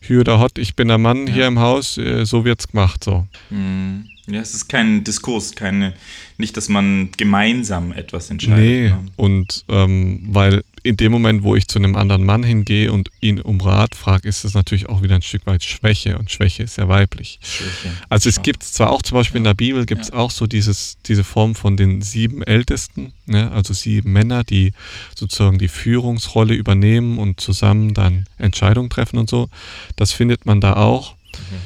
hier 0.00 0.20
oder 0.20 0.40
hot, 0.40 0.58
ich 0.58 0.74
bin 0.74 0.88
der 0.88 0.98
Mann 0.98 1.28
ja. 1.28 1.32
hier 1.32 1.46
im 1.46 1.60
Haus, 1.60 1.98
äh, 1.98 2.24
so 2.26 2.44
wird's 2.44 2.66
gemacht. 2.68 3.04
So. 3.04 3.26
Mhm. 3.50 4.06
Ja, 4.32 4.40
es 4.40 4.54
ist 4.54 4.68
kein 4.68 5.04
Diskurs, 5.04 5.52
keine, 5.54 5.94
nicht, 6.38 6.56
dass 6.56 6.68
man 6.68 7.10
gemeinsam 7.16 7.92
etwas 7.92 8.30
entscheidet. 8.30 8.58
Nee, 8.58 8.86
ja. 8.88 9.02
und 9.16 9.64
ähm, 9.68 10.20
weil 10.28 10.62
in 10.82 10.96
dem 10.96 11.12
Moment, 11.12 11.42
wo 11.42 11.56
ich 11.56 11.68
zu 11.68 11.78
einem 11.78 11.94
anderen 11.94 12.24
Mann 12.24 12.42
hingehe 12.42 12.92
und 12.92 13.10
ihn 13.20 13.40
um 13.40 13.60
Rat 13.60 13.94
frage, 13.94 14.28
ist 14.28 14.44
das 14.44 14.54
natürlich 14.54 14.88
auch 14.88 15.02
wieder 15.02 15.14
ein 15.14 15.22
Stück 15.22 15.46
weit 15.46 15.62
Schwäche 15.62 16.18
und 16.18 16.30
Schwäche 16.30 16.62
ist 16.62 16.78
ja 16.78 16.88
weiblich. 16.88 17.38
Schwäche. 17.42 17.94
Also 18.08 18.28
es 18.28 18.42
gibt 18.42 18.62
zwar 18.62 18.90
auch 18.90 19.02
zum 19.02 19.16
Beispiel 19.16 19.38
in 19.38 19.44
der 19.44 19.54
Bibel 19.54 19.84
gibt 19.84 20.02
es 20.02 20.08
ja. 20.08 20.14
auch 20.14 20.30
so 20.30 20.46
dieses, 20.46 20.96
diese 21.06 21.24
Form 21.24 21.54
von 21.54 21.76
den 21.76 22.00
sieben 22.00 22.42
Ältesten, 22.42 23.12
ne? 23.26 23.50
also 23.50 23.74
sieben 23.74 24.12
Männer, 24.12 24.42
die 24.44 24.72
sozusagen 25.14 25.58
die 25.58 25.68
Führungsrolle 25.68 26.54
übernehmen 26.54 27.18
und 27.18 27.40
zusammen 27.40 27.92
dann 27.92 28.26
Entscheidungen 28.38 28.88
treffen 28.88 29.18
und 29.18 29.28
so. 29.28 29.48
Das 29.96 30.12
findet 30.12 30.46
man 30.46 30.60
da 30.60 30.74
auch. 30.74 31.14
Mhm. 31.32 31.56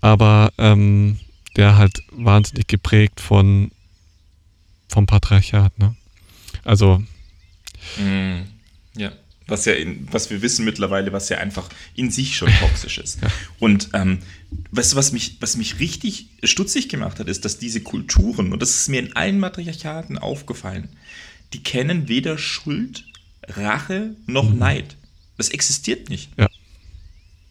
Aber 0.00 0.52
ähm, 0.58 1.18
der 1.56 1.76
halt 1.76 2.02
wahnsinnig 2.10 2.66
geprägt 2.66 3.20
von 3.20 3.70
vom 4.88 5.06
Patriarchat, 5.06 5.78
ne? 5.78 5.96
Also 6.64 7.02
mm, 7.98 8.42
ja, 8.96 9.12
was 9.46 9.64
ja 9.64 9.74
in, 9.74 10.08
was 10.12 10.30
wir 10.30 10.42
wissen 10.42 10.64
mittlerweile, 10.64 11.12
was 11.12 11.28
ja 11.28 11.38
einfach 11.38 11.68
in 11.94 12.10
sich 12.10 12.36
schon 12.36 12.50
toxisch 12.60 12.98
ist. 12.98 13.20
ja. 13.22 13.28
Und 13.58 13.90
ähm, 13.94 14.18
weißt 14.72 14.92
du, 14.92 14.96
was 14.96 15.12
mich, 15.12 15.36
was 15.40 15.56
mich 15.56 15.78
richtig 15.78 16.28
stutzig 16.42 16.88
gemacht 16.88 17.20
hat, 17.20 17.28
ist, 17.28 17.44
dass 17.44 17.58
diese 17.58 17.80
Kulturen, 17.80 18.52
und 18.52 18.60
das 18.60 18.70
ist 18.70 18.88
mir 18.88 19.00
in 19.00 19.14
allen 19.14 19.38
Matriarchaten 19.38 20.18
aufgefallen, 20.18 20.88
die 21.52 21.62
kennen 21.62 22.08
weder 22.08 22.38
Schuld, 22.38 23.04
Rache 23.48 24.16
noch 24.26 24.50
mhm. 24.50 24.58
Neid. 24.58 24.96
Das 25.36 25.50
existiert 25.50 26.08
nicht. 26.08 26.30
Ja. 26.36 26.48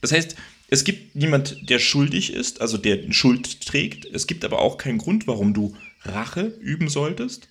Das 0.01 0.11
heißt, 0.11 0.35
es 0.67 0.83
gibt 0.83 1.15
niemand, 1.15 1.69
der 1.69 1.79
schuldig 1.79 2.33
ist, 2.33 2.61
also 2.61 2.77
der 2.77 3.11
Schuld 3.11 3.65
trägt. 3.65 4.05
Es 4.05 4.27
gibt 4.27 4.43
aber 4.43 4.59
auch 4.59 4.77
keinen 4.77 4.97
Grund, 4.97 5.27
warum 5.27 5.53
du 5.53 5.75
Rache 6.01 6.53
üben 6.59 6.89
solltest. 6.89 7.47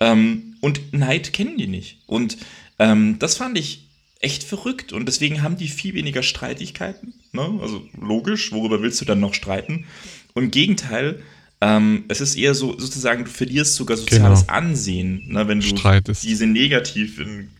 Ähm, 0.00 0.56
und 0.60 0.92
Neid 0.92 1.32
kennen 1.32 1.58
die 1.58 1.66
nicht. 1.66 1.98
Und 2.06 2.38
ähm, 2.78 3.18
das 3.18 3.36
fand 3.36 3.58
ich 3.58 3.88
echt 4.20 4.44
verrückt. 4.44 4.92
Und 4.92 5.06
deswegen 5.06 5.42
haben 5.42 5.56
die 5.56 5.68
viel 5.68 5.94
weniger 5.94 6.22
Streitigkeiten. 6.22 7.14
Ne? 7.32 7.58
Also 7.60 7.82
logisch, 8.00 8.52
worüber 8.52 8.82
willst 8.82 9.00
du 9.00 9.04
dann 9.04 9.20
noch 9.20 9.34
streiten? 9.34 9.86
Und 10.34 10.44
im 10.44 10.50
Gegenteil, 10.50 11.22
ähm, 11.60 12.04
es 12.08 12.20
ist 12.20 12.36
eher 12.36 12.54
so, 12.54 12.78
sozusagen, 12.78 13.24
du 13.24 13.30
verlierst 13.30 13.74
sogar 13.74 13.96
soziales 13.96 14.42
genau. 14.42 14.52
Ansehen, 14.52 15.28
ne? 15.28 15.48
wenn 15.48 15.60
du 15.60 15.66
Streitest. 15.66 16.22
diese 16.22 16.46
negativen 16.46 17.50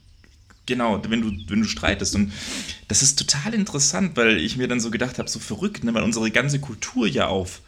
Genau, 0.69 1.03
wenn 1.09 1.23
du, 1.23 1.33
wenn 1.49 1.63
du 1.63 1.67
streitest. 1.67 2.15
Und 2.15 2.31
das 2.89 3.03
ist 3.03 3.19
total 3.19 3.55
interessant, 3.55 4.19
weil 4.19 4.37
ich 4.37 4.59
mir 4.59 4.69
dann 4.69 4.81
so 4.81 4.91
gedacht 4.91 5.19
habe, 5.19 5.29
so 5.29 5.39
verrückt, 5.39 5.83
ne? 5.83 5.95
weil 5.95 6.03
unsere 6.03 6.31
ganze 6.31 6.61
Kultur 6.61 7.09
ja 7.09 7.27
auf 7.27 7.63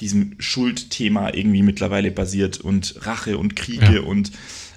diesem 0.00 0.34
Schuldthema 0.38 1.34
irgendwie 1.34 1.62
mittlerweile 1.62 2.10
basiert 2.10 2.58
und 2.58 2.94
Rache 3.06 3.36
und 3.36 3.54
Kriege 3.54 3.96
ja. 3.96 4.00
und 4.00 4.32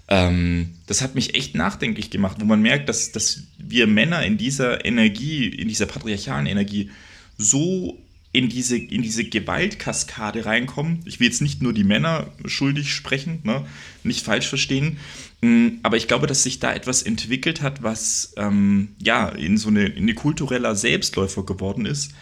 ähm, 0.09 0.71
das 0.87 1.01
hat 1.01 1.15
mich 1.15 1.33
echt 1.35 1.55
nachdenklich 1.55 2.09
gemacht, 2.09 2.37
wo 2.41 2.45
man 2.45 2.61
merkt, 2.61 2.89
dass, 2.89 3.13
dass 3.13 3.43
wir 3.57 3.87
Männer 3.87 4.25
in 4.25 4.37
dieser 4.37 4.83
Energie, 4.83 5.47
in 5.47 5.69
dieser 5.69 5.85
patriarchalen 5.85 6.47
Energie 6.47 6.91
so 7.37 7.97
in 8.33 8.47
diese, 8.47 8.77
in 8.77 9.01
diese 9.01 9.25
Gewaltkaskade 9.25 10.45
reinkommen. 10.45 10.99
Ich 11.05 11.19
will 11.19 11.27
jetzt 11.27 11.41
nicht 11.41 11.61
nur 11.61 11.73
die 11.73 11.83
Männer 11.83 12.31
schuldig 12.45 12.93
sprechen, 12.93 13.39
ne? 13.43 13.65
nicht 14.03 14.25
falsch 14.25 14.47
verstehen, 14.47 14.97
mm, 15.41 15.67
aber 15.83 15.97
ich 15.97 16.07
glaube, 16.07 16.27
dass 16.27 16.43
sich 16.43 16.59
da 16.59 16.73
etwas 16.73 17.03
entwickelt 17.03 17.61
hat, 17.61 17.83
was 17.83 18.33
ähm, 18.37 18.89
ja 19.03 19.27
in 19.29 19.57
so 19.57 19.67
eine, 19.67 19.85
in 19.85 20.03
eine 20.03 20.13
kultureller 20.13 20.75
Selbstläufer 20.75 21.45
geworden 21.45 21.85
ist, 21.85 22.13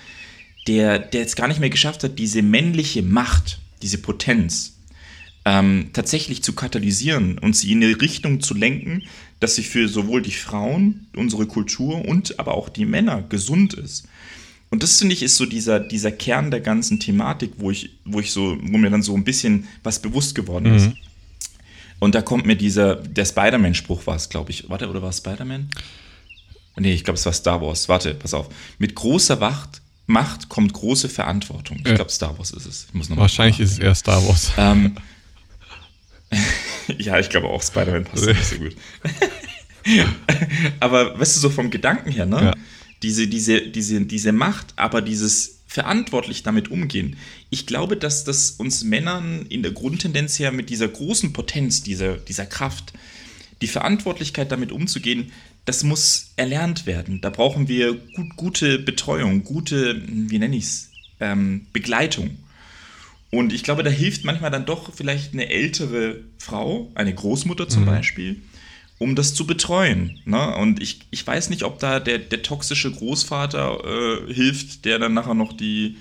der, 0.67 0.99
der 0.99 1.21
jetzt 1.21 1.35
gar 1.35 1.47
nicht 1.47 1.59
mehr 1.59 1.69
geschafft 1.69 2.03
hat, 2.03 2.17
diese 2.17 2.41
männliche 2.41 3.03
Macht, 3.03 3.59
diese 3.81 3.99
Potenz 3.99 4.79
ähm, 5.45 5.89
tatsächlich 5.93 6.43
zu 6.43 6.53
katalysieren 6.53 7.37
und 7.37 7.55
sie 7.55 7.71
in 7.71 7.83
eine 7.83 8.01
Richtung 8.01 8.41
zu 8.41 8.53
lenken, 8.53 9.03
dass 9.39 9.55
sie 9.55 9.63
für 9.63 9.87
sowohl 9.87 10.21
die 10.21 10.31
Frauen, 10.31 11.07
unsere 11.15 11.45
Kultur 11.45 12.05
und 12.05 12.39
aber 12.39 12.55
auch 12.55 12.67
die 12.67 12.85
Männer 12.85 13.21
gesund 13.21 13.73
ist. 13.73 14.07
Und 14.71 14.83
das 14.83 14.99
finde 14.99 15.15
ich 15.15 15.23
ist 15.23 15.37
so 15.37 15.45
dieser, 15.45 15.79
dieser 15.79 16.11
Kern 16.11 16.51
der 16.51 16.61
ganzen 16.61 16.99
Thematik, 16.99 17.53
wo 17.57 17.71
ich, 17.71 17.91
wo 18.05 18.19
ich 18.19 18.31
so, 18.31 18.57
wo 18.61 18.77
mir 18.77 18.89
dann 18.89 19.01
so 19.01 19.15
ein 19.15 19.23
bisschen 19.23 19.67
was 19.83 19.99
bewusst 19.99 20.35
geworden 20.35 20.75
ist. 20.75 20.87
Mhm. 20.87 20.97
Und 21.99 22.15
da 22.15 22.21
kommt 22.21 22.45
mir 22.45 22.55
dieser, 22.55 22.95
der 22.95 23.25
Spider-Man-Spruch 23.25 24.05
war 24.07 24.15
es, 24.15 24.29
glaube 24.29 24.51
ich. 24.51 24.69
Warte, 24.69 24.89
oder 24.89 25.01
war 25.01 25.09
es 25.09 25.17
Spider-Man? 25.17 25.69
Nee, 26.77 26.93
ich 26.93 27.03
glaube, 27.03 27.17
es 27.17 27.25
war 27.25 27.33
Star 27.33 27.61
Wars. 27.61 27.89
Warte, 27.89 28.13
pass 28.13 28.33
auf. 28.33 28.47
Mit 28.77 28.95
großer 28.95 29.41
Wacht, 29.41 29.81
Macht 30.05 30.49
kommt 30.49 30.73
große 30.73 31.09
Verantwortung. 31.09 31.77
Ich 31.85 31.95
glaube, 31.95 32.09
Star 32.09 32.37
Wars 32.37 32.51
ist 32.51 32.65
es. 32.65 32.87
Wahrscheinlich 32.93 33.59
ist 33.59 33.73
es 33.73 33.79
eher 33.79 33.93
Star 33.93 34.25
Wars. 34.27 34.51
Ähm, 34.57 34.95
ja, 36.97 37.19
ich 37.19 37.29
glaube 37.29 37.47
auch, 37.47 37.61
Spider-Man 37.61 38.05
passt 38.05 38.25
nicht 38.25 38.45
so 38.45 38.57
gut. 38.57 38.75
Aber 40.79 41.19
weißt 41.19 41.35
du, 41.35 41.39
so 41.41 41.49
vom 41.49 41.69
Gedanken 41.69 42.11
her, 42.11 42.25
ne? 42.25 42.41
Ja 42.41 42.53
diese, 43.03 43.27
diese, 43.27 43.61
diese, 43.61 44.01
diese 44.01 44.31
Macht, 44.31 44.73
aber 44.75 45.01
dieses 45.01 45.59
verantwortlich 45.67 46.41
damit 46.43 46.71
umgehen. 46.71 47.15
Ich 47.51 47.67
glaube, 47.67 47.95
dass 47.95 48.23
das 48.23 48.51
uns 48.51 48.83
Männern 48.83 49.45
in 49.49 49.61
der 49.61 49.71
Grundtendenz 49.71 50.39
her 50.39 50.51
mit 50.51 50.69
dieser 50.69 50.87
großen 50.87 51.31
Potenz, 51.31 51.83
dieser, 51.83 52.17
dieser 52.17 52.47
Kraft, 52.47 52.93
die 53.61 53.67
Verantwortlichkeit 53.67 54.51
damit 54.51 54.71
umzugehen, 54.71 55.31
das 55.65 55.83
muss 55.83 56.31
erlernt 56.37 56.87
werden. 56.87 57.21
Da 57.21 57.29
brauchen 57.29 57.67
wir 57.67 57.93
gut, 57.93 58.35
gute 58.35 58.79
Betreuung, 58.79 59.43
gute, 59.43 60.01
wie 60.07 60.39
nenne 60.39 60.55
ich 60.55 60.63
es, 60.63 60.89
ähm, 61.19 61.67
Begleitung. 61.71 62.37
Und 63.29 63.53
ich 63.53 63.61
glaube, 63.63 63.83
da 63.83 63.91
hilft 63.91 64.25
manchmal 64.25 64.49
dann 64.49 64.65
doch 64.65 64.91
vielleicht 64.93 65.33
eine 65.33 65.49
ältere 65.49 66.23
Frau, 66.39 66.91
eine 66.95 67.13
Großmutter 67.13 67.69
zum 67.69 67.83
mhm. 67.83 67.87
Beispiel, 67.87 68.41
um 68.99 69.15
das 69.15 69.33
zu 69.33 69.47
betreuen. 69.47 70.19
Ne? 70.25 70.55
Und 70.57 70.81
ich, 70.81 70.99
ich 71.09 71.25
weiß 71.25 71.49
nicht, 71.49 71.63
ob 71.63 71.79
da 71.79 71.99
der, 71.99 72.19
der 72.19 72.43
toxische 72.43 72.91
Großvater 72.91 73.79
äh, 74.27 74.33
hilft, 74.33 74.85
der 74.85 74.99
dann 74.99 75.13
nachher 75.13 75.33
noch 75.33 75.53
die 75.53 75.97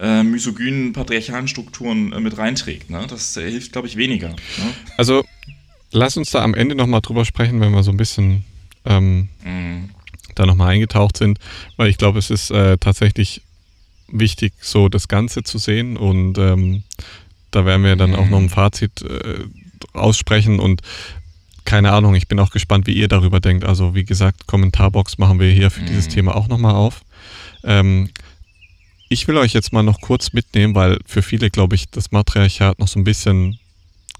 äh, 0.00 0.24
misogynen 0.24 0.92
patriarchalen 0.92 1.48
Strukturen 1.48 2.12
äh, 2.12 2.20
mit 2.20 2.36
reinträgt. 2.36 2.90
Ne? 2.90 3.06
Das 3.08 3.36
äh, 3.36 3.48
hilft, 3.48 3.72
glaube 3.72 3.86
ich, 3.86 3.96
weniger. 3.96 4.30
Ne? 4.30 4.74
Also 4.98 5.24
lass 5.92 6.16
uns 6.16 6.30
da 6.30 6.42
am 6.42 6.54
Ende 6.54 6.74
nochmal 6.74 7.00
drüber 7.00 7.24
sprechen, 7.24 7.60
wenn 7.60 7.72
wir 7.72 7.84
so 7.84 7.92
ein 7.92 7.96
bisschen 7.96 8.44
ähm, 8.84 9.28
mm. 9.44 9.90
da 10.34 10.44
nochmal 10.44 10.70
eingetaucht 10.70 11.16
sind, 11.16 11.38
weil 11.76 11.88
ich 11.88 11.98
glaube, 11.98 12.18
es 12.18 12.30
ist 12.30 12.50
äh, 12.50 12.76
tatsächlich 12.78 13.42
wichtig, 14.08 14.52
so 14.60 14.88
das 14.88 15.06
Ganze 15.06 15.44
zu 15.44 15.58
sehen 15.58 15.96
und 15.96 16.36
ähm, 16.38 16.82
da 17.52 17.64
werden 17.64 17.84
wir 17.84 17.94
dann 17.94 18.10
mm. 18.10 18.16
auch 18.16 18.28
noch 18.28 18.40
ein 18.40 18.48
Fazit 18.48 19.02
äh, 19.02 19.44
aussprechen 19.92 20.58
und 20.58 20.82
keine 21.64 21.92
Ahnung, 21.92 22.14
ich 22.14 22.28
bin 22.28 22.38
auch 22.40 22.50
gespannt, 22.50 22.86
wie 22.86 22.94
ihr 22.94 23.08
darüber 23.08 23.40
denkt. 23.40 23.64
Also 23.64 23.94
wie 23.94 24.04
gesagt, 24.04 24.46
Kommentarbox 24.46 25.18
machen 25.18 25.40
wir 25.40 25.50
hier 25.50 25.70
für 25.70 25.82
mhm. 25.82 25.86
dieses 25.86 26.08
Thema 26.08 26.36
auch 26.36 26.48
nochmal 26.48 26.74
auf. 26.74 27.02
Ähm, 27.62 28.10
ich 29.08 29.28
will 29.28 29.36
euch 29.36 29.52
jetzt 29.52 29.72
mal 29.72 29.82
noch 29.82 30.00
kurz 30.00 30.32
mitnehmen, 30.32 30.74
weil 30.74 30.98
für 31.06 31.22
viele, 31.22 31.50
glaube 31.50 31.74
ich, 31.74 31.88
das 31.90 32.10
Matriarchat 32.10 32.78
noch 32.78 32.88
so 32.88 32.98
ein 32.98 33.04
bisschen 33.04 33.58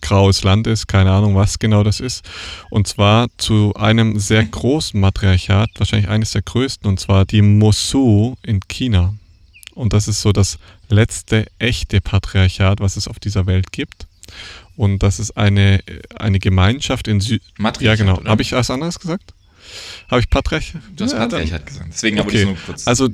graues 0.00 0.44
Land 0.44 0.66
ist, 0.66 0.86
keine 0.86 1.10
Ahnung, 1.10 1.34
was 1.34 1.58
genau 1.58 1.82
das 1.82 1.98
ist. 1.98 2.24
Und 2.70 2.86
zwar 2.86 3.28
zu 3.38 3.72
einem 3.74 4.18
sehr 4.18 4.44
großen 4.44 5.00
Matriarchat, 5.00 5.70
wahrscheinlich 5.78 6.10
eines 6.10 6.32
der 6.32 6.42
größten, 6.42 6.88
und 6.88 7.00
zwar 7.00 7.24
die 7.24 7.42
Mosu 7.42 8.36
in 8.42 8.60
China. 8.68 9.14
Und 9.74 9.92
das 9.92 10.06
ist 10.06 10.20
so 10.20 10.32
das 10.32 10.58
letzte 10.88 11.46
echte 11.58 12.00
Patriarchat, 12.00 12.80
was 12.80 12.96
es 12.96 13.08
auf 13.08 13.18
dieser 13.18 13.46
Welt 13.46 13.72
gibt. 13.72 14.06
Und 14.76 15.02
das 15.02 15.18
ist 15.20 15.36
eine, 15.36 15.80
eine 16.16 16.38
Gemeinschaft 16.38 17.06
in 17.08 17.20
Süd. 17.20 17.42
Ja, 17.80 17.94
genau. 17.94 18.22
Habe 18.24 18.42
ich 18.42 18.52
was 18.52 18.70
anderes 18.70 18.98
gesagt? 18.98 19.32
Habe 20.10 20.20
ich 20.20 20.28
Patriarchat? 20.30 20.80
Du 20.96 21.04
hast 21.04 21.12
Ja, 21.12 21.18
Patriarchat 21.20 21.66
gesagt. 21.66 21.88
Deswegen 21.92 22.18
habe 22.18 22.30
ich 22.30 22.36
Okay, 22.36 22.44
das 22.44 22.54
nur 22.54 22.66
kurz. 22.66 22.86
also 22.86 23.08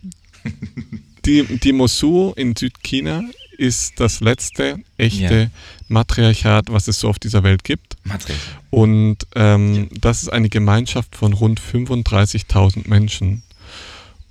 die, 1.27 1.45
die 1.59 1.73
Mosul 1.73 2.33
in 2.37 2.57
Südchina 2.57 3.23
ist 3.59 4.01
das 4.01 4.21
letzte 4.21 4.79
echte 4.97 5.35
Ja. 5.35 5.51
Matriarchat, 5.89 6.71
was 6.73 6.89
es 6.89 7.01
so 7.01 7.09
auf 7.09 7.19
dieser 7.19 7.43
Welt 7.43 7.63
gibt. 7.65 7.97
Matriarchat. 8.05 8.57
Und 8.71 9.19
ähm, 9.35 9.89
das 10.01 10.23
ist 10.23 10.29
eine 10.31 10.49
Gemeinschaft 10.49 11.15
von 11.17 11.33
rund 11.35 11.61
35.000 11.61 12.89
Menschen. 12.89 13.43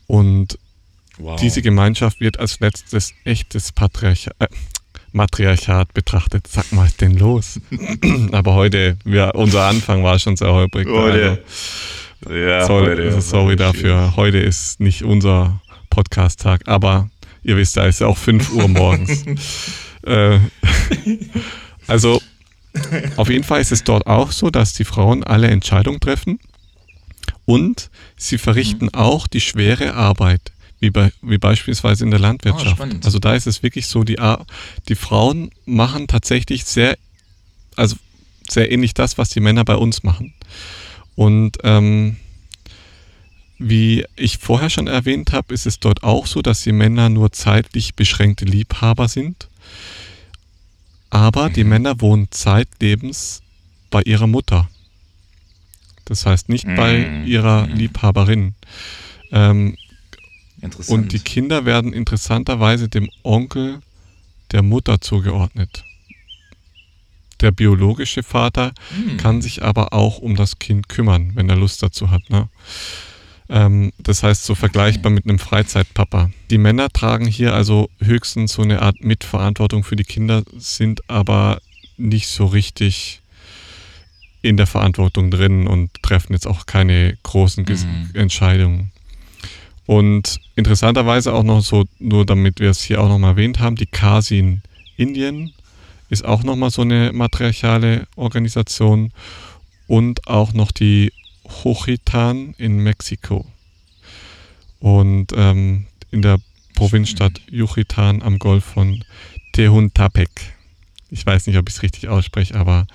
Und 0.08 0.58
Wow. 1.22 1.38
diese 1.40 1.62
Gemeinschaft 1.62 2.22
wird 2.22 2.40
als 2.40 2.62
letztes 2.62 3.14
echtes 3.26 3.74
Patriarchat, 3.74 4.34
äh, 4.40 4.48
Matriarchat 5.14 5.94
betrachtet. 5.94 6.48
Sag 6.48 6.72
mal, 6.72 6.86
ist 6.88 7.02
denn 7.02 7.18
los? 7.18 7.60
Aber 8.32 8.54
heute, 8.54 8.98
ja, 9.06 9.30
unser 9.32 9.66
Anfang 9.66 10.04
war 10.04 10.18
schon 10.20 10.36
sehr 10.38 10.52
holprig. 10.54 10.88
Heute. 10.88 11.44
Ja, 12.30 12.60
Also, 12.60 12.68
sorry, 12.68 12.86
heute. 12.88 13.04
also 13.04 13.20
sorry 13.22 13.56
dafür. 13.56 14.14
Heute 14.16 14.40
ist 14.40 14.80
nicht 14.80 15.04
unser 15.04 15.62
Podcast-Tag, 15.90 16.68
aber 16.68 17.10
ihr 17.44 17.56
wisst 17.58 17.76
ja, 17.78 17.86
es 17.88 17.96
ist 17.96 18.02
ja 18.02 18.08
auch 18.08 18.18
5 18.18 18.52
Uhr 18.54 18.68
morgens. 18.68 19.24
äh, 20.04 20.40
also, 21.88 22.22
auf 23.16 23.30
jeden 23.30 23.44
Fall 23.44 23.62
ist 23.62 23.72
es 23.72 23.84
dort 23.84 24.06
auch 24.06 24.32
so, 24.32 24.50
dass 24.50 24.74
die 24.74 24.84
Frauen 24.86 25.24
alle 25.24 25.48
Entscheidungen 25.48 26.00
treffen 26.00 26.40
und 27.46 27.90
sie 28.18 28.38
verrichten 28.38 28.86
Mhm. 28.86 28.94
auch 28.94 29.28
die 29.28 29.42
schwere 29.42 29.94
Arbeit, 29.96 30.52
wie, 30.80 30.90
bei, 30.90 31.12
wie 31.22 31.38
beispielsweise 31.38 32.04
in 32.06 32.12
der 32.12 32.20
Landwirtschaft. 32.20 32.72
spannend. 32.78 33.06
also 33.06 33.20
da 33.20 33.34
ist 33.36 33.48
es 33.48 33.64
wirklich 33.64 33.88
so, 33.88 34.04
die, 34.04 34.18
die 34.88 34.96
Frauen 34.96 35.52
machen 35.66 36.08
tatsächlich 36.08 36.66
sehr, 36.66 36.98
also 37.76 37.96
sehr 38.50 38.72
ähnlich 38.72 38.94
das, 38.94 39.18
was 39.18 39.30
die 39.30 39.42
Männer 39.42 39.66
bei 39.66 39.76
uns 39.76 40.04
machen. 40.04 40.34
Und 41.16 41.58
ähm, 41.64 42.16
wie 43.58 44.06
ich 44.16 44.38
vorher 44.38 44.70
schon 44.70 44.88
erwähnt 44.88 45.34
habe, 45.34 45.54
ist 45.54 45.66
es 45.66 45.80
dort 45.80 46.04
auch 46.04 46.26
so, 46.28 46.42
dass 46.42 46.62
die 46.64 46.72
Männer 46.72 47.10
nur 47.10 47.32
zeitlich 47.34 47.94
beschränkte 47.96 48.46
Liebhaber 48.46 49.08
sind. 49.10 49.50
Aber 51.10 51.50
die 51.50 51.64
Männer 51.66 52.00
wohnen 52.02 52.28
zeitlebens 52.32 53.42
bei 53.90 54.02
ihrer 54.04 54.28
Mutter. 54.28 54.70
Das 56.06 56.26
heißt 56.26 56.48
nicht 56.50 56.66
bei 56.66 57.00
Mm. 57.00 57.26
ihrer 57.28 57.68
Mm. 57.68 57.72
Liebhaberin. 57.76 58.56
Ähm, 59.32 59.76
Interessant. 60.62 60.90
und 61.04 61.14
die 61.14 61.20
Kinder 61.20 61.66
werden 61.66 61.94
interessanterweise 61.94 62.90
dem 62.90 63.10
Onkel 63.24 63.80
der 64.52 64.62
Mutter 64.64 65.00
zugeordnet. 65.02 65.84
Der 67.42 67.52
biologische 67.52 68.22
Vater 68.24 68.74
Hm. 68.94 69.18
kann 69.18 69.42
sich 69.42 69.64
aber 69.64 69.94
auch 69.94 70.18
um 70.18 70.36
das 70.36 70.60
Kind 70.60 70.90
kümmern, 70.90 71.32
wenn 71.36 71.50
er 71.50 71.56
Lust 71.56 71.82
dazu 71.82 72.10
hat. 72.12 72.30
Ne? 72.30 72.50
Ähm, 73.48 73.92
das 73.98 74.24
heißt, 74.24 74.44
so 74.44 74.56
vergleichbar 74.56 75.12
mit 75.12 75.24
einem 75.26 75.40
Freizeitpapa. 75.40 76.32
Die 76.50 76.58
Männer 76.58 76.90
tragen 76.90 77.26
hier 77.26 77.54
also 77.54 77.90
höchstens 78.02 78.54
so 78.54 78.62
eine 78.62 78.82
Art 78.82 79.04
Mitverantwortung 79.04 79.84
für 79.84 79.96
die 79.96 80.04
Kinder, 80.04 80.44
sind 80.58 81.10
aber 81.10 81.62
nicht 81.98 82.28
so 82.28 82.46
richtig 82.46 83.22
in 84.42 84.56
der 84.58 84.68
Verantwortung 84.68 85.32
drin 85.32 85.68
und 85.68 85.92
treffen 86.02 86.34
jetzt 86.34 86.48
auch 86.48 86.66
keine 86.66 87.18
großen 87.24 87.66
Ges 87.66 87.86
Mhm. 87.86 88.10
Entscheidungen. 88.14 88.92
Und 89.90 90.40
interessanterweise 90.56 91.34
auch 91.34 91.42
noch 91.42 91.62
so, 91.62 91.86
nur 91.98 92.24
damit 92.24 92.60
wir 92.60 92.70
es 92.70 92.84
hier 92.84 93.02
auch 93.02 93.10
nochmal 93.10 93.32
erwähnt 93.32 93.58
haben, 93.58 93.76
die 93.76 93.88
Kasi 93.88 94.38
in 94.38 94.62
Indien 94.98 95.52
ist 96.10 96.24
auch 96.24 96.44
nochmal 96.44 96.70
so 96.70 96.84
eine 96.84 97.12
matriarchale 97.12 98.06
Organisation 98.16 99.12
und 99.88 100.28
auch 100.28 100.54
noch 100.54 100.72
die 100.72 101.12
Hochitan 101.64 102.54
in 102.60 102.78
Mexiko. 102.78 103.48
Und 104.80 105.34
ähm, 105.36 105.88
in 106.12 106.22
der 106.22 106.38
Provinzstadt 106.76 107.42
Yucatan 107.50 108.22
am 108.22 108.38
Golf 108.38 108.66
von 108.66 109.04
Tehuantepec. 109.54 110.30
Ich 111.10 111.26
weiß 111.26 111.48
nicht, 111.48 111.58
ob 111.58 111.68
ich 111.68 111.78
es 111.78 111.82
richtig 111.82 112.10
ausspreche, 112.10 112.54
aber 112.54 112.86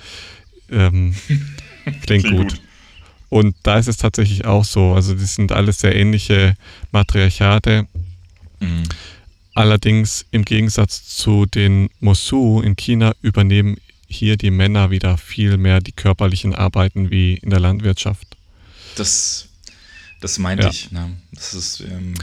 ähm, 0.71 1.17
klingt, 1.83 2.03
Klingt 2.05 2.31
gut. 2.31 2.51
gut. 2.51 2.61
Und 3.35 3.57
da 3.65 3.81
ist 3.81 3.89
es 3.89 3.97
tatsächlich 3.97 4.45
auch 4.45 4.65
so. 4.65 4.93
Also 4.93 5.13
das 5.13 5.35
sind 5.35 5.51
alles 5.51 5.81
sehr 5.81 5.97
ähnliche 5.97 6.55
Matriarchate. 6.93 7.89
Mhm. 8.61 8.85
Allerdings 9.55 10.25
im 10.31 10.45
Gegensatz 10.45 11.05
zu 11.17 11.45
den 11.45 11.91
Mosu 11.99 12.61
in 12.61 12.77
China 12.77 13.13
übernehmen 13.23 13.79
hier 14.07 14.37
die 14.37 14.53
Männer 14.53 14.93
wieder 14.93 15.19
viel 15.19 15.57
mehr 15.57 15.81
die 15.81 15.91
körperlichen 15.91 16.55
Arbeiten 16.55 17.11
wie 17.11 17.35
in 17.35 17.51
der 17.51 17.59
Landwirtschaft. 17.59 18.37
Das, 18.95 19.49
das 20.21 20.39
meinte 20.39 20.67
Ja. 20.67 20.71
ich. 20.71 20.93
Ne? 20.93 21.17
Das, 21.33 21.55
ist, 21.55 21.81
ähm, 21.81 22.15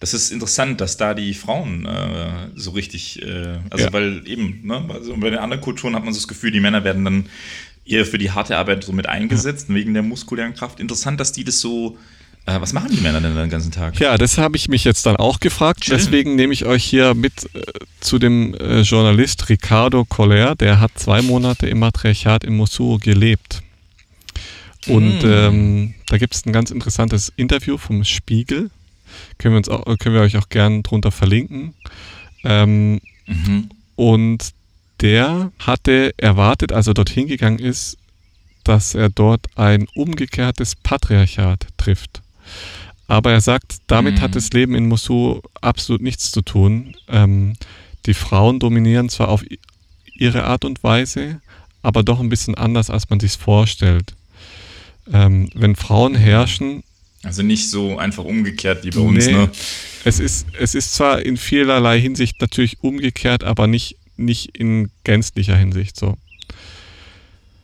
das 0.00 0.14
ist 0.14 0.32
interessant, 0.32 0.80
dass 0.80 0.96
da 0.96 1.14
die 1.14 1.32
Frauen 1.32 1.86
äh, 1.86 2.48
so 2.56 2.72
richtig, 2.72 3.22
äh, 3.22 3.58
also 3.70 3.84
Ja. 3.84 3.92
weil 3.92 4.26
eben, 4.26 4.66
ne, 4.66 4.84
also 4.92 5.16
bei 5.16 5.30
den 5.30 5.38
anderen 5.38 5.62
Kulturen 5.62 5.94
hat 5.94 6.04
man 6.04 6.12
so 6.12 6.18
das 6.18 6.26
Gefühl, 6.26 6.50
die 6.50 6.58
Männer 6.58 6.82
werden 6.82 7.04
dann 7.04 7.26
eher 7.88 8.06
für 8.06 8.18
die 8.18 8.30
harte 8.30 8.56
Arbeit 8.56 8.84
so 8.84 8.92
mit 8.92 9.08
eingesetzt, 9.08 9.66
wegen 9.68 9.94
der 9.94 10.02
muskulären 10.02 10.54
Kraft. 10.54 10.80
Interessant, 10.80 11.18
dass 11.20 11.32
die 11.32 11.44
das 11.44 11.60
so, 11.60 11.96
äh, 12.46 12.60
was 12.60 12.72
machen 12.72 12.90
die 12.92 13.00
Männer 13.00 13.20
denn 13.20 13.34
den 13.34 13.50
ganzen 13.50 13.70
Tag? 13.72 13.98
Ja, 14.00 14.16
das 14.18 14.38
habe 14.38 14.56
ich 14.56 14.68
mich 14.68 14.84
jetzt 14.84 15.06
dann 15.06 15.16
auch 15.16 15.40
gefragt. 15.40 15.84
Schön. 15.84 15.96
Deswegen 15.96 16.36
nehme 16.36 16.52
ich 16.52 16.64
euch 16.66 16.84
hier 16.84 17.14
mit 17.14 17.48
äh, 17.54 17.62
zu 18.00 18.18
dem 18.18 18.54
äh, 18.54 18.80
Journalist 18.82 19.48
Ricardo 19.48 20.04
Coller. 20.04 20.54
Der 20.56 20.80
hat 20.80 20.92
zwei 20.96 21.22
Monate 21.22 21.66
im 21.68 21.78
Matriarchat 21.78 22.44
in 22.44 22.56
Mosul 22.56 22.98
gelebt. 22.98 23.62
Und 24.86 25.22
Mm. 25.22 25.26
ähm, 25.26 25.94
da 26.06 26.16
gibt 26.18 26.34
es 26.34 26.46
ein 26.46 26.52
ganz 26.52 26.70
interessantes 26.70 27.32
Interview 27.36 27.76
vom 27.76 28.04
Spiegel. 28.04 28.70
Können 29.38 29.54
wir, 29.54 29.58
uns 29.58 29.68
auch, 29.68 29.84
können 29.98 30.14
wir 30.14 30.22
euch 30.22 30.36
auch 30.38 30.48
gern 30.48 30.82
drunter 30.82 31.10
verlinken. 31.10 31.74
Ähm, 32.44 33.00
Mhm. 33.28 33.68
Und 33.94 34.52
der 35.00 35.52
hatte 35.58 36.12
erwartet, 36.16 36.72
als 36.72 36.86
er 36.86 36.94
dorthin 36.94 37.26
gegangen 37.28 37.58
ist, 37.58 37.96
dass 38.64 38.94
er 38.94 39.08
dort 39.08 39.46
ein 39.56 39.86
umgekehrtes 39.94 40.74
Patriarchat 40.76 41.66
trifft. 41.76 42.20
Aber 43.06 43.32
er 43.32 43.40
sagt, 43.40 43.76
damit 43.86 44.16
Mhm. 44.16 44.20
hat 44.20 44.34
das 44.36 44.50
Leben 44.52 44.74
in 44.74 44.88
Mosul 44.88 45.40
absolut 45.60 46.02
nichts 46.02 46.30
zu 46.30 46.42
tun. 46.42 46.94
Ähm, 47.08 47.54
die 48.06 48.14
Frauen 48.14 48.58
dominieren 48.58 49.08
zwar 49.08 49.28
auf 49.28 49.44
ihre 50.14 50.44
Art 50.44 50.64
und 50.64 50.82
Weise, 50.82 51.40
aber 51.82 52.02
doch 52.02 52.20
ein 52.20 52.28
bisschen 52.28 52.54
anders, 52.56 52.90
als 52.90 53.08
man 53.08 53.20
sich 53.20 53.32
vorstellt. 53.32 54.14
Ähm, 55.12 55.48
wenn 55.54 55.76
Frauen 55.76 56.14
herrschen, 56.14 56.82
Also 57.24 57.42
nicht 57.42 57.70
so 57.70 57.98
einfach 57.98 58.24
umgekehrt 58.24 58.84
wie 58.84 58.90
bei 58.90 59.00
uns, 59.00 59.26
Nee. 59.26 59.32
ne? 59.32 59.50
es 60.04 60.20
ist, 60.20 60.46
es 60.58 60.74
ist 60.74 60.94
zwar 60.94 61.20
in 61.22 61.36
vielerlei 61.36 62.00
Hinsicht 62.00 62.40
natürlich 62.40 62.78
umgekehrt, 62.82 63.42
aber 63.42 63.66
nicht, 63.66 63.96
nicht 64.18 64.56
in 64.56 64.90
gänzlicher 65.04 65.56
Hinsicht 65.56 65.96
so. 65.96 66.16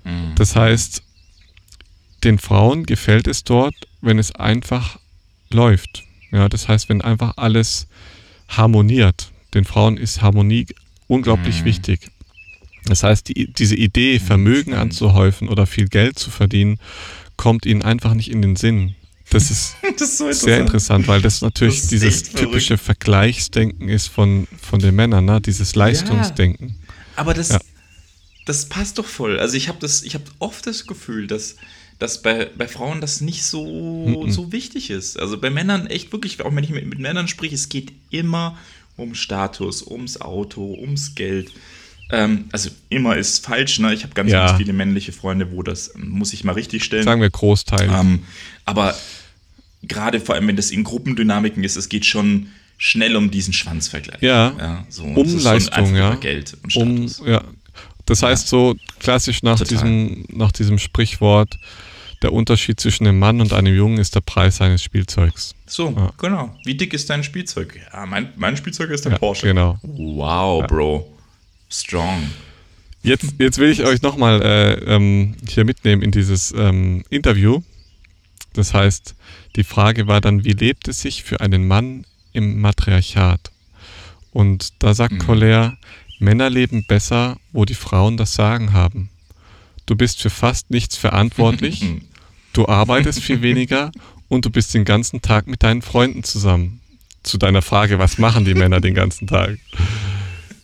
Mhm. 0.05 0.35
Das 0.37 0.57
heißt, 0.57 1.03
den 2.25 2.39
Frauen 2.39 2.87
gefällt 2.87 3.27
es 3.27 3.45
dort, 3.45 3.75
wenn 4.01 4.19
es 4.19 4.35
einfach 4.35 4.99
läuft. 5.51 6.05
Ja, 6.31 6.49
das 6.49 6.69
heißt, 6.69 6.89
wenn 6.89 7.01
einfach 7.03 7.35
alles 7.37 7.87
harmoniert. 8.49 9.31
Den 9.53 9.65
Frauen 9.65 9.97
ist 9.97 10.23
Harmonie 10.23 10.67
unglaublich 11.07 11.61
Mhm. 11.61 11.65
wichtig. 11.67 12.11
Das 12.87 13.03
heißt, 13.03 13.29
die, 13.29 13.53
diese 13.53 13.77
Idee, 13.77 14.19
Vermögen 14.19 14.73
spannend. 14.73 14.93
anzuhäufen 14.93 15.49
oder 15.49 15.67
viel 15.67 15.89
Geld 15.89 16.19
zu 16.19 16.31
verdienen, 16.31 16.79
kommt 17.37 17.67
ihnen 17.67 17.83
einfach 17.83 18.15
nicht 18.15 18.31
in 18.31 18.43
den 18.43 18.57
Sinn. 18.57 18.95
Das 19.31 19.51
ist 19.51 19.77
Das 19.99 20.09
ist 20.11 20.19
so 20.19 20.31
sehr 20.33 20.61
interessant, 20.61 21.09
weil 21.09 21.21
das 21.23 21.41
natürlich 21.41 21.81
Das 21.81 21.89
dieses 21.91 22.23
typische 22.25 22.79
Vergleichsdenken 22.79 23.89
ist 23.89 24.09
von, 24.09 24.47
von 24.61 24.79
den 24.81 24.95
Männern, 24.95 25.25
ne? 25.25 25.41
dieses 25.41 25.75
Leistungsdenken. 25.75 26.77
Aber 27.17 27.35
das, 27.35 27.51
Ja. 27.51 27.61
das 28.47 28.67
passt 28.69 28.99
doch 28.99 29.07
voll. 29.07 29.39
Also 29.39 29.57
ich 29.57 29.69
habe 29.69 29.79
habe 30.15 30.25
oft 30.39 30.67
das 30.67 30.87
Gefühl, 30.87 31.27
dass, 31.27 31.57
dass 31.99 32.23
bei, 32.23 32.51
bei 32.57 32.69
Frauen 32.69 33.01
das 33.01 33.21
nicht 33.21 33.45
so, 33.45 33.65
Mhm. 34.25 34.31
so 34.31 34.53
wichtig 34.53 34.91
ist. 34.91 35.19
Also 35.19 35.39
bei 35.39 35.51
Männern 35.51 35.87
echt 35.87 36.13
wirklich, 36.13 36.41
auch 36.43 36.55
wenn 36.55 36.65
ich 36.65 36.71
mit, 36.71 36.87
mit 36.87 36.99
Männern 36.99 37.29
spreche, 37.29 37.55
es 37.55 37.69
geht 37.69 37.93
immer 38.11 38.59
um 38.97 39.15
Status, 39.15 39.83
ums 39.83 40.21
Auto, 40.21 40.75
ums 40.81 41.15
Geld. 41.15 41.51
Ähm, 42.11 42.45
also 42.53 42.71
immer 42.91 43.17
ist 43.17 43.45
falsch, 43.45 43.79
ne? 43.79 43.95
Ich 43.95 44.03
habe 44.03 44.15
ganz, 44.15 44.31
Ja. 44.31 44.47
ganz 44.47 44.59
viele 44.59 44.73
männliche 44.73 45.13
Freunde, 45.13 45.51
wo 45.53 45.63
das 45.63 45.95
ähm, 45.95 46.11
muss 46.11 46.33
ich 46.33 46.45
mal 46.45 46.53
richtig 46.53 46.85
stellen. 46.85 47.05
Sagen 47.05 47.21
wir 47.23 47.31
Großteil. 47.31 47.89
Ähm, 47.91 48.21
aber 48.65 48.95
gerade 49.83 50.21
vor 50.21 50.35
allem, 50.35 50.47
wenn 50.49 50.57
das 50.57 50.71
in 50.71 50.85
Gruppendynamiken 50.85 51.65
ist, 51.65 51.77
es 51.77 51.89
geht 51.89 52.05
schon 52.07 52.49
schnell 52.77 53.17
um 53.17 53.31
diesen 53.31 53.53
Schwanzvergleich. 53.53 54.21
Ja. 54.23 54.85
so, 54.89 55.05
Um 55.05 55.39
Leistung, 55.39 55.95
ja. 55.95 56.15
Geld 56.17 56.57
und 56.63 56.77
um, 56.77 57.09
Status. 57.09 57.27
ja. 57.27 57.43
Das 58.07 58.23
heißt 58.23 58.49
so 58.49 58.77
klassisch 59.01 59.43
nach 59.43 59.59
Total. 59.59 59.69
diesem, 59.69 60.25
nach 60.29 60.53
diesem 60.53 60.79
Sprichwort, 60.79 61.59
der 62.21 62.33
Unterschied 62.33 62.79
zwischen 62.81 63.07
einem 63.07 63.19
Mann 63.19 63.41
und 63.41 63.53
einem 63.55 63.75
Jungen 63.75 63.99
ist 63.99 64.15
der 64.15 64.21
Preis 64.21 64.57
seines 64.57 64.83
Spielzeugs. 64.83 65.55
So, 65.67 65.95
Ja. 65.97 66.13
genau. 66.19 66.55
Wie 66.65 66.75
dick 66.75 66.93
ist 66.93 67.09
dein 67.09 67.25
Spielzeug? 67.25 67.79
Ja, 67.93 68.05
mein, 68.07 68.29
mein 68.37 68.57
Spielzeug 68.59 68.91
ist 68.91 69.05
der 69.07 69.13
Ja, 69.13 69.19
Porsche. 69.19 69.47
genau. 69.47 69.79
Wow, 69.83 70.67
Bro. 70.67 71.14
Strong. 71.81 72.31
Jetzt, 73.03 73.35
jetzt 73.39 73.59
will 73.59 73.69
ich 73.69 73.85
euch 73.85 74.01
nochmal 74.03 74.41
äh, 74.43 74.73
ähm, 74.95 75.37
hier 75.47 75.65
mitnehmen 75.65 76.03
in 76.03 76.11
dieses 76.11 76.53
ähm, 76.57 77.05
Interview. 77.11 77.61
Das 78.55 78.73
heißt, 78.73 79.15
die 79.57 79.65
Frage 79.65 80.07
war 80.07 80.21
dann, 80.21 80.45
wie 80.45 80.53
lebt 80.53 80.89
es 80.89 81.01
sich 81.01 81.23
für 81.23 81.41
einen 81.41 81.67
Mann 81.67 82.07
im 82.33 82.61
Matriarchat? 82.61 83.51
Und 84.33 84.83
da 84.83 84.95
sagt 84.95 85.15
mhm. 85.15 85.19
Collier, 85.19 85.77
Männer 86.19 86.49
leben 86.49 86.85
besser, 86.87 87.37
wo 87.53 87.65
die 87.65 87.75
Frauen 87.75 88.17
das 88.17 88.35
Sagen 88.35 88.73
haben. 88.73 89.11
Du 89.87 89.97
bist 89.97 90.23
für 90.23 90.31
fast 90.31 90.71
nichts 90.71 90.97
verantwortlich, 90.97 91.85
du 92.53 92.67
arbeitest 92.69 93.21
viel 93.21 93.43
weniger 93.43 93.93
und 94.29 94.47
du 94.47 94.51
bist 94.51 94.73
den 94.73 94.85
ganzen 94.85 95.21
Tag 95.21 95.47
mit 95.47 95.63
deinen 95.63 95.83
Freunden 95.83 96.25
zusammen. 96.25 96.81
Zu 97.23 97.39
deiner 97.39 97.63
Frage, 97.63 97.99
was 97.99 98.19
machen 98.19 98.45
die 98.45 98.55
Männer 98.55 98.81
den 98.81 98.95
ganzen 98.95 99.27
Tag? 99.27 99.59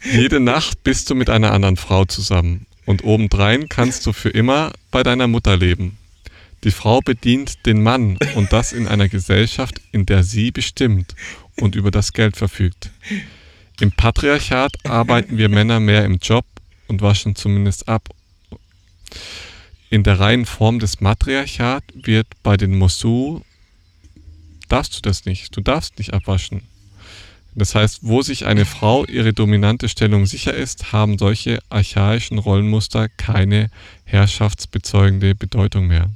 Jede 0.03 0.41
Nacht 0.41 0.83
bist 0.83 1.11
du 1.11 1.15
mit 1.15 1.29
einer 1.29 1.53
anderen 1.53 1.77
Frau 1.77 2.07
zusammen 2.07 2.67
und 2.87 3.05
obendrein 3.05 3.69
kannst 3.69 4.07
du 4.07 4.13
für 4.13 4.31
immer 4.31 4.73
bei 4.91 5.03
deiner 5.03 5.27
Mutter 5.27 5.57
leben. 5.57 5.99
Die 6.65 6.71
Frau 6.71 7.01
bedient 7.01 7.67
den 7.67 7.83
Mann 7.83 8.19
und 8.35 8.53
das 8.53 8.73
in 8.73 8.89
einer 8.89 9.09
Gesellschaft, 9.09 9.81
in 9.93 10.07
der 10.07 10.23
sie 10.23 10.51
bestimmt 10.51 11.15
und 11.57 11.75
über 11.75 11.91
das 11.91 12.13
Geld 12.13 12.37
verfügt. 12.37 12.91
Im 13.81 13.93
Patriarchat 13.93 14.73
arbeiten 14.85 15.37
wir 15.37 15.49
Männer 15.49 15.81
mehr 15.81 16.05
im 16.05 16.19
Job 16.19 16.45
und 16.89 17.03
waschen 17.03 17.37
zumindest 17.37 17.89
ab. 17.89 18.09
In 19.91 20.03
der 20.03 20.19
reinen 20.19 20.47
Form 20.47 20.79
des 20.79 21.01
Matriarchat 21.01 21.85
wird 21.95 22.27
bei 22.43 22.57
den 22.57 22.77
Mosu 22.77 23.43
darfst 24.69 24.97
du 24.97 25.01
das 25.03 25.25
nicht. 25.27 25.57
Du 25.57 25.61
darfst 25.61 25.99
nicht 25.99 26.15
abwaschen. 26.15 26.63
Das 27.55 27.75
heißt, 27.75 28.01
wo 28.03 28.23
sich 28.23 28.47
eine 28.47 28.65
Frau 28.65 29.05
ihre 29.05 29.33
dominante 29.33 29.89
Stellung 29.89 30.27
sicher 30.27 30.55
ist, 30.55 30.93
haben 30.93 31.19
solche 31.19 31.59
archaischen 31.69 32.39
Rollenmuster 32.39 33.09
keine 33.09 33.71
herrschaftsbezeugende 34.05 35.35
Bedeutung 35.35 35.87
mehr. 35.89 36.11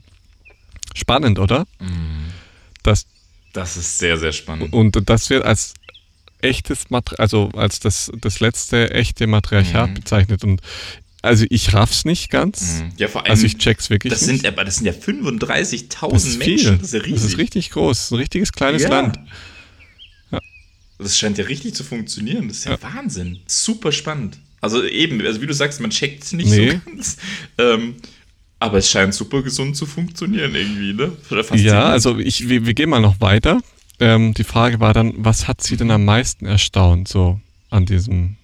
Spannend, 0.94 1.38
oder? 1.38 1.66
Mhm. 1.80 2.26
Das, 2.82 3.06
das 3.52 3.76
ist 3.76 3.98
sehr, 3.98 4.16
sehr 4.16 4.32
spannend. 4.32 4.72
Und 4.72 5.08
das 5.08 5.28
wird 5.30 5.44
als 5.44 5.74
echtes 6.40 6.90
Material, 6.90 7.20
also 7.20 7.50
als 7.54 7.80
das, 7.80 8.12
das 8.20 8.40
letzte 8.40 8.90
echte 8.92 9.26
Matriarchat 9.26 9.90
mhm. 9.90 9.94
bezeichnet. 9.94 10.44
Und 10.44 10.60
also 11.22 11.46
ich 11.48 11.72
raff's 11.72 12.04
nicht 12.04 12.30
ganz. 12.30 12.82
Mhm. 12.82 12.92
Ja, 12.98 13.08
vor 13.08 13.22
allem, 13.22 13.30
also 13.30 13.46
ich 13.46 13.56
check's 13.58 13.90
wirklich 13.90 14.12
das 14.12 14.26
nicht. 14.26 14.42
Sind, 14.42 14.46
aber 14.52 14.64
das 14.64 14.76
sind 14.76 14.86
ja 14.86 14.92
35.000 14.92 16.38
Menschen. 16.38 16.78
Das 16.78 16.88
ist 16.88 16.94
ja 16.94 17.00
riesig. 17.00 17.14
Das 17.14 17.24
ist 17.24 17.38
richtig 17.38 17.70
groß. 17.70 18.12
Ein 18.12 18.16
richtiges 18.18 18.52
kleines 18.52 18.82
ja. 18.82 18.90
Land. 18.90 19.18
Das 20.98 21.18
scheint 21.18 21.38
ja 21.38 21.44
richtig 21.44 21.74
zu 21.74 21.84
funktionieren. 21.84 22.48
Das 22.48 22.58
ist 22.58 22.64
ja, 22.66 22.72
ja. 22.72 22.82
Wahnsinn. 22.82 23.40
Super 23.46 23.92
spannend. 23.92 24.38
Also 24.60 24.82
eben, 24.84 25.20
also 25.26 25.42
wie 25.42 25.46
du 25.46 25.52
sagst, 25.52 25.80
man 25.80 25.90
checkt 25.90 26.24
es 26.24 26.32
nicht 26.32 26.48
nee. 26.48 26.70
so 26.70 26.90
ganz. 26.90 27.16
Ähm, 27.58 27.96
aber 28.58 28.78
es 28.78 28.88
scheint 28.88 29.12
super 29.12 29.42
gesund 29.42 29.76
zu 29.76 29.84
funktionieren 29.84 30.54
irgendwie, 30.54 30.94
ne? 30.94 31.12
Ja, 31.54 31.90
also 31.90 32.18
ich, 32.18 32.48
wir, 32.48 32.64
wir, 32.64 32.72
gehen 32.72 32.88
mal 32.88 33.00
noch 33.00 33.20
weiter. 33.20 33.60
Ähm, 34.00 34.32
die 34.32 34.44
Frage 34.44 34.80
war 34.80 34.94
dann, 34.94 35.12
was 35.18 35.48
hat 35.48 35.62
sie 35.62 35.76
denn 35.76 35.90
am 35.90 36.04
meisten 36.04 36.46
erstaunt 36.46 37.08
so 37.08 37.40
an 37.68 37.84
diesem 37.84 38.36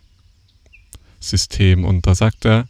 System? 1.20 1.86
Und 1.86 2.06
da 2.06 2.14
sagt 2.14 2.44
er, 2.44 2.68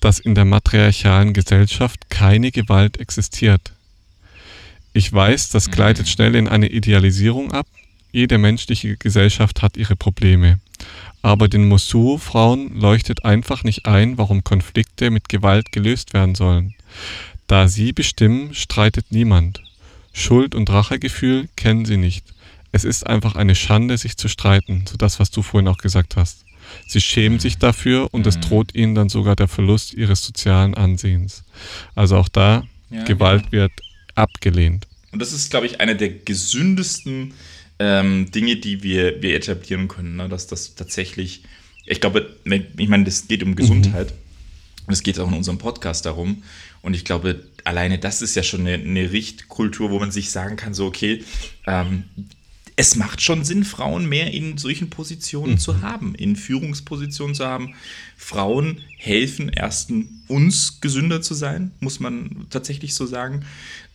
dass 0.00 0.18
in 0.18 0.34
der 0.34 0.44
matriarchalen 0.44 1.32
Gesellschaft 1.32 2.10
keine 2.10 2.50
Gewalt 2.50 2.98
existiert. 2.98 3.72
Ich 4.92 5.12
weiß, 5.12 5.50
das 5.50 5.70
gleitet 5.70 6.06
mhm. 6.06 6.10
schnell 6.10 6.34
in 6.34 6.48
eine 6.48 6.68
Idealisierung 6.68 7.52
ab. 7.52 7.66
Jede 8.12 8.38
menschliche 8.38 8.96
Gesellschaft 8.96 9.62
hat 9.62 9.76
ihre 9.76 9.96
Probleme. 9.96 10.60
Aber 11.22 11.48
den 11.48 11.68
Mosuo-Frauen 11.68 12.78
leuchtet 12.78 13.24
einfach 13.24 13.64
nicht 13.64 13.86
ein, 13.86 14.18
warum 14.18 14.44
Konflikte 14.44 15.10
mit 15.10 15.28
Gewalt 15.28 15.72
gelöst 15.72 16.12
werden 16.12 16.34
sollen. 16.34 16.74
Da 17.46 17.68
sie 17.68 17.92
bestimmen, 17.92 18.54
streitet 18.54 19.06
niemand. 19.10 19.62
Schuld 20.12 20.54
und 20.54 20.68
Rachegefühl 20.68 21.48
kennen 21.56 21.86
sie 21.86 21.96
nicht. 21.96 22.24
Es 22.70 22.84
ist 22.84 23.06
einfach 23.06 23.34
eine 23.36 23.54
Schande, 23.54 23.96
sich 23.98 24.16
zu 24.16 24.28
streiten, 24.28 24.84
so 24.88 24.96
das, 24.96 25.20
was 25.20 25.30
du 25.30 25.42
vorhin 25.42 25.68
auch 25.68 25.78
gesagt 25.78 26.16
hast. 26.16 26.44
Sie 26.86 27.00
schämen 27.00 27.38
sich 27.38 27.58
dafür 27.58 28.08
und 28.12 28.26
es 28.26 28.36
mhm. 28.36 28.40
droht 28.42 28.74
ihnen 28.74 28.94
dann 28.94 29.08
sogar 29.08 29.36
der 29.36 29.48
Verlust 29.48 29.94
ihres 29.94 30.24
sozialen 30.24 30.74
Ansehens. 30.74 31.44
Also 31.94 32.16
auch 32.16 32.28
da, 32.28 32.64
ja, 32.90 33.04
Gewalt 33.04 33.46
ja. 33.46 33.52
wird 33.52 33.72
abgelehnt. 34.14 34.86
Und 35.12 35.20
das 35.20 35.32
ist, 35.32 35.50
glaube 35.50 35.66
ich, 35.66 35.80
eine 35.80 35.96
der 35.96 36.08
gesündesten 36.10 37.34
ähm, 37.82 38.30
Dinge, 38.30 38.56
die 38.56 38.84
wir, 38.84 39.20
wir 39.22 39.34
etablieren 39.34 39.88
können, 39.88 40.14
ne? 40.14 40.28
dass 40.28 40.46
das 40.46 40.76
tatsächlich, 40.76 41.42
ich 41.84 42.00
glaube, 42.00 42.36
ich 42.44 42.88
meine, 42.88 43.04
das 43.04 43.26
geht 43.26 43.42
um 43.42 43.56
Gesundheit 43.56 44.12
mhm. 44.12 44.86
und 44.86 44.92
es 44.92 45.02
geht 45.02 45.18
auch 45.18 45.26
in 45.26 45.34
unserem 45.34 45.58
Podcast 45.58 46.06
darum. 46.06 46.44
Und 46.80 46.94
ich 46.94 47.04
glaube, 47.04 47.44
alleine 47.64 47.98
das 47.98 48.22
ist 48.22 48.36
ja 48.36 48.44
schon 48.44 48.60
eine, 48.60 48.74
eine 48.74 49.10
Richtkultur, 49.10 49.90
wo 49.90 49.98
man 49.98 50.12
sich 50.12 50.30
sagen 50.30 50.54
kann, 50.54 50.74
so, 50.74 50.86
okay, 50.86 51.24
ähm, 51.66 52.04
es 52.76 52.94
macht 52.94 53.20
schon 53.20 53.44
Sinn, 53.44 53.64
Frauen 53.64 54.08
mehr 54.08 54.32
in 54.32 54.58
solchen 54.58 54.88
Positionen 54.88 55.54
mhm. 55.54 55.58
zu 55.58 55.82
haben, 55.82 56.14
in 56.14 56.36
Führungspositionen 56.36 57.34
zu 57.34 57.44
haben. 57.44 57.74
Frauen 58.16 58.80
helfen 58.96 59.50
erstens 59.52 60.06
uns 60.28 60.80
gesünder 60.80 61.20
zu 61.20 61.34
sein, 61.34 61.72
muss 61.80 61.98
man 61.98 62.46
tatsächlich 62.48 62.94
so 62.94 63.06
sagen, 63.06 63.44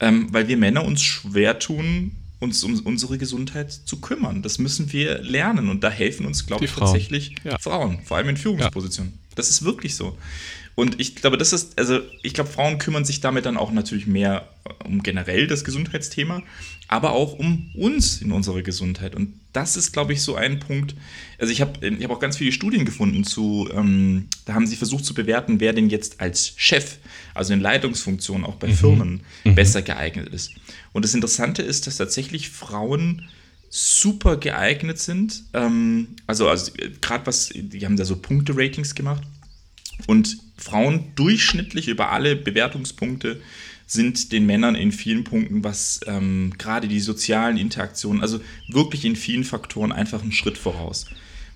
ähm, 0.02 0.28
weil 0.32 0.50
wir 0.50 0.58
Männer 0.58 0.84
uns 0.84 1.02
schwer 1.02 1.58
tun, 1.58 2.12
uns 2.40 2.64
um 2.64 2.80
unsere 2.82 3.18
Gesundheit 3.18 3.72
zu 3.72 4.00
kümmern. 4.00 4.42
Das 4.42 4.60
müssen 4.60 4.92
wir 4.94 5.20
lernen 5.20 5.70
und 5.70 5.84
da 5.84 5.90
helfen 5.90 6.26
uns, 6.26 6.46
glaube 6.46 6.66
ich, 6.66 6.72
Frauen. 6.72 6.88
tatsächlich 6.88 7.36
ja. 7.44 7.58
Frauen, 7.58 8.00
vor 8.04 8.18
allem 8.18 8.30
in 8.30 8.38
Führungspositionen. 8.38 9.14
Ja. 9.14 9.36
Das 9.36 9.50
ist 9.50 9.64
wirklich 9.64 9.96
so. 9.96 10.18
Und 10.78 11.00
ich 11.00 11.16
glaube, 11.16 11.40
das 11.40 11.54
ist, 11.54 11.80
also 11.80 12.02
ich 12.22 12.36
glaube, 12.36 12.52
Frauen 12.52 12.78
kümmern 12.78 13.04
sich 13.04 13.20
damit 13.20 13.48
dann 13.48 13.58
auch 13.58 13.72
natürlich 13.72 14.06
mehr 14.06 14.48
um 14.86 15.02
generell 15.02 15.48
das 15.48 15.64
Gesundheitsthema, 15.64 16.44
aber 16.88 17.14
auch 17.14 17.34
um 17.34 17.72
uns 17.74 18.22
in 18.22 18.32
unserer 18.32 18.62
Gesundheit. 18.62 19.16
Und 19.16 19.34
das 19.54 19.76
ist, 19.76 19.92
glaube 19.92 20.14
ich, 20.14 20.22
so 20.22 20.36
ein 20.36 20.60
Punkt. 20.60 20.94
Also 21.40 21.52
ich 21.52 21.62
habe 21.62 21.88
ich 21.88 22.04
hab 22.04 22.12
auch 22.12 22.20
ganz 22.20 22.38
viele 22.38 22.52
Studien 22.52 22.86
gefunden 22.86 23.24
zu, 23.24 23.68
ähm, 23.74 24.28
da 24.46 24.54
haben 24.54 24.68
sie 24.68 24.76
versucht 24.76 25.04
zu 25.04 25.16
bewerten, 25.16 25.60
wer 25.60 25.74
denn 25.74 25.90
jetzt 25.90 26.22
als 26.22 26.54
Chef, 26.58 26.98
also 27.34 27.54
in 27.54 27.60
Leitungsfunktionen 27.60 28.46
auch 28.46 28.58
bei 28.58 28.68
mhm. 28.68 28.74
Firmen, 28.74 29.22
mhm. 29.46 29.56
besser 29.56 29.82
geeignet 29.82 30.30
ist. 30.30 30.52
Und 30.94 31.04
das 31.04 31.16
Interessante 31.16 31.64
ist, 31.64 31.88
dass 31.88 31.98
tatsächlich 31.98 32.52
Frauen 32.52 33.28
super 33.72 34.38
geeignet 34.38 35.00
sind. 35.00 35.42
Ähm, 35.56 36.10
also, 36.28 36.48
also 36.48 36.72
gerade 37.02 37.26
was, 37.26 37.50
die 37.52 37.84
haben 37.84 37.98
da 37.98 38.06
so 38.06 38.16
Punkte-Ratings 38.16 38.94
gemacht. 38.94 39.24
Und 40.06 40.38
Frauen 40.58 41.12
durchschnittlich 41.16 41.88
über 41.88 42.12
alle 42.12 42.36
Bewertungspunkte 42.36 43.42
sind 43.88 44.32
den 44.32 44.46
Männern 44.46 44.76
in 44.76 44.92
vielen 44.92 45.24
Punkten, 45.24 45.64
was 45.64 46.02
ähm, 46.06 46.54
gerade 46.58 46.88
die 46.88 47.00
sozialen 47.00 47.58
Interaktionen, 47.58 48.22
also 48.22 48.42
wirklich 48.68 49.06
in 49.06 49.16
vielen 49.16 49.46
Faktoren 49.46 49.92
einfach 49.92 50.22
einen 50.22 50.34
Schritt 50.34 50.58
voraus. 50.58 51.06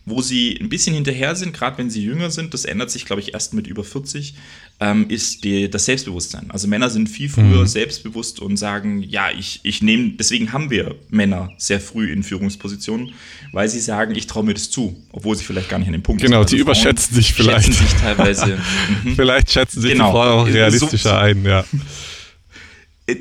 Wo 0.06 0.22
sie 0.22 0.58
ein 0.60 0.70
bisschen 0.70 0.96
hinterher 0.96 1.36
sind, 1.36 1.54
gerade 1.54 1.78
wenn 1.78 1.92
sie 1.92 2.04
jünger 2.04 2.32
sind, 2.32 2.54
das 2.54 2.66
ändert 2.66 2.90
sich, 2.90 3.06
glaube 3.06 3.22
ich, 3.22 3.34
erst 3.34 3.54
mit 3.54 3.68
über 3.68 3.84
40, 3.84 4.34
ähm, 4.80 5.08
ist 5.10 5.44
die, 5.44 5.70
das 5.70 5.86
Selbstbewusstsein. 5.86 6.50
Also 6.50 6.68
Männer 6.68 6.90
sind 6.90 7.08
viel 7.08 7.30
früher 7.30 7.62
mhm. 7.62 7.68
selbstbewusst 7.68 8.40
und 8.40 8.58
sagen, 8.58 9.04
ja, 9.04 9.30
ich, 9.30 9.60
ich 9.62 9.84
nehme, 9.84 10.14
deswegen 10.18 10.54
haben 10.54 10.72
wir 10.72 10.96
Männer 11.10 11.52
sehr 11.58 11.80
früh 11.80 12.12
in 12.12 12.24
Führungspositionen, 12.24 13.12
weil 13.52 13.70
sie 13.70 13.80
sagen, 13.80 14.16
ich 14.16 14.26
traue 14.26 14.44
mir 14.44 14.56
das 14.56 14.72
zu, 14.72 14.98
obwohl 15.12 15.36
sie 15.36 15.44
vielleicht 15.44 15.70
gar 15.70 15.78
nicht 15.78 15.88
an 15.88 15.94
dem 15.94 16.02
Punkt 16.02 16.22
genau, 16.22 16.30
sind. 16.30 16.32
Genau, 16.32 16.42
also 16.42 16.56
die 16.56 16.62
überschätzen 16.62 17.16
sich 17.16 17.34
vielleicht. 17.34 17.68
Schätzen 17.68 17.88
sich 17.88 17.94
teilweise. 18.00 18.58
Mhm. 19.04 19.16
vielleicht 19.16 19.52
schätzen 19.52 19.82
sich 19.82 19.92
genau. 19.92 20.08
die 20.08 20.12
Frauen 20.12 20.28
auch 20.28 20.48
realistischer 20.48 21.10
so, 21.10 21.16
ein, 21.16 21.46
ja. 21.46 21.64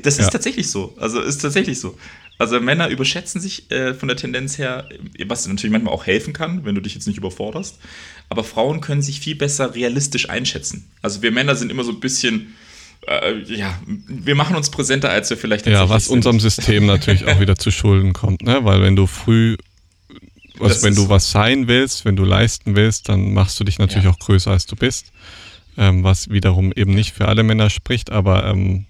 Das 0.03 0.17
ist 0.17 0.25
ja. 0.25 0.29
tatsächlich 0.29 0.69
so. 0.69 0.95
Also 0.97 1.21
ist 1.21 1.39
tatsächlich 1.39 1.79
so. 1.79 1.97
Also 2.41 2.59
Männer 2.59 2.87
überschätzen 2.87 3.39
sich 3.39 3.69
äh, 3.69 3.93
von 3.93 4.07
der 4.07 4.17
Tendenz 4.17 4.57
her, 4.57 4.89
was 5.27 5.47
natürlich 5.47 5.71
manchmal 5.71 5.93
auch 5.93 6.07
helfen 6.07 6.33
kann, 6.33 6.65
wenn 6.65 6.73
du 6.73 6.81
dich 6.81 6.95
jetzt 6.95 7.05
nicht 7.05 7.17
überforderst. 7.17 7.77
Aber 8.29 8.43
Frauen 8.43 8.81
können 8.81 9.03
sich 9.03 9.19
viel 9.19 9.35
besser 9.35 9.75
realistisch 9.75 10.27
einschätzen. 10.27 10.89
Also 11.03 11.21
wir 11.21 11.31
Männer 11.31 11.55
sind 11.55 11.69
immer 11.69 11.83
so 11.83 11.91
ein 11.91 11.99
bisschen, 11.99 12.55
äh, 13.07 13.43
ja, 13.43 13.79
wir 13.85 14.33
machen 14.33 14.55
uns 14.55 14.71
präsenter, 14.71 15.11
als 15.11 15.29
wir 15.29 15.37
vielleicht 15.37 15.67
Ja, 15.67 15.87
was 15.87 16.05
sind. 16.05 16.15
unserem 16.15 16.39
System 16.39 16.87
natürlich 16.87 17.27
auch 17.27 17.39
wieder 17.39 17.57
zu 17.57 17.69
Schulden 17.69 18.11
kommt, 18.11 18.41
ne? 18.41 18.65
Weil 18.65 18.81
wenn 18.81 18.95
du 18.95 19.05
früh, 19.05 19.55
also 20.59 20.81
wenn 20.81 20.95
du 20.95 21.09
was 21.09 21.29
sein 21.29 21.67
willst, 21.67 22.05
wenn 22.05 22.15
du 22.15 22.25
leisten 22.25 22.75
willst, 22.75 23.07
dann 23.07 23.35
machst 23.35 23.59
du 23.59 23.63
dich 23.63 23.77
natürlich 23.77 24.05
ja. 24.05 24.09
auch 24.09 24.17
größer, 24.17 24.49
als 24.49 24.65
du 24.65 24.75
bist. 24.75 25.11
Ähm, 25.77 26.03
was 26.03 26.31
wiederum 26.31 26.73
eben 26.75 26.95
nicht 26.95 27.13
für 27.13 27.27
alle 27.27 27.43
Männer 27.43 27.69
spricht, 27.69 28.09
aber 28.09 28.47
ähm, 28.47 28.87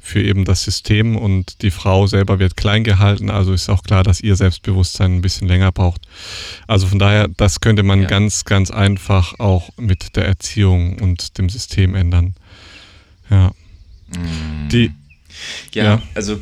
für 0.00 0.22
eben 0.22 0.44
das 0.44 0.64
System 0.64 1.16
und 1.16 1.62
die 1.62 1.70
Frau 1.70 2.06
selber 2.06 2.38
wird 2.38 2.56
klein 2.56 2.84
gehalten, 2.84 3.30
also 3.30 3.52
ist 3.52 3.68
auch 3.68 3.82
klar, 3.82 4.02
dass 4.02 4.20
ihr 4.20 4.34
Selbstbewusstsein 4.34 5.16
ein 5.16 5.22
bisschen 5.22 5.46
länger 5.46 5.70
braucht. 5.72 6.02
Also 6.66 6.86
von 6.86 6.98
daher, 6.98 7.28
das 7.28 7.60
könnte 7.60 7.82
man 7.82 8.02
ja. 8.02 8.08
ganz, 8.08 8.44
ganz 8.44 8.70
einfach 8.70 9.38
auch 9.38 9.70
mit 9.76 10.16
der 10.16 10.26
Erziehung 10.26 10.98
und 10.98 11.38
dem 11.38 11.50
System 11.50 11.94
ändern. 11.94 12.34
Ja. 13.28 13.52
Mhm. 14.08 14.68
Die, 14.70 14.90
ja, 15.72 15.84
ja, 15.84 16.02
also. 16.14 16.40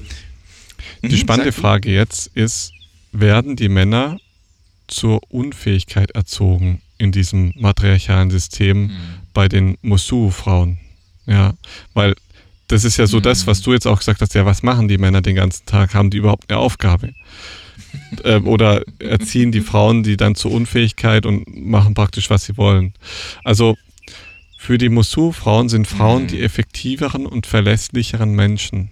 Die 1.02 1.14
mhm, 1.14 1.18
spannende 1.18 1.52
Frage 1.52 1.92
jetzt 1.92 2.28
ist, 2.34 2.72
werden 3.12 3.56
die 3.56 3.68
Männer 3.68 4.18
zur 4.88 5.20
Unfähigkeit 5.30 6.11
erzogen 6.12 6.80
in 6.96 7.12
diesem 7.12 7.52
matriarchalen 7.56 8.30
System 8.30 8.82
mhm. 8.82 8.90
bei 9.32 9.48
den 9.48 9.78
Mosu-Frauen? 9.82 10.78
Ja, 11.26 11.54
weil 11.92 12.14
das 12.68 12.84
ist 12.84 12.96
ja 12.98 13.06
so 13.06 13.18
mhm. 13.18 13.22
das, 13.22 13.46
was 13.46 13.60
du 13.62 13.72
jetzt 13.72 13.86
auch 13.86 13.98
gesagt 13.98 14.20
hast, 14.20 14.34
ja, 14.34 14.46
was 14.46 14.62
machen 14.62 14.88
die 14.88 14.98
Männer 14.98 15.22
den 15.22 15.34
ganzen 15.34 15.66
Tag? 15.66 15.94
Haben 15.94 16.10
die 16.10 16.18
überhaupt 16.18 16.50
eine 16.50 16.58
Aufgabe? 16.58 17.14
ähm, 18.24 18.46
oder 18.46 18.82
erziehen 18.98 19.52
die 19.52 19.60
Frauen 19.60 20.02
die 20.02 20.16
dann 20.16 20.34
zur 20.34 20.52
Unfähigkeit 20.52 21.26
und 21.26 21.44
machen 21.64 21.94
praktisch, 21.94 22.30
was 22.30 22.44
sie 22.44 22.56
wollen? 22.56 22.94
Also 23.44 23.76
für 24.58 24.76
die 24.78 24.88
Musu, 24.88 25.32
Frauen 25.32 25.68
sind 25.68 25.86
Frauen 25.86 26.24
mhm. 26.24 26.28
die 26.28 26.42
effektiveren 26.42 27.26
und 27.26 27.46
verlässlicheren 27.46 28.34
Menschen. 28.34 28.90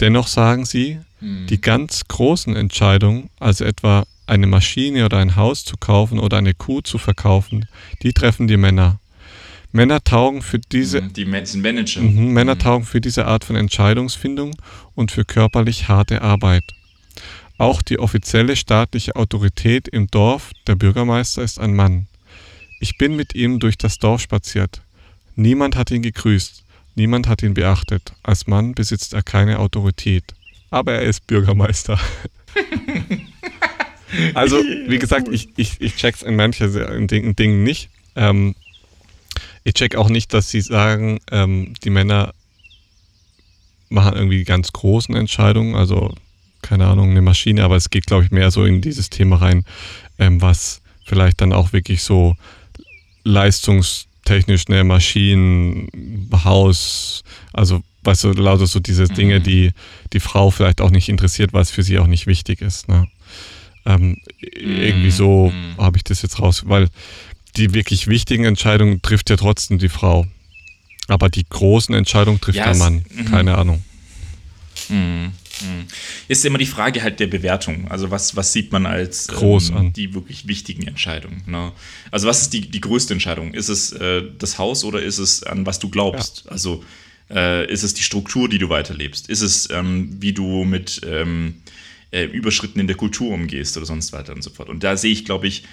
Dennoch 0.00 0.26
sagen 0.26 0.64
sie, 0.64 0.98
mhm. 1.20 1.46
die 1.48 1.60
ganz 1.60 2.06
großen 2.08 2.56
Entscheidungen, 2.56 3.30
also 3.38 3.64
etwa 3.64 4.06
eine 4.26 4.46
Maschine 4.46 5.04
oder 5.04 5.18
ein 5.18 5.36
Haus 5.36 5.64
zu 5.64 5.76
kaufen 5.76 6.18
oder 6.18 6.38
eine 6.38 6.54
Kuh 6.54 6.80
zu 6.80 6.98
verkaufen, 6.98 7.66
die 8.02 8.12
treffen 8.12 8.48
die 8.48 8.56
Männer. 8.56 8.98
Männer 9.72 10.02
taugen 10.02 10.42
für 10.42 10.58
diese 10.58 11.02
mhm, 11.02 11.12
die 11.12 11.24
Manager. 11.24 12.00
Mhm, 12.00 12.32
Männer 12.32 12.54
mhm. 12.54 12.60
taugen 12.60 12.86
für 12.86 13.00
diese 13.00 13.26
Art 13.26 13.44
von 13.44 13.56
Entscheidungsfindung 13.56 14.56
und 14.94 15.10
für 15.10 15.24
körperlich 15.24 15.88
harte 15.88 16.22
Arbeit. 16.22 16.64
Auch 17.58 17.82
die 17.82 17.98
offizielle 17.98 18.54
staatliche 18.54 19.16
Autorität 19.16 19.88
im 19.88 20.08
Dorf, 20.08 20.52
der 20.66 20.74
Bürgermeister, 20.74 21.42
ist 21.42 21.58
ein 21.58 21.74
Mann. 21.74 22.06
Ich 22.80 22.98
bin 22.98 23.16
mit 23.16 23.34
ihm 23.34 23.58
durch 23.58 23.78
das 23.78 23.98
Dorf 23.98 24.20
spaziert. 24.20 24.82
Niemand 25.34 25.76
hat 25.76 25.90
ihn 25.90 26.02
gegrüßt, 26.02 26.64
niemand 26.94 27.28
hat 27.28 27.42
ihn 27.42 27.54
beachtet. 27.54 28.12
Als 28.22 28.46
Mann 28.46 28.74
besitzt 28.74 29.14
er 29.14 29.22
keine 29.22 29.58
Autorität. 29.58 30.24
Aber 30.70 30.94
er 30.94 31.02
ist 31.02 31.26
Bürgermeister. 31.26 31.98
also, 34.34 34.56
wie 34.56 34.98
gesagt, 34.98 35.28
ich, 35.28 35.48
ich, 35.56 35.80
ich 35.80 35.96
check's 35.96 36.22
in 36.22 36.36
manchen 36.36 37.06
Dingen 37.06 37.62
nicht. 37.62 37.88
Ähm, 38.14 38.54
ich 39.66 39.74
check 39.74 39.96
auch 39.96 40.08
nicht, 40.08 40.32
dass 40.32 40.48
sie 40.48 40.60
sagen, 40.60 41.18
ähm, 41.32 41.74
die 41.82 41.90
Männer 41.90 42.32
machen 43.88 44.14
irgendwie 44.14 44.44
ganz 44.44 44.72
großen 44.72 45.16
Entscheidungen, 45.16 45.74
also 45.74 46.14
keine 46.62 46.86
Ahnung, 46.86 47.10
eine 47.10 47.20
Maschine, 47.20 47.64
aber 47.64 47.74
es 47.74 47.90
geht, 47.90 48.06
glaube 48.06 48.22
ich, 48.24 48.30
mehr 48.30 48.52
so 48.52 48.64
in 48.64 48.80
dieses 48.80 49.10
Thema 49.10 49.38
rein, 49.38 49.64
ähm, 50.18 50.40
was 50.40 50.82
vielleicht 51.04 51.40
dann 51.40 51.52
auch 51.52 51.72
wirklich 51.72 52.04
so 52.04 52.36
leistungstechnisch 53.24 54.66
eine 54.68 54.84
Maschinenhaus, 54.84 57.24
also 57.52 57.82
weißt 58.04 58.22
du, 58.22 58.34
lauter 58.34 58.68
so 58.68 58.78
diese 58.78 59.08
Dinge, 59.08 59.40
mhm. 59.40 59.42
die 59.42 59.72
die 60.12 60.20
Frau 60.20 60.52
vielleicht 60.52 60.80
auch 60.80 60.90
nicht 60.90 61.08
interessiert, 61.08 61.52
was 61.52 61.72
für 61.72 61.82
sie 61.82 61.98
auch 61.98 62.06
nicht 62.06 62.28
wichtig 62.28 62.60
ist. 62.60 62.88
Ne? 62.88 63.08
Ähm, 63.84 64.18
irgendwie 64.40 65.10
so 65.10 65.50
mhm. 65.50 65.76
habe 65.76 65.96
ich 65.96 66.04
das 66.04 66.22
jetzt 66.22 66.38
raus, 66.38 66.62
weil 66.66 66.86
die 67.56 67.74
wirklich 67.74 68.06
wichtigen 68.06 68.44
Entscheidungen 68.44 69.02
trifft 69.02 69.30
ja 69.30 69.36
trotzdem 69.36 69.78
die 69.78 69.88
Frau. 69.88 70.26
Aber 71.08 71.28
die 71.28 71.44
großen 71.48 71.94
Entscheidungen 71.94 72.40
trifft 72.40 72.58
ja, 72.58 72.64
der 72.64 72.76
Mann. 72.76 73.04
Mhm. 73.14 73.24
Keine 73.26 73.56
Ahnung. 73.56 73.82
Mhm. 74.88 75.32
Mhm. 75.62 75.86
Ist 76.28 76.44
immer 76.44 76.58
die 76.58 76.66
Frage 76.66 77.02
halt 77.02 77.18
der 77.20 77.28
Bewertung. 77.28 77.90
Also 77.90 78.10
was, 78.10 78.36
was 78.36 78.52
sieht 78.52 78.72
man 78.72 78.84
als 78.86 79.28
Groß 79.28 79.70
ähm, 79.70 79.92
die 79.92 80.14
wirklich 80.14 80.46
wichtigen 80.46 80.86
Entscheidungen? 80.86 81.42
Ne? 81.46 81.72
Also 82.10 82.28
was 82.28 82.42
ist 82.42 82.52
die, 82.52 82.68
die 82.68 82.80
größte 82.80 83.14
Entscheidung? 83.14 83.54
Ist 83.54 83.68
es 83.68 83.92
äh, 83.92 84.22
das 84.38 84.58
Haus 84.58 84.84
oder 84.84 85.00
ist 85.02 85.18
es 85.18 85.42
an 85.42 85.64
was 85.64 85.78
du 85.78 85.88
glaubst? 85.88 86.42
Ja. 86.44 86.50
Also 86.50 86.84
äh, 87.30 87.70
ist 87.70 87.82
es 87.82 87.94
die 87.94 88.02
Struktur, 88.02 88.48
die 88.48 88.58
du 88.58 88.68
weiterlebst? 88.68 89.28
Ist 89.28 89.40
es, 89.40 89.70
ähm, 89.70 90.16
wie 90.20 90.32
du 90.32 90.64
mit 90.64 91.00
ähm, 91.06 91.54
äh, 92.10 92.24
Überschritten 92.24 92.80
in 92.80 92.86
der 92.86 92.96
Kultur 92.96 93.32
umgehst 93.32 93.76
oder 93.76 93.86
sonst 93.86 94.12
weiter 94.12 94.34
und 94.34 94.42
so 94.42 94.50
fort? 94.50 94.68
Und 94.68 94.84
da 94.84 94.96
sehe 94.96 95.12
ich, 95.12 95.24
glaube 95.24 95.46
ich, 95.46 95.64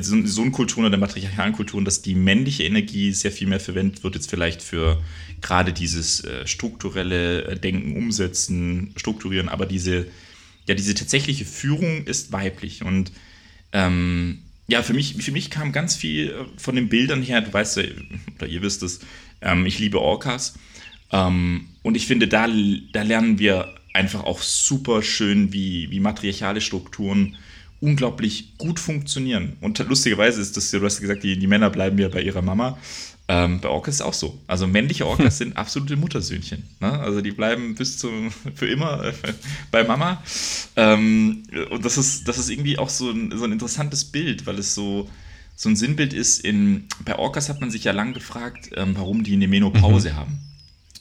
so 0.00 0.42
eine 0.42 0.50
Kulturen 0.50 0.86
oder 0.86 0.96
matriarchalen 0.96 1.52
Kulturen, 1.52 1.84
dass 1.84 2.00
die 2.00 2.14
männliche 2.14 2.64
Energie 2.64 3.12
sehr 3.12 3.32
viel 3.32 3.46
mehr 3.46 3.60
verwendet 3.60 4.02
wird, 4.02 4.14
jetzt 4.14 4.30
vielleicht 4.30 4.62
für 4.62 5.02
gerade 5.42 5.72
dieses 5.72 6.24
äh, 6.24 6.46
strukturelle 6.46 7.44
äh, 7.44 7.58
Denken, 7.58 7.96
Umsetzen, 7.96 8.94
Strukturieren, 8.96 9.48
aber 9.48 9.66
diese, 9.66 10.06
ja, 10.66 10.74
diese 10.74 10.94
tatsächliche 10.94 11.44
Führung 11.44 12.04
ist 12.06 12.32
weiblich. 12.32 12.82
Und 12.82 13.12
ähm, 13.72 14.38
ja, 14.66 14.82
für 14.82 14.94
mich, 14.94 15.14
für 15.22 15.32
mich 15.32 15.50
kam 15.50 15.72
ganz 15.72 15.94
viel 15.94 16.30
äh, 16.30 16.44
von 16.56 16.74
den 16.74 16.88
Bildern 16.88 17.22
her, 17.22 17.42
du 17.42 17.52
weißt 17.52 17.76
ja, 17.76 17.82
oder 18.36 18.46
ihr 18.46 18.62
wisst 18.62 18.82
es, 18.82 19.00
ähm, 19.42 19.66
ich 19.66 19.78
liebe 19.78 20.00
Orcas. 20.00 20.54
Ähm, 21.10 21.68
und 21.82 21.96
ich 21.96 22.06
finde, 22.06 22.28
da, 22.28 22.48
da 22.92 23.02
lernen 23.02 23.38
wir 23.38 23.74
einfach 23.92 24.24
auch 24.24 24.40
super 24.40 25.02
schön, 25.02 25.52
wie, 25.52 25.90
wie 25.90 26.00
matriarchale 26.00 26.62
Strukturen 26.62 27.36
unglaublich 27.82 28.56
gut 28.58 28.78
funktionieren. 28.78 29.56
Und 29.60 29.78
lustigerweise 29.80 30.40
ist 30.40 30.56
das, 30.56 30.70
du 30.70 30.82
hast 30.82 31.00
gesagt, 31.00 31.24
die, 31.24 31.36
die 31.36 31.48
Männer 31.48 31.68
bleiben 31.68 31.98
ja 31.98 32.08
bei 32.08 32.22
ihrer 32.22 32.40
Mama. 32.40 32.78
Ähm, 33.26 33.60
bei 33.60 33.68
Orcas 33.68 33.94
ist 33.94 34.00
es 34.00 34.06
auch 34.06 34.14
so. 34.14 34.40
Also 34.46 34.68
männliche 34.68 35.06
Orcas 35.06 35.38
sind 35.38 35.56
absolute 35.56 35.96
Muttersöhnchen. 35.96 36.62
Ne? 36.80 37.00
Also 37.00 37.20
die 37.20 37.32
bleiben 37.32 37.74
bis 37.74 37.98
zum 37.98 38.30
für 38.54 38.68
immer 38.68 39.04
äh, 39.04 39.12
bei 39.72 39.82
Mama. 39.82 40.22
Ähm, 40.76 41.42
und 41.70 41.84
das 41.84 41.98
ist, 41.98 42.28
das 42.28 42.38
ist 42.38 42.50
irgendwie 42.50 42.78
auch 42.78 42.88
so 42.88 43.10
ein, 43.10 43.36
so 43.36 43.44
ein 43.44 43.52
interessantes 43.52 44.04
Bild, 44.04 44.46
weil 44.46 44.60
es 44.60 44.74
so, 44.76 45.10
so 45.56 45.68
ein 45.68 45.74
Sinnbild 45.74 46.12
ist. 46.12 46.44
In, 46.44 46.84
bei 47.04 47.18
Orcas 47.18 47.48
hat 47.48 47.60
man 47.60 47.72
sich 47.72 47.82
ja 47.82 47.92
lang 47.92 48.14
gefragt, 48.14 48.70
ähm, 48.76 48.94
warum 48.96 49.24
die 49.24 49.32
eine 49.32 49.48
Menopause 49.48 50.12
mhm. 50.12 50.16
haben. 50.16 50.38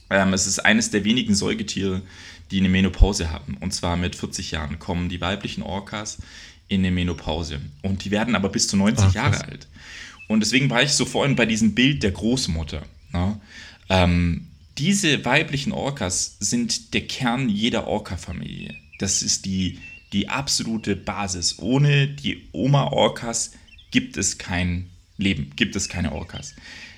Ähm, 0.10 0.34
es 0.34 0.48
ist 0.48 0.60
eines 0.60 0.90
der 0.90 1.04
wenigen 1.04 1.36
Säugetiere, 1.36 2.02
die 2.50 2.60
eine 2.60 2.70
Menopause 2.70 3.32
haben. 3.32 3.58
Und 3.60 3.72
zwar 3.72 3.98
mit 3.98 4.16
40 4.16 4.52
Jahren 4.52 4.80
kommen 4.80 5.10
die 5.10 5.22
weiblichen 5.22 5.62
Orcas 5.64 6.18
in 6.72 6.84
der 6.84 6.92
Menopause. 6.92 7.60
Und 7.82 8.06
die 8.06 8.12
werden 8.12 8.34
aber 8.34 8.48
bis 8.50 8.68
zu 8.68 8.78
90 8.78 9.06
Ach, 9.06 9.14
Jahre 9.14 9.44
alt. 9.44 9.68
Und 10.28 10.40
deswegen 10.40 10.70
war 10.70 10.82
ich 10.82 10.94
so 10.94 11.06
vorhin 11.06 11.36
bei 11.36 11.46
diesem 11.46 11.76
Bild 11.76 12.02
der 12.02 12.12
Großmutter. 12.12 12.84
Ne? 13.12 13.40
Ähm, 13.90 14.48
diese 14.78 15.26
weiblichen 15.26 15.74
Orcas 15.74 16.38
sind 16.40 16.94
der 16.94 17.02
Kern 17.08 17.50
jeder 17.50 17.88
Orca-Familie. 17.88 18.74
Das 19.00 19.22
ist 19.22 19.46
die, 19.46 19.80
die 20.14 20.30
absolute 20.30 20.96
Basis. 20.96 21.60
Ohne 21.60 22.08
die 22.08 22.48
Oma-Orcas 22.54 23.52
gibt 23.92 24.16
es 24.16 24.38
kein 24.38 24.90
Leben, 25.18 25.52
gibt 25.58 25.76
es 25.76 25.90
keine 25.90 26.14
Orcas. 26.14 26.56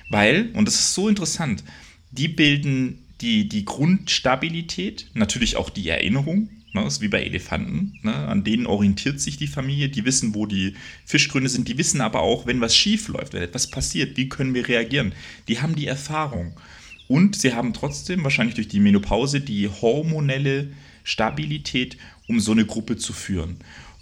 Weil, 0.10 0.52
und 0.54 0.68
das 0.68 0.76
ist 0.76 0.94
so 0.94 1.10
interessant, 1.10 1.64
die 2.12 2.28
bilden 2.28 3.00
die, 3.22 3.50
die 3.50 3.66
Grundstabilität, 3.66 5.08
natürlich 5.16 5.56
auch 5.56 5.72
die 5.72 5.90
Erinnerung, 5.90 6.50
Ne, 6.74 6.86
ist 6.88 7.02
wie 7.02 7.08
bei 7.08 7.24
Elefanten. 7.24 8.00
Ne? 8.02 8.14
An 8.14 8.44
denen 8.44 8.66
orientiert 8.66 9.22
sich 9.22 9.38
die 9.38 9.48
Familie. 9.48 9.90
Die 9.90 10.06
wissen, 10.06 10.34
wo 10.34 10.48
die 10.48 10.74
Fischgründe 11.06 11.50
sind. 11.50 11.68
Die 11.68 11.78
wissen 11.78 12.02
aber 12.02 12.22
auch, 12.22 12.48
wenn 12.48 12.62
was 12.62 12.76
schief 12.76 13.08
läuft, 13.10 13.34
wenn 13.34 13.44
etwas 13.44 13.70
passiert, 13.70 14.18
wie 14.18 14.28
können 14.28 14.56
wir 14.56 14.68
reagieren. 14.68 15.14
Die 15.48 15.62
haben 15.62 15.76
die 15.76 15.86
Erfahrung. 15.86 16.54
Und 17.08 17.36
sie 17.36 17.54
haben 17.54 17.74
trotzdem 17.74 18.24
wahrscheinlich 18.24 18.56
durch 18.56 18.70
die 18.70 18.80
Menopause 18.80 19.40
die 19.40 19.70
hormonelle 19.70 20.72
Stabilität, 21.04 21.98
um 22.28 22.40
so 22.40 22.54
eine 22.54 22.66
Gruppe 22.66 22.98
zu 22.98 23.14
führen. 23.14 23.58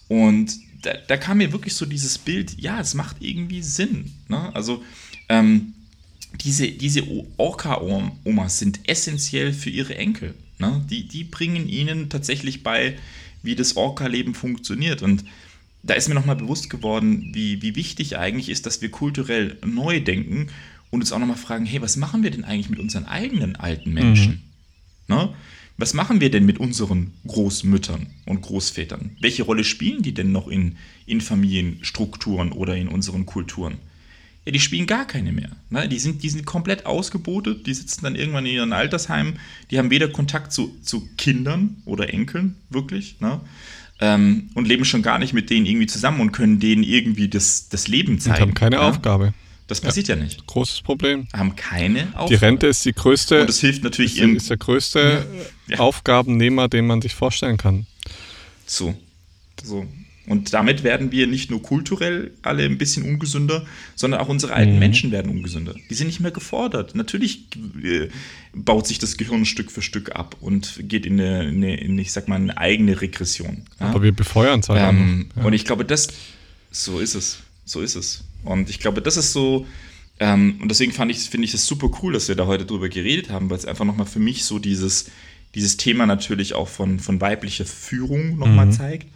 Und 0.08 0.58
da, 0.82 0.94
da 1.08 1.18
kam 1.18 1.40
mir 1.40 1.52
wirklich 1.52 1.74
so 1.74 1.86
dieses 1.86 2.18
Bild, 2.18 2.58
ja, 2.58 2.80
es 2.80 2.94
macht 2.94 3.18
irgendwie 3.20 3.64
Sinn. 3.64 4.14
Ne? 4.30 4.56
Also 4.56 4.84
ähm, 5.30 5.74
diese, 6.36 6.70
diese 6.70 7.04
Orca-Omas 7.38 8.60
sind 8.60 8.80
essentiell 8.88 9.52
für 9.52 9.70
ihre 9.70 9.96
Enkel. 9.96 10.36
Ne? 10.62 10.86
Die, 10.90 11.08
die 11.08 11.26
bringen 11.26 11.68
ihnen 11.68 12.10
tatsächlich 12.10 12.64
bei, 12.64 12.98
wie 13.44 13.56
das 13.56 13.76
Orca-Leben 13.76 14.36
funktioniert. 14.36 15.02
Und 15.02 15.26
da 15.84 15.96
ist 15.96 16.08
mir 16.08 16.16
nochmal 16.16 16.36
bewusst 16.36 16.70
geworden, 16.70 17.32
wie, 17.34 17.62
wie 17.62 17.76
wichtig 17.76 18.18
eigentlich 18.18 18.50
ist, 18.50 18.66
dass 18.66 18.82
wir 18.82 18.92
kulturell 18.92 19.58
neu 19.66 20.00
denken 20.00 20.48
und 20.92 21.02
uns 21.02 21.12
auch 21.12 21.20
nochmal 21.20 21.38
fragen, 21.38 21.66
hey, 21.66 21.82
was 21.82 21.98
machen 21.98 22.24
wir 22.24 22.32
denn 22.32 22.46
eigentlich 22.46 22.70
mit 22.70 22.80
unseren 22.80 23.06
eigenen 23.06 23.56
alten 23.56 23.92
Menschen? 23.92 24.44
Mhm. 25.08 25.16
Ne? 25.16 25.34
Was 25.78 25.96
machen 25.96 26.22
wir 26.22 26.30
denn 26.30 26.46
mit 26.46 26.60
unseren 26.60 27.12
Großmüttern 27.26 28.06
und 28.28 28.42
Großvätern? 28.42 29.18
Welche 29.20 29.44
Rolle 29.44 29.64
spielen 29.64 30.04
die 30.04 30.14
denn 30.14 30.32
noch 30.32 30.48
in, 30.48 30.78
in 31.08 31.22
Familienstrukturen 31.22 32.52
oder 32.52 32.76
in 32.76 32.88
unseren 32.88 33.26
Kulturen? 33.26 33.80
Ja, 34.46 34.52
die 34.52 34.60
spielen 34.60 34.88
gar 34.88 35.06
keine 35.06 35.32
mehr. 35.32 35.52
Ne? 35.70 35.88
Die, 35.88 36.00
sind, 36.00 36.24
die 36.24 36.30
sind 36.30 36.46
komplett 36.46 36.86
ausgebotet, 36.86 37.68
die 37.68 37.74
sitzen 37.74 38.04
dann 38.04 38.16
irgendwann 38.16 38.46
in 38.46 38.54
ihren 38.54 38.74
Altersheimen, 38.74 39.40
die 39.70 39.78
haben 39.78 39.92
weder 39.92 40.08
Kontakt 40.08 40.52
zu, 40.52 40.76
zu 40.82 41.08
Kindern 41.18 41.78
oder 41.86 42.12
Enkeln, 42.14 42.56
wirklich, 42.70 43.20
ne? 43.20 43.40
Ähm, 44.04 44.50
und 44.56 44.68
leben 44.68 44.84
schon 44.84 45.04
gar 45.04 45.20
nicht 45.20 45.34
mit 45.34 45.52
denen 45.52 45.68
irgendwie 45.68 45.86
zusammen 45.86 46.22
und 46.22 46.32
können 46.32 46.60
denen 46.60 46.82
irgendwie 46.82 47.30
das, 47.30 47.70
das 47.70 47.88
Leben 47.88 48.20
zeigen. 48.20 48.36
Und 48.36 48.42
haben 48.42 48.54
keine 48.56 48.78
ja? 48.78 48.90
Aufgabe. 48.90 49.36
Das 49.68 49.80
passiert 49.80 50.08
ja, 50.08 50.16
ja, 50.16 50.24
nicht. 50.24 50.46
Großes 50.48 50.82
Problem. 50.82 51.28
Haben 51.34 51.56
keine 51.56 52.08
Aufgabe. 52.08 52.30
Die 52.30 52.36
Rente 52.36 52.68
ist 52.68 52.84
die 52.84 52.94
größte. 52.94 53.42
Und 53.42 53.48
das 53.48 53.60
hilft 53.60 53.84
natürlich 53.84 54.20
ist, 54.20 54.36
ist 54.36 54.50
der 54.50 54.58
größte 54.58 55.26
ja. 55.68 55.78
Aufgabennehmer, 55.78 56.68
den 56.68 56.88
man 56.88 57.02
sich 57.02 57.14
vorstellen 57.14 57.58
kann. 57.58 57.86
So. 58.66 58.96
So. 59.64 59.86
Und 60.28 60.54
damit 60.54 60.84
werden 60.84 61.12
wir 61.12 61.26
nicht 61.26 61.50
nur 61.50 61.62
kulturell 61.64 62.32
alle 62.44 62.64
ein 62.64 62.78
bisschen 62.78 63.04
ungesünder, 63.04 63.66
sondern 63.96 64.20
auch 64.22 64.30
unsere 64.30 64.54
alten 64.54 64.74
mhm. 64.74 64.80
Menschen 64.80 65.12
werden 65.12 65.32
ungesünder. 65.32 65.74
Die 65.90 65.94
sind 65.96 66.08
nicht 66.08 66.20
mehr 66.20 66.32
gefordert. 66.32 66.94
Natürlich 66.96 67.48
äh, 67.84 68.08
baut 68.54 68.86
sich 68.88 69.00
das 69.00 69.18
Gehirn 69.18 69.46
Stück 69.46 69.72
für 69.72 69.82
Stück 69.82 70.16
ab 70.16 70.38
und 70.40 70.80
geht 70.88 71.06
in 71.06 71.20
eine, 71.20 71.40
eine 71.40 71.76
in, 71.76 71.98
ich 71.98 72.12
sag 72.12 72.28
mal, 72.28 72.36
eine 72.36 72.56
eigene 72.58 73.02
Regression. 73.02 73.64
Ja? 73.80 73.88
Aber 73.88 74.04
wir 74.04 74.12
befeuern 74.12 74.60
es 74.60 74.70
halt. 74.70 74.80
Ähm, 74.82 75.30
ja. 75.36 75.44
Und 75.44 75.54
ich 75.54 75.66
glaube, 75.66 75.86
das, 75.86 76.10
so 76.70 77.00
ist 77.00 77.16
es. 77.16 77.40
So 77.66 77.82
ist 77.82 77.96
es. 77.96 78.24
Und 78.44 78.70
ich 78.70 78.80
glaube, 78.80 79.02
das 79.02 79.18
ist 79.18 79.34
so 79.34 79.66
Ähm, 80.20 80.60
und 80.62 80.70
deswegen 80.70 80.92
fand 80.92 81.10
ich, 81.10 81.18
finde 81.18 81.46
ich 81.46 81.54
es 81.56 81.66
super 81.66 81.90
cool, 82.04 82.14
dass 82.14 82.28
wir 82.28 82.36
da 82.36 82.46
heute 82.46 82.66
drüber 82.66 82.90
geredet 82.90 83.32
haben, 83.32 83.50
weil 83.50 83.58
es 83.58 83.66
einfach 83.66 83.86
nochmal 83.86 84.06
für 84.06 84.20
mich 84.20 84.46
so 84.46 84.60
dieses, 84.60 85.06
dieses 85.56 85.78
Thema 85.78 86.06
natürlich 86.06 86.54
auch 86.54 86.68
von, 86.68 87.00
von 87.00 87.20
weiblicher 87.20 87.66
Führung 87.66 88.38
nochmal 88.38 88.68
mhm. 88.68 88.72
zeigt. 88.72 89.08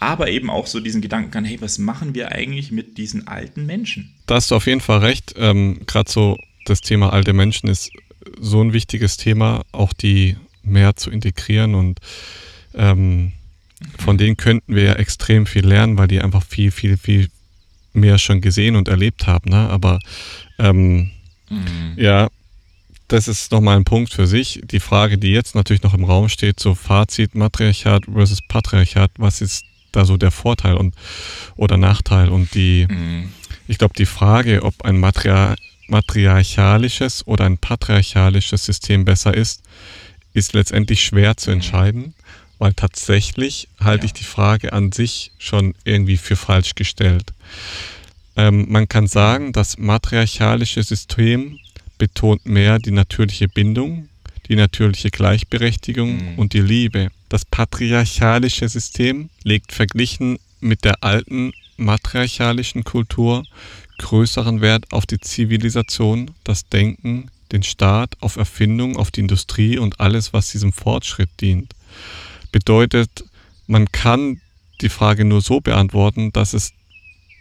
Aber 0.00 0.30
eben 0.30 0.48
auch 0.48 0.66
so 0.66 0.80
diesen 0.80 1.02
Gedanken 1.02 1.30
kann, 1.30 1.44
hey, 1.44 1.60
was 1.60 1.78
machen 1.78 2.14
wir 2.14 2.32
eigentlich 2.32 2.72
mit 2.72 2.96
diesen 2.96 3.28
alten 3.28 3.66
Menschen? 3.66 4.14
Da 4.26 4.36
hast 4.36 4.50
du 4.50 4.56
auf 4.56 4.66
jeden 4.66 4.80
Fall 4.80 5.00
recht. 5.00 5.34
Ähm, 5.36 5.80
Gerade 5.86 6.10
so 6.10 6.38
das 6.64 6.80
Thema 6.80 7.12
alte 7.12 7.34
Menschen 7.34 7.68
ist 7.68 7.90
so 8.40 8.62
ein 8.62 8.72
wichtiges 8.72 9.18
Thema, 9.18 9.62
auch 9.72 9.92
die 9.92 10.36
mehr 10.62 10.96
zu 10.96 11.10
integrieren 11.10 11.74
und 11.74 12.00
ähm, 12.74 13.32
von 13.98 14.18
denen 14.18 14.36
könnten 14.36 14.74
wir 14.74 14.84
ja 14.84 14.92
extrem 14.94 15.46
viel 15.46 15.66
lernen, 15.66 15.96
weil 15.98 16.08
die 16.08 16.20
einfach 16.20 16.44
viel, 16.44 16.70
viel, 16.70 16.96
viel 16.96 17.28
mehr 17.92 18.18
schon 18.18 18.40
gesehen 18.40 18.76
und 18.76 18.88
erlebt 18.88 19.26
haben. 19.26 19.50
Ne? 19.50 19.68
Aber 19.68 19.98
ähm, 20.58 21.10
mhm. 21.48 21.94
ja, 21.96 22.28
das 23.08 23.26
ist 23.26 23.52
nochmal 23.52 23.76
ein 23.76 23.84
Punkt 23.84 24.12
für 24.12 24.26
sich. 24.26 24.60
Die 24.64 24.80
Frage, 24.80 25.18
die 25.18 25.32
jetzt 25.32 25.54
natürlich 25.54 25.82
noch 25.82 25.94
im 25.94 26.04
Raum 26.04 26.28
steht, 26.28 26.60
so 26.60 26.74
Fazit 26.74 27.34
Matriarchat 27.34 28.04
versus 28.04 28.40
Patriarchat, 28.46 29.10
was 29.18 29.40
ist 29.40 29.64
da 29.92 30.04
so 30.04 30.16
der 30.16 30.30
Vorteil 30.30 30.74
und 30.74 30.94
oder 31.56 31.76
Nachteil? 31.76 32.28
Und 32.28 32.54
die, 32.54 32.86
mhm. 32.88 33.32
ich 33.68 33.78
glaube, 33.78 33.94
die 33.96 34.06
Frage, 34.06 34.62
ob 34.62 34.82
ein 34.84 34.98
Matriar 34.98 35.56
matriarchalisches 35.90 37.26
oder 37.26 37.44
ein 37.44 37.58
patriarchalisches 37.58 38.64
System 38.64 39.04
besser 39.04 39.34
ist, 39.34 39.62
ist 40.32 40.52
letztendlich 40.52 41.02
schwer 41.02 41.36
zu 41.36 41.50
entscheiden, 41.50 42.14
weil 42.58 42.72
tatsächlich 42.74 43.68
halte 43.80 44.04
ja. 44.04 44.06
ich 44.06 44.12
die 44.12 44.24
Frage 44.24 44.72
an 44.72 44.92
sich 44.92 45.32
schon 45.38 45.74
irgendwie 45.84 46.16
für 46.16 46.36
falsch 46.36 46.74
gestellt. 46.76 47.32
Ähm, 48.36 48.66
man 48.70 48.88
kann 48.88 49.06
sagen, 49.06 49.52
das 49.52 49.78
matriarchalische 49.78 50.82
System 50.82 51.58
betont 51.98 52.46
mehr 52.46 52.78
die 52.78 52.92
natürliche 52.92 53.48
Bindung, 53.48 54.08
die 54.48 54.56
natürliche 54.56 55.10
Gleichberechtigung 55.10 56.16
mhm. 56.16 56.38
und 56.38 56.52
die 56.52 56.60
Liebe. 56.60 57.10
Das 57.30 57.44
patriarchalische 57.44 58.68
System 58.68 59.30
legt 59.44 59.72
verglichen 59.72 60.38
mit 60.58 60.84
der 60.84 61.02
alten 61.04 61.52
matriarchalischen 61.76 62.82
Kultur 62.82 63.44
größeren 63.98 64.60
Wert 64.60 64.92
auf 64.92 65.06
die 65.06 65.20
Zivilisation, 65.20 66.32
das 66.42 66.68
Denken, 66.68 67.30
den 67.52 67.62
Staat, 67.62 68.16
auf 68.20 68.36
Erfindung, 68.36 68.96
auf 68.96 69.12
die 69.12 69.20
Industrie 69.20 69.78
und 69.78 70.00
alles, 70.00 70.32
was 70.32 70.50
diesem 70.50 70.72
Fortschritt 70.72 71.30
dient. 71.40 71.72
Bedeutet, 72.50 73.24
man 73.68 73.90
kann 73.92 74.40
die 74.80 74.88
Frage 74.88 75.24
nur 75.24 75.40
so 75.40 75.60
beantworten, 75.60 76.32
dass 76.32 76.52
es 76.52 76.72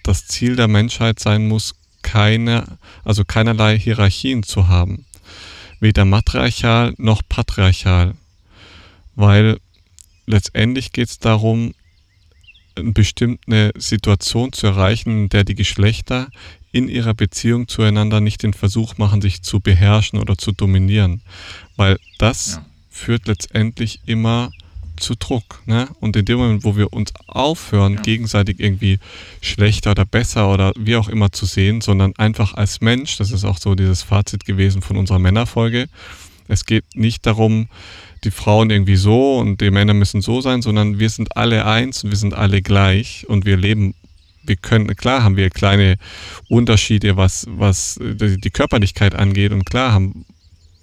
das 0.04 0.28
Ziel 0.28 0.56
der 0.56 0.68
Menschheit 0.68 1.20
sein 1.20 1.48
muss, 1.48 1.74
keine, 2.04 2.78
also 3.04 3.26
keinerlei 3.26 3.80
Hierarchien 3.80 4.44
zu 4.44 4.68
haben. 4.68 5.06
Weder 5.80 6.06
matriarchal 6.06 6.94
noch 6.98 7.24
patriarchal. 7.28 8.14
Weil 9.16 9.58
letztendlich 10.30 10.92
geht 10.92 11.10
es 11.10 11.20
darum, 11.20 11.74
eine 12.76 12.92
bestimmte 12.92 13.74
Situation 13.76 14.54
zu 14.54 14.68
erreichen, 14.68 15.24
in 15.24 15.30
der 15.30 15.44
die 15.44 15.56
Geschlechter 15.56 16.30
in 16.72 16.88
ihrer 16.88 17.16
Beziehung 17.16 17.68
zueinander 17.68 18.22
nicht 18.22 18.44
den 18.44 18.54
Versuch 18.54 18.98
machen, 18.98 19.22
sich 19.22 19.42
zu 19.42 19.60
beherrschen 19.60 20.20
oder 20.20 20.38
zu 20.38 20.52
dominieren. 20.52 21.22
Weil 21.76 21.98
das 22.20 22.56
ja. 22.56 22.66
führt 22.90 23.28
letztendlich 23.28 24.02
immer 24.06 24.52
zu 24.98 25.16
Druck. 25.16 25.62
Ne? 25.66 25.88
Und 26.00 26.16
in 26.16 26.26
dem 26.26 26.38
Moment, 26.38 26.64
wo 26.64 26.78
wir 26.78 26.94
uns 26.94 27.12
aufhören, 27.26 27.96
ja. 27.96 28.02
gegenseitig 28.02 28.60
irgendwie 28.60 29.00
schlechter 29.42 29.92
oder 29.92 30.06
besser 30.06 30.54
oder 30.54 30.74
wie 30.78 30.96
auch 30.96 31.10
immer 31.10 31.32
zu 31.32 31.46
sehen, 31.46 31.82
sondern 31.82 32.16
einfach 32.18 32.54
als 32.54 32.82
Mensch, 32.82 33.18
das 33.18 33.32
ist 33.32 33.46
auch 33.46 33.58
so 33.58 33.74
dieses 33.74 34.04
Fazit 34.04 34.46
gewesen 34.46 34.82
von 34.82 34.96
unserer 34.98 35.20
Männerfolge, 35.20 35.88
es 36.48 36.66
geht 36.66 36.84
nicht 36.96 37.26
darum, 37.26 37.68
die 38.24 38.32
Frauen 38.32 38.70
irgendwie 38.70 38.96
so 38.96 39.38
und 39.38 39.62
die 39.62 39.72
Männer 39.72 39.94
müssen 39.94 40.22
so 40.22 40.42
sein, 40.42 40.62
sondern 40.62 41.00
wir 41.00 41.10
sind 41.10 41.38
alle 41.38 41.66
eins 41.66 42.04
und 42.04 42.12
wir 42.12 42.18
sind 42.18 42.34
alle 42.34 42.62
gleich 42.62 43.26
und 43.28 43.46
wir 43.46 43.58
leben 43.58 43.96
wir 44.44 44.56
können, 44.56 44.88
klar 44.96 45.24
haben 45.24 45.38
wir 45.38 45.50
kleine 45.50 45.98
Unterschiede, 46.48 47.18
was, 47.18 47.46
was 47.50 48.00
die 48.02 48.50
Körperlichkeit 48.50 49.14
angeht 49.14 49.52
und 49.52 49.66
klar 49.66 49.92
haben 49.92 50.26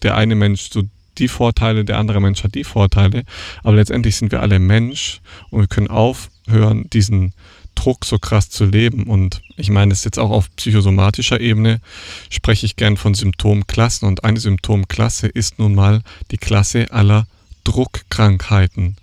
der 0.02 0.14
eine 0.14 0.36
Mensch 0.36 0.70
so 0.70 0.82
die 1.18 1.28
Vorteile, 1.28 1.84
der 1.84 1.98
andere 1.98 2.20
Mensch 2.20 2.44
hat 2.44 2.54
die 2.54 2.64
Vorteile, 2.64 3.24
aber 3.62 3.76
letztendlich 3.76 4.16
sind 4.16 4.30
wir 4.32 4.42
alle 4.42 4.58
Mensch 4.58 5.20
und 5.50 5.60
wir 5.60 5.66
können 5.66 5.88
aufhören, 5.88 6.88
diesen 6.92 7.32
Druck 7.76 8.04
so 8.04 8.18
krass 8.18 8.50
zu 8.50 8.64
leben. 8.64 9.04
Und 9.04 9.42
ich 9.56 9.70
meine, 9.70 9.92
ist 9.92 10.04
jetzt 10.04 10.18
auch 10.18 10.30
auf 10.30 10.54
psychosomatischer 10.56 11.40
Ebene, 11.40 11.80
spreche 12.28 12.66
ich 12.66 12.74
gern 12.74 12.96
von 12.96 13.14
Symptomklassen. 13.14 14.08
Und 14.08 14.24
eine 14.24 14.40
Symptomklasse 14.40 15.28
ist 15.28 15.60
nun 15.60 15.76
mal 15.76 16.02
die 16.32 16.38
Klasse 16.38 16.90
aller 16.90 17.28
Druckkrankheiten, 17.62 18.96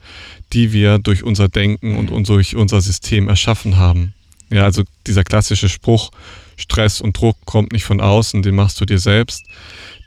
die 0.52 0.74
wir 0.74 1.00
durch 1.00 1.24
unser 1.24 1.48
Denken 1.48 1.98
und 1.98 2.28
durch 2.30 2.56
unser 2.56 2.82
System 2.82 3.30
erschaffen 3.30 3.78
haben. 3.78 4.14
Ja, 4.50 4.66
also 4.66 4.84
dieser 5.08 5.24
klassische 5.24 5.70
Spruch, 5.70 6.12
Stress 6.58 7.02
und 7.02 7.20
Druck 7.20 7.38
kommt 7.46 7.72
nicht 7.72 7.86
von 7.86 8.00
außen, 8.00 8.44
den 8.44 8.56
machst 8.56 8.80
du 8.80 8.86
dir 8.86 9.00
selbst. 9.00 9.44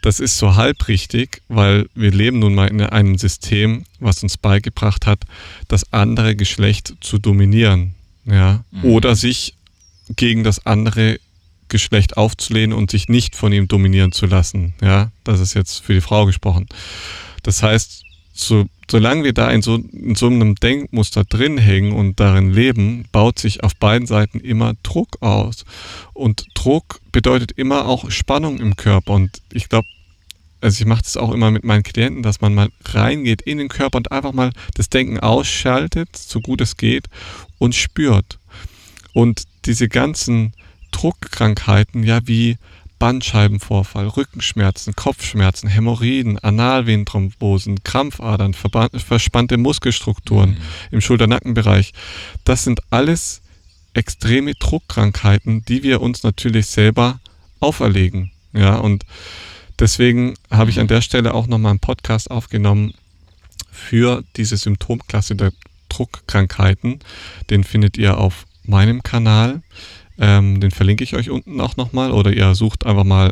Das 0.03 0.21
ist 0.21 0.39
so 0.39 0.55
halb 0.55 0.87
richtig, 0.87 1.43
weil 1.49 1.89
wir 1.95 2.13
leben 2.13 2.39
nun 2.39 2.55
mal 2.55 2.69
in 2.69 2.81
einem 2.81 3.19
System, 3.19 3.85
was 3.99 4.23
uns 4.23 4.37
beigebracht 4.37 5.05
hat, 5.05 5.25
das 5.67 5.93
andere 5.93 6.37
Geschlecht 6.37 6.95
zu 7.01 7.19
dominieren 7.19 7.96
ja, 8.27 8.65
mhm. 8.71 8.85
oder 8.85 9.17
sich 9.17 9.55
gegen 10.15 10.45
das 10.45 10.67
andere 10.67 11.19
Geschlecht 11.69 12.17
aufzulehnen 12.17 12.77
und 12.77 12.91
sich 12.91 13.09
nicht 13.09 13.35
von 13.35 13.53
ihm 13.53 13.69
dominieren 13.69 14.13
zu 14.13 14.27
lassen. 14.27 14.75
Ja, 14.81 15.11
das 15.25 15.41
ist 15.41 15.55
jetzt 15.55 15.83
für 15.85 15.95
die 15.95 16.01
Frau 16.01 16.27
gesprochen. 16.27 16.67
Das 17.43 17.63
heißt, 17.63 18.05
so, 18.33 18.67
solange 18.91 19.25
wir 19.25 19.33
da 19.33 19.51
in 19.51 19.63
so, 19.63 19.77
in 19.77 20.15
so 20.15 20.27
einem 20.27 20.55
Denkmuster 20.57 21.25
drin 21.25 21.59
hängen 21.59 21.93
und 21.93 22.21
darin 22.21 22.53
leben, 22.53 23.07
baut 23.11 23.39
sich 23.39 23.65
auf 23.65 23.75
beiden 23.77 24.07
Seiten 24.07 24.41
immer 24.41 24.75
Druck 24.83 25.23
aus. 25.23 25.65
Und 26.13 26.47
Druck 26.55 27.01
bedeutet 27.13 27.53
immer 27.53 27.87
auch 27.87 28.11
Spannung 28.11 28.59
im 28.59 28.77
Körper. 28.77 29.15
Und 29.15 29.41
ich 29.53 29.69
glaube, 29.69 29.89
also 30.61 30.81
ich 30.81 30.87
mache 30.87 31.03
das 31.03 31.17
auch 31.17 31.33
immer 31.33 31.51
mit 31.51 31.65
meinen 31.65 31.83
Klienten, 31.83 32.23
dass 32.23 32.41
man 32.41 32.55
mal 32.55 32.69
reingeht 32.85 33.43
in 33.43 33.59
den 33.59 33.69
Körper 33.69 33.99
und 33.99 34.13
einfach 34.13 34.33
mal 34.33 34.53
das 34.75 34.89
Denken 34.89 35.21
ausschaltet, 35.21 36.17
so 36.17 36.41
gut 36.41 36.61
es 36.61 36.77
geht, 36.77 37.07
und 37.59 37.75
spürt. 37.75 38.39
Und 39.13 39.45
diese 39.65 39.89
ganzen 39.89 40.53
Druckkrankheiten, 40.91 42.03
ja, 42.03 42.21
wie 42.27 42.59
Bandscheibenvorfall, 42.99 44.09
Rückenschmerzen, 44.09 44.95
Kopfschmerzen, 44.97 45.69
Hämorrhoiden, 45.69 46.39
Analvenenthrombosen, 46.39 47.85
Krampfadern, 47.85 48.55
verspannte 48.55 49.59
Muskelstrukturen 49.59 50.51
mhm. 50.51 50.57
im 50.93 51.01
Schulter-Nackenbereich, 51.01 51.93
das 52.45 52.65
sind 52.65 52.81
alles 52.91 53.43
extreme 53.93 54.55
Druckkrankheiten, 54.55 55.65
die 55.67 55.83
wir 55.83 56.01
uns 56.01 56.23
natürlich 56.23 56.67
selber 56.67 57.21
auferlegen. 57.61 58.31
Ja, 58.53 58.77
und 58.77 59.05
Deswegen 59.79 60.35
habe 60.51 60.71
ich 60.71 60.81
an 60.81 60.89
der 60.89 61.03
Stelle 61.03 61.35
auch 61.35 61.47
nochmal 61.47 61.71
einen 61.71 61.81
Podcast 61.81 62.31
aufgenommen 62.31 62.95
für 63.71 64.25
diese 64.37 64.57
Symptomklasse 64.57 65.37
der 65.37 65.53
Druckkrankheiten. 65.89 67.01
Den 67.51 67.65
findet 67.65 67.97
ihr 67.99 68.19
auf 68.19 68.47
meinem 68.65 69.03
Kanal. 69.03 69.63
Ähm, 70.19 70.61
den 70.61 70.71
verlinke 70.71 71.05
ich 71.05 71.15
euch 71.15 71.31
unten 71.31 71.61
auch 71.61 71.77
nochmal 71.77 72.11
oder 72.11 72.33
ihr 72.33 72.55
sucht 72.55 72.87
einfach 72.87 73.05
mal 73.05 73.31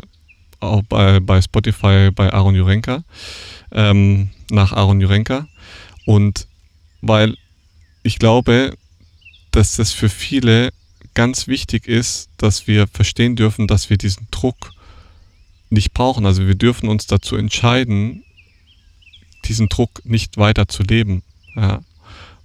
auch 0.59 0.83
bei, 0.83 1.19
bei 1.19 1.41
Spotify 1.41 2.11
bei 2.13 2.31
Aaron 2.31 2.55
Jurenka 2.55 3.03
ähm, 3.71 4.29
nach 4.51 4.71
Aaron 4.71 5.01
Jurenka. 5.01 5.47
Und 6.05 6.47
weil 7.01 7.35
ich 8.03 8.19
glaube, 8.19 8.77
dass 9.51 9.75
das 9.75 9.91
für 9.91 10.09
viele 10.09 10.71
ganz 11.13 11.47
wichtig 11.47 11.87
ist, 11.87 12.29
dass 12.37 12.67
wir 12.67 12.87
verstehen 12.87 13.35
dürfen, 13.35 13.67
dass 13.67 13.89
wir 13.89 13.97
diesen 13.97 14.27
Druck 14.31 14.73
nicht 15.69 15.93
brauchen. 15.93 16.25
Also 16.25 16.45
wir 16.45 16.55
dürfen 16.55 16.89
uns 16.89 17.07
dazu 17.07 17.35
entscheiden, 17.35 18.23
diesen 19.45 19.69
Druck 19.69 20.05
nicht 20.05 20.37
weiter 20.37 20.67
zu 20.67 20.83
leben. 20.83 21.23
Ja. 21.55 21.81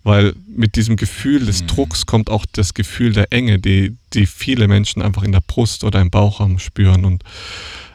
Weil 0.02 0.34
mit 0.46 0.76
diesem 0.76 0.96
Gefühl 0.96 1.44
des 1.44 1.62
mhm. 1.62 1.66
Drucks 1.68 2.06
kommt 2.06 2.30
auch 2.30 2.46
das 2.52 2.74
Gefühl 2.74 3.12
der 3.12 3.32
Enge, 3.32 3.58
die, 3.58 3.96
die 4.14 4.26
viele 4.26 4.66
Menschen 4.66 5.02
einfach 5.02 5.22
in 5.22 5.32
der 5.32 5.42
Brust 5.42 5.84
oder 5.84 6.00
im 6.00 6.10
Bauchraum 6.10 6.58
spüren. 6.58 7.04
Und 7.04 7.22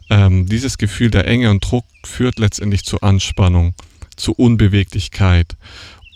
ähm, 0.09 0.45
dieses 0.47 0.77
Gefühl 0.77 1.09
der 1.09 1.27
Enge 1.27 1.49
und 1.49 1.61
Druck 1.61 1.85
führt 2.03 2.37
letztendlich 2.37 2.83
zu 2.83 3.01
Anspannung, 3.01 3.73
zu 4.15 4.33
Unbeweglichkeit. 4.33 5.55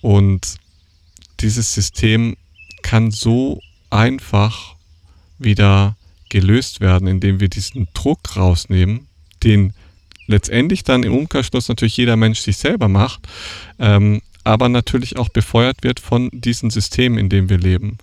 Und 0.01 0.57
dieses 1.39 1.73
System 1.73 2.37
kann 2.81 3.11
so 3.11 3.61
einfach 3.89 4.75
wieder 5.39 5.95
gelöst 6.29 6.81
werden, 6.81 7.07
indem 7.07 7.39
wir 7.39 7.49
diesen 7.49 7.87
Druck 7.93 8.35
rausnehmen, 8.35 9.07
den 9.43 9.73
letztendlich 10.27 10.83
dann 10.83 11.03
im 11.03 11.15
Umkehrschluss 11.15 11.67
natürlich 11.69 11.97
jeder 11.97 12.15
Mensch 12.15 12.39
sich 12.39 12.57
selber 12.57 12.87
macht, 12.87 13.27
ähm, 13.79 14.21
aber 14.49 14.67
natürlich 14.67 15.17
auch 15.17 15.29
befeuert 15.29 15.83
wird 15.83 15.99
von 15.99 16.29
diesem 16.33 16.71
System, 16.71 17.19
in 17.19 17.29
dem 17.29 17.49
wir 17.49 17.59
leben. 17.59 17.99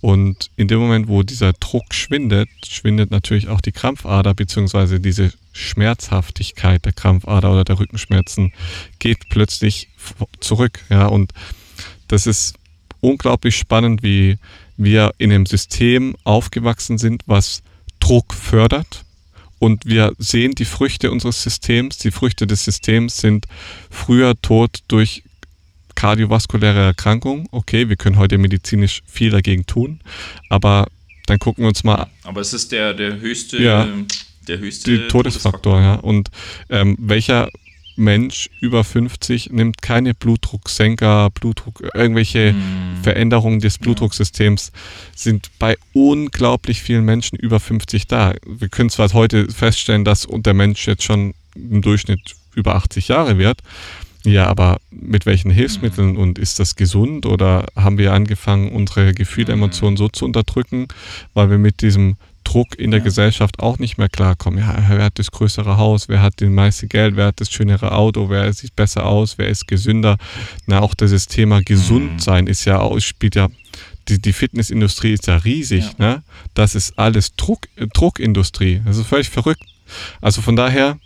Und 0.00 0.50
in 0.56 0.66
dem 0.66 0.80
Moment, 0.80 1.06
wo 1.06 1.22
dieser 1.22 1.52
Druck 1.52 1.94
schwindet, 1.94 2.48
schwindet 2.66 3.12
natürlich 3.12 3.48
auch 3.48 3.60
die 3.60 3.70
Krampfader 3.70 4.34
beziehungsweise 4.34 4.98
diese 4.98 5.32
Schmerzhaftigkeit 5.52 6.84
der 6.84 6.92
Krampfader 6.92 7.52
oder 7.52 7.62
der 7.62 7.78
Rückenschmerzen 7.78 8.52
geht 8.98 9.28
plötzlich 9.28 9.88
zurück. 10.40 10.80
Ja, 10.90 11.06
und 11.06 11.32
das 12.08 12.26
ist 12.26 12.56
unglaublich 13.00 13.56
spannend, 13.56 14.02
wie 14.02 14.36
wir 14.76 15.14
in 15.18 15.32
einem 15.32 15.46
System 15.46 16.16
aufgewachsen 16.24 16.98
sind, 16.98 17.22
was 17.26 17.62
Druck 18.00 18.34
fördert. 18.34 19.04
Und 19.60 19.86
wir 19.86 20.12
sehen 20.18 20.56
die 20.56 20.64
Früchte 20.64 21.12
unseres 21.12 21.40
Systems. 21.40 21.98
Die 21.98 22.10
Früchte 22.10 22.48
des 22.48 22.64
Systems 22.64 23.18
sind 23.18 23.46
früher 23.90 24.34
Tod 24.42 24.80
durch 24.88 25.22
kardiovaskuläre 25.94 26.80
Erkrankung. 26.80 27.48
Okay, 27.50 27.88
wir 27.88 27.96
können 27.96 28.18
heute 28.18 28.38
medizinisch 28.38 29.02
viel 29.06 29.30
dagegen 29.30 29.66
tun, 29.66 30.00
aber 30.48 30.86
dann 31.26 31.38
gucken 31.38 31.64
wir 31.64 31.68
uns 31.68 31.84
mal. 31.84 32.08
Aber 32.22 32.40
es 32.40 32.52
ist 32.52 32.72
der, 32.72 32.94
der 32.94 33.20
höchste, 33.20 33.62
ja, 33.62 33.88
der 34.46 34.58
höchste 34.58 35.08
Todesfaktor, 35.08 35.22
Todesfaktor, 35.22 35.80
ja. 35.80 35.94
Und 35.94 36.30
ähm, 36.68 36.96
welcher 36.98 37.48
Mensch 37.96 38.50
über 38.60 38.82
50 38.82 39.50
nimmt 39.50 39.80
keine 39.82 40.14
Blutdrucksenker, 40.14 41.30
Blutdruck, 41.30 41.82
irgendwelche 41.94 42.52
mm. 42.52 43.02
Veränderungen 43.02 43.60
des 43.60 43.78
Blutdrucksystems 43.78 44.72
sind 45.14 45.50
bei 45.58 45.76
unglaublich 45.92 46.82
vielen 46.82 47.04
Menschen 47.04 47.38
über 47.38 47.60
50 47.60 48.06
da. 48.06 48.34
Wir 48.46 48.68
können 48.68 48.90
zwar 48.90 49.12
heute 49.12 49.50
feststellen, 49.50 50.04
dass 50.04 50.26
der 50.28 50.54
Mensch 50.54 50.86
jetzt 50.86 51.04
schon 51.04 51.34
im 51.54 51.82
Durchschnitt 51.82 52.20
über 52.54 52.74
80 52.74 53.08
Jahre 53.08 53.38
wird, 53.38 53.60
ja, 54.24 54.46
aber 54.46 54.80
mit 54.90 55.26
welchen 55.26 55.50
Hilfsmitteln 55.50 56.12
mhm. 56.12 56.18
und 56.18 56.38
ist 56.38 56.58
das 56.58 56.76
gesund 56.76 57.26
oder 57.26 57.66
haben 57.76 57.98
wir 57.98 58.12
angefangen, 58.12 58.72
unsere 58.72 59.12
Gefühle, 59.12 59.54
mhm. 59.54 59.62
Emotionen 59.62 59.96
so 59.96 60.08
zu 60.08 60.24
unterdrücken, 60.24 60.88
weil 61.34 61.50
wir 61.50 61.58
mit 61.58 61.82
diesem 61.82 62.16
Druck 62.42 62.78
in 62.78 62.90
der 62.90 63.00
ja. 63.00 63.04
Gesellschaft 63.04 63.60
auch 63.60 63.78
nicht 63.78 63.98
mehr 63.98 64.08
klarkommen. 64.08 64.60
Ja, 64.60 64.76
wer 64.88 65.04
hat 65.04 65.18
das 65.18 65.30
größere 65.30 65.76
Haus, 65.76 66.08
wer 66.08 66.22
hat 66.22 66.40
den 66.40 66.54
meiste 66.54 66.86
Geld, 66.86 67.16
wer 67.16 67.26
hat 67.26 67.40
das 67.40 67.50
schönere 67.50 67.92
Auto, 67.92 68.28
wer 68.30 68.52
sieht 68.52 68.76
besser 68.76 69.06
aus, 69.06 69.38
wer 69.38 69.48
ist 69.48 69.66
gesünder. 69.66 70.18
Na, 70.66 70.80
auch 70.80 70.94
dieses 70.94 71.26
Thema 71.26 71.62
gesund 71.62 72.12
mhm. 72.14 72.18
sein 72.18 72.46
ist 72.46 72.64
ja 72.64 72.80
auch, 72.80 72.98
spielt 73.00 73.34
ja, 73.34 73.48
die, 74.08 74.20
die 74.20 74.32
Fitnessindustrie 74.32 75.12
ist 75.12 75.26
ja 75.26 75.36
riesig, 75.36 75.84
ja. 75.98 76.06
ne? 76.16 76.22
Das 76.52 76.74
ist 76.74 76.98
alles 76.98 77.34
Druck, 77.36 77.68
Druckindustrie. 77.94 78.82
Das 78.84 78.98
ist 78.98 79.06
völlig 79.06 79.30
verrückt. 79.30 79.62
Also 80.20 80.42
von 80.42 80.56
daher, 80.56 80.98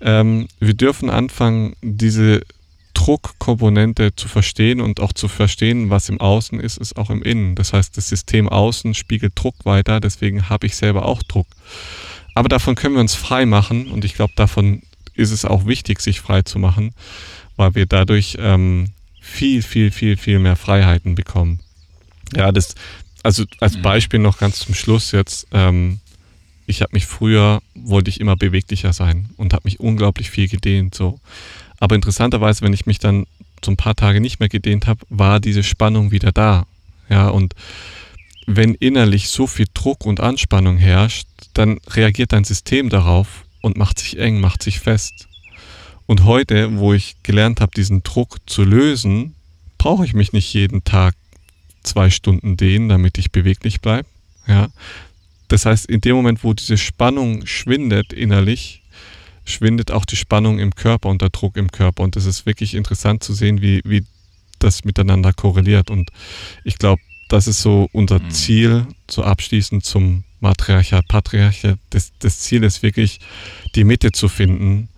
ähm, 0.00 0.48
wir 0.60 0.74
dürfen 0.74 1.10
anfangen, 1.10 1.74
diese 1.82 2.42
Druckkomponente 2.94 4.16
zu 4.16 4.26
verstehen 4.26 4.80
und 4.80 5.00
auch 5.00 5.12
zu 5.12 5.28
verstehen, 5.28 5.90
was 5.90 6.08
im 6.08 6.20
Außen 6.20 6.58
ist, 6.58 6.78
ist 6.78 6.96
auch 6.96 7.10
im 7.10 7.22
Innen. 7.22 7.54
Das 7.54 7.72
heißt, 7.72 7.96
das 7.96 8.08
System 8.08 8.48
außen 8.48 8.94
spiegelt 8.94 9.32
Druck 9.36 9.64
weiter, 9.64 10.00
deswegen 10.00 10.48
habe 10.48 10.66
ich 10.66 10.76
selber 10.76 11.04
auch 11.04 11.22
Druck. 11.22 11.46
Aber 12.34 12.48
davon 12.48 12.74
können 12.74 12.94
wir 12.94 13.00
uns 13.00 13.14
frei 13.14 13.46
machen 13.46 13.88
und 13.88 14.04
ich 14.04 14.14
glaube, 14.14 14.32
davon 14.36 14.82
ist 15.14 15.30
es 15.30 15.44
auch 15.44 15.66
wichtig, 15.66 16.00
sich 16.00 16.20
frei 16.20 16.42
zu 16.42 16.58
machen, 16.58 16.94
weil 17.56 17.74
wir 17.74 17.86
dadurch 17.86 18.36
ähm, 18.40 18.88
viel, 19.20 19.62
viel, 19.62 19.90
viel, 19.90 20.16
viel 20.16 20.38
mehr 20.38 20.56
Freiheiten 20.56 21.14
bekommen. 21.14 21.60
Ja, 22.34 22.52
das, 22.52 22.74
also 23.22 23.44
als 23.60 23.76
mhm. 23.76 23.82
Beispiel 23.82 24.20
noch 24.20 24.38
ganz 24.38 24.60
zum 24.60 24.74
Schluss 24.74 25.12
jetzt, 25.12 25.46
ähm, 25.52 26.00
ich 26.66 26.82
habe 26.82 26.90
mich 26.92 27.06
früher, 27.06 27.60
wollte 27.74 28.10
ich 28.10 28.20
immer 28.20 28.36
beweglicher 28.36 28.92
sein 28.92 29.30
und 29.36 29.52
habe 29.52 29.62
mich 29.64 29.80
unglaublich 29.80 30.30
viel 30.30 30.48
gedehnt. 30.48 30.94
So. 30.94 31.20
Aber 31.78 31.94
interessanterweise, 31.94 32.62
wenn 32.62 32.72
ich 32.72 32.86
mich 32.86 32.98
dann 32.98 33.26
so 33.64 33.70
ein 33.70 33.76
paar 33.76 33.94
Tage 33.94 34.20
nicht 34.20 34.40
mehr 34.40 34.48
gedehnt 34.48 34.86
habe, 34.86 35.00
war 35.08 35.40
diese 35.40 35.62
Spannung 35.62 36.10
wieder 36.10 36.32
da. 36.32 36.66
Ja, 37.08 37.28
und 37.28 37.54
wenn 38.46 38.74
innerlich 38.74 39.28
so 39.28 39.46
viel 39.46 39.66
Druck 39.74 40.06
und 40.06 40.20
Anspannung 40.20 40.76
herrscht, 40.76 41.26
dann 41.54 41.78
reagiert 41.88 42.32
dein 42.32 42.44
System 42.44 42.88
darauf 42.88 43.44
und 43.60 43.76
macht 43.76 43.98
sich 43.98 44.18
eng, 44.18 44.40
macht 44.40 44.62
sich 44.62 44.78
fest. 44.78 45.26
Und 46.06 46.24
heute, 46.24 46.78
wo 46.78 46.92
ich 46.92 47.16
gelernt 47.24 47.60
habe, 47.60 47.72
diesen 47.76 48.02
Druck 48.04 48.38
zu 48.46 48.62
lösen, 48.62 49.34
brauche 49.78 50.04
ich 50.04 50.14
mich 50.14 50.32
nicht 50.32 50.52
jeden 50.54 50.84
Tag 50.84 51.14
zwei 51.82 52.10
Stunden 52.10 52.56
dehnen, 52.56 52.88
damit 52.88 53.18
ich 53.18 53.32
beweglich 53.32 53.80
bleibe. 53.80 54.08
Ja, 54.46 54.68
das 55.48 55.66
heißt, 55.66 55.86
in 55.86 56.00
dem 56.00 56.16
Moment, 56.16 56.44
wo 56.44 56.52
diese 56.52 56.78
Spannung 56.78 57.46
schwindet 57.46 58.12
innerlich, 58.12 58.82
schwindet 59.44 59.90
auch 59.90 60.04
die 60.04 60.16
Spannung 60.16 60.58
im 60.58 60.74
Körper 60.74 61.08
und 61.08 61.22
der 61.22 61.30
Druck 61.30 61.56
im 61.56 61.70
Körper. 61.70 62.02
Und 62.02 62.16
es 62.16 62.26
ist 62.26 62.46
wirklich 62.46 62.74
interessant 62.74 63.22
zu 63.22 63.32
sehen, 63.32 63.62
wie, 63.62 63.80
wie 63.84 64.04
das 64.58 64.84
miteinander 64.84 65.32
korreliert. 65.32 65.90
Und 65.90 66.10
ich 66.64 66.78
glaube, 66.78 67.00
das 67.28 67.46
ist 67.46 67.62
so 67.62 67.88
unser 67.92 68.20
mhm. 68.20 68.30
Ziel, 68.30 68.86
so 69.10 69.22
abschließend 69.22 69.84
zum 69.84 70.24
Matriarchat, 70.40 71.06
Patriarchat. 71.08 71.78
Das, 71.90 72.12
das 72.18 72.40
Ziel 72.40 72.62
ist 72.62 72.82
wirklich, 72.82 73.20
die 73.74 73.84
Mitte 73.84 74.12
zu 74.12 74.28
finden, 74.28 74.88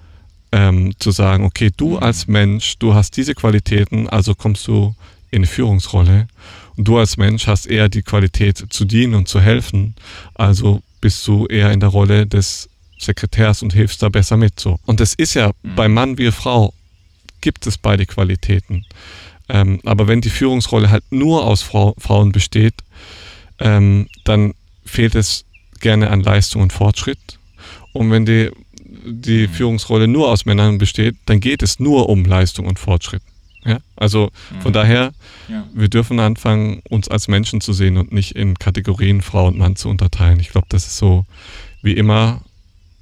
ähm, 0.53 0.93
zu 0.99 1.11
sagen, 1.11 1.45
okay, 1.45 1.71
du 1.77 1.91
mhm. 1.91 2.03
als 2.03 2.27
Mensch, 2.27 2.79
du 2.79 2.95
hast 2.95 3.17
diese 3.17 3.35
Qualitäten, 3.35 4.09
also 4.09 4.35
kommst 4.35 4.67
du 4.67 4.95
in 5.31 5.39
eine 5.39 5.47
Führungsrolle. 5.47 6.29
Und 6.79 6.87
du 6.87 6.97
als 6.97 7.17
Mensch 7.17 7.49
hast 7.49 7.67
eher 7.67 7.89
die 7.89 8.03
Qualität 8.03 8.65
zu 8.71 8.85
dienen 8.85 9.15
und 9.15 9.27
zu 9.27 9.41
helfen. 9.41 9.97
Also 10.35 10.81
bist 11.01 11.27
du 11.27 11.47
eher 11.47 11.73
in 11.73 11.81
der 11.81 11.89
Rolle 11.89 12.25
des 12.25 12.69
Sekretärs 12.99 13.63
und 13.63 13.73
hilfst 13.73 14.01
da 14.01 14.09
besser 14.09 14.37
mit. 14.37 14.61
So. 14.61 14.79
Und 14.87 15.01
das 15.01 15.15
ist 15.15 15.35
ja 15.35 15.49
mhm. 15.49 15.75
bei 15.75 15.89
Mann 15.89 16.19
wie 16.19 16.31
Frau, 16.31 16.73
gibt 17.41 17.67
es 17.67 17.79
beide 17.79 18.07
Qualitäten. 18.07 18.87
Ähm, 19.49 19.81
aber 19.85 20.07
wenn 20.07 20.21
die 20.21 20.31
Führungsrolle 20.31 20.89
halt 20.89 21.03
nur 21.11 21.45
aus 21.45 21.63
Frau, 21.63 21.95
Frauen 21.99 22.31
besteht, 22.31 22.75
ähm, 23.59 24.09
dann 24.23 24.55
fehlt 24.85 25.17
es 25.17 25.45
gerne 25.81 26.11
an 26.11 26.21
Leistung 26.21 26.63
und 26.63 26.73
Fortschritt. 26.73 27.41
Und 27.93 28.13
wenn 28.13 28.25
die, 28.25 28.51
die 29.05 29.49
mhm. 29.49 29.53
Führungsrolle 29.53 30.07
nur 30.07 30.29
aus 30.31 30.47
Männern 30.47 30.79
besteht, 30.79 31.17
dann 31.27 31.41
geht 31.41 31.63
es 31.63 31.81
nur 31.81 32.09
um 32.09 32.25
Leistung 32.25 32.67
und 32.67 32.79
Fortschritt. 32.79 33.23
Ja? 33.69 33.79
Also 33.97 34.31
von 34.61 34.71
mhm. 34.71 34.75
daher, 34.75 35.13
ja. 35.49 35.67
wir 35.75 35.89
dürfen 35.89 36.19
anfangen, 36.21 36.83
uns 36.89 37.09
als 37.09 37.29
Menschen 37.29 37.61
zu 37.61 37.73
sehen 37.73 37.97
und 37.97 38.13
nicht 38.13 38.33
in 38.33 38.59
Kategorien 38.59 39.23
Frau 39.23 39.47
und 39.47 39.59
Mann 39.59 39.77
zu 39.77 39.89
unterteilen. 39.89 40.41
Ich 40.41 40.51
glaube, 40.51 40.67
das 40.71 40.87
ist 40.87 40.99
so 40.99 41.25
wie 41.83 41.93
immer 41.93 42.43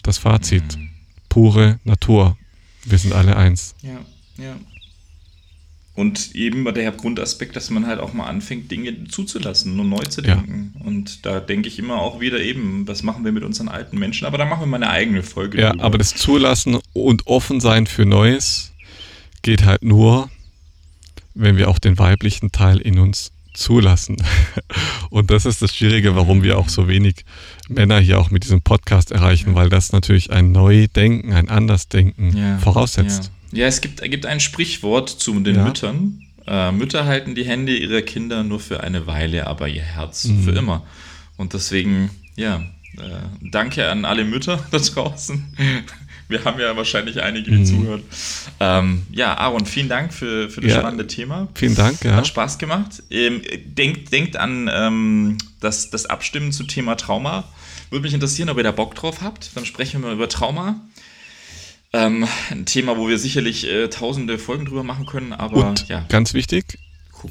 das 0.03 0.19
Fazit. 0.19 0.77
Mhm. 0.77 0.91
Pure 1.29 1.79
Natur. 1.85 2.37
Wir 2.85 2.99
sind 2.99 3.13
alle 3.13 3.37
eins. 3.37 3.75
Ja, 3.83 3.99
ja. 4.43 4.57
Und 5.97 6.35
eben 6.35 6.65
der 6.75 6.93
Grundaspekt, 6.93 7.57
dass 7.57 7.71
man 7.71 7.87
halt 7.87 8.01
auch 8.01 8.13
mal 8.13 8.27
anfängt, 8.27 8.71
Dinge 8.71 9.05
zuzulassen 9.09 9.81
und 9.81 9.89
neu 9.89 10.03
zu 10.05 10.21
denken. 10.21 10.75
Ja. 10.79 10.85
Und 10.85 11.25
da 11.25 11.41
denke 11.41 11.69
ich 11.69 11.79
immer 11.79 11.99
auch 12.03 12.21
wieder 12.21 12.39
eben, 12.39 12.87
was 12.87 13.03
machen 13.03 13.25
wir 13.25 13.33
mit 13.33 13.45
unseren 13.45 13.69
alten 13.69 13.99
Menschen? 13.99 14.27
Aber 14.27 14.37
da 14.37 14.45
machen 14.45 14.61
wir 14.61 14.67
mal 14.67 14.77
eine 14.77 14.91
eigene 14.91 15.23
Folge. 15.23 15.59
Ja, 15.59 15.71
drüber. 15.71 15.85
aber 15.85 15.97
das 15.97 16.15
Zulassen 16.15 16.79
und 16.93 17.27
offen 17.27 17.61
sein 17.61 17.87
für 17.87 18.05
Neues 18.05 18.73
geht 19.41 19.65
halt 19.65 19.83
nur, 19.83 20.29
wenn 21.37 21.57
wir 21.57 21.69
auch 21.69 21.79
den 21.79 21.99
weiblichen 21.99 22.51
Teil 22.51 22.79
in 22.79 22.99
uns 22.99 23.33
zulassen. 23.55 24.17
Und 25.11 25.31
das 25.31 25.47
ist 25.47 25.63
das 25.63 25.75
Schwierige, 25.75 26.15
warum 26.15 26.43
wir 26.43 26.59
auch 26.59 26.69
so 26.69 26.89
wenig 26.89 27.25
Männer 27.69 27.99
hier 28.01 28.19
auch 28.19 28.31
mit 28.31 28.45
diesem 28.45 28.63
Podcast 28.63 29.13
erreichen, 29.13 29.55
weil 29.55 29.69
das 29.69 29.93
natürlich 29.93 30.31
ein 30.31 30.53
Neudenken, 30.53 31.33
ein 31.33 31.49
Andersdenken 31.49 32.37
ja, 32.37 32.59
voraussetzt. 32.59 33.31
Ja. 33.53 33.61
ja, 33.61 33.67
es 33.67 33.81
gibt, 33.81 34.03
gibt 34.03 34.27
ein 34.27 34.41
Sprichwort 34.41 35.09
zu 35.09 35.39
den 35.41 35.57
ja. 35.57 35.65
Müttern. 35.65 36.23
Äh, 36.47 36.73
Mütter 36.73 37.07
halten 37.07 37.35
die 37.35 37.45
Hände 37.45 37.77
ihrer 37.77 38.03
Kinder 38.03 38.45
nur 38.45 38.61
für 38.61 38.83
eine 38.83 39.07
Weile, 39.07 39.47
aber 39.47 39.69
ihr 39.69 39.83
Herz 39.83 40.25
mhm. 40.25 40.45
für 40.45 40.53
immer. 40.53 40.85
Und 41.37 41.55
deswegen, 41.55 42.11
ja, 42.37 42.63
äh, 42.99 43.49
danke 43.51 43.89
an 43.89 44.05
alle 44.05 44.25
Mütter 44.25 44.65
da 44.71 44.79
draußen. 44.79 45.45
Wir 46.29 46.45
haben 46.45 46.59
ja 46.59 46.77
wahrscheinlich 46.77 47.23
einige, 47.23 47.51
die 47.51 47.59
mhm. 47.59 47.67
zuhören. 47.67 48.03
Ähm, 48.59 49.07
ja, 49.13 49.37
Aaron, 49.37 49.65
vielen 49.65 49.89
Dank 49.89 50.13
für, 50.13 50.51
für 50.51 50.61
das 50.61 50.73
ja, 50.73 50.79
spannende 50.79 51.07
Thema. 51.07 51.49
Vielen 51.55 51.75
Dank, 51.75 52.05
ja. 52.05 52.17
Hat 52.17 52.27
Spaß 52.27 52.59
gemacht. 52.59 53.03
Ähm, 53.11 53.43
denkt, 53.65 54.13
denkt 54.13 54.37
an 54.37 54.69
ähm, 54.73 55.39
das, 55.61 55.91
das 55.91 56.07
Abstimmen 56.07 56.53
zu 56.53 56.65
Thema 56.65 56.97
Trauma. 56.97 57.45
Würde 57.91 58.03
mich 58.03 58.15
interessieren, 58.15 58.49
ob 58.49 58.57
ihr 58.57 58.65
da 58.65 58.73
Bock 58.73 58.95
drauf 58.97 59.21
habt. 59.23 59.57
Dann 59.57 59.65
sprechen 59.65 60.01
wir 60.03 60.09
mal 60.09 60.15
über 60.15 60.29
Trauma. 60.29 60.81
Ähm, 61.93 62.27
ein 62.51 62.67
Thema, 62.67 62.99
wo 62.99 63.09
wir 63.09 63.19
sicherlich 63.19 63.67
äh, 63.69 63.89
tausende 63.89 64.39
Folgen 64.39 64.67
drüber 64.67 64.83
machen 64.83 65.07
können, 65.07 65.33
aber 65.33 65.69
Und 65.69 65.89
ja. 65.89 66.05
Ganz 66.09 66.35
wichtig, 66.35 66.79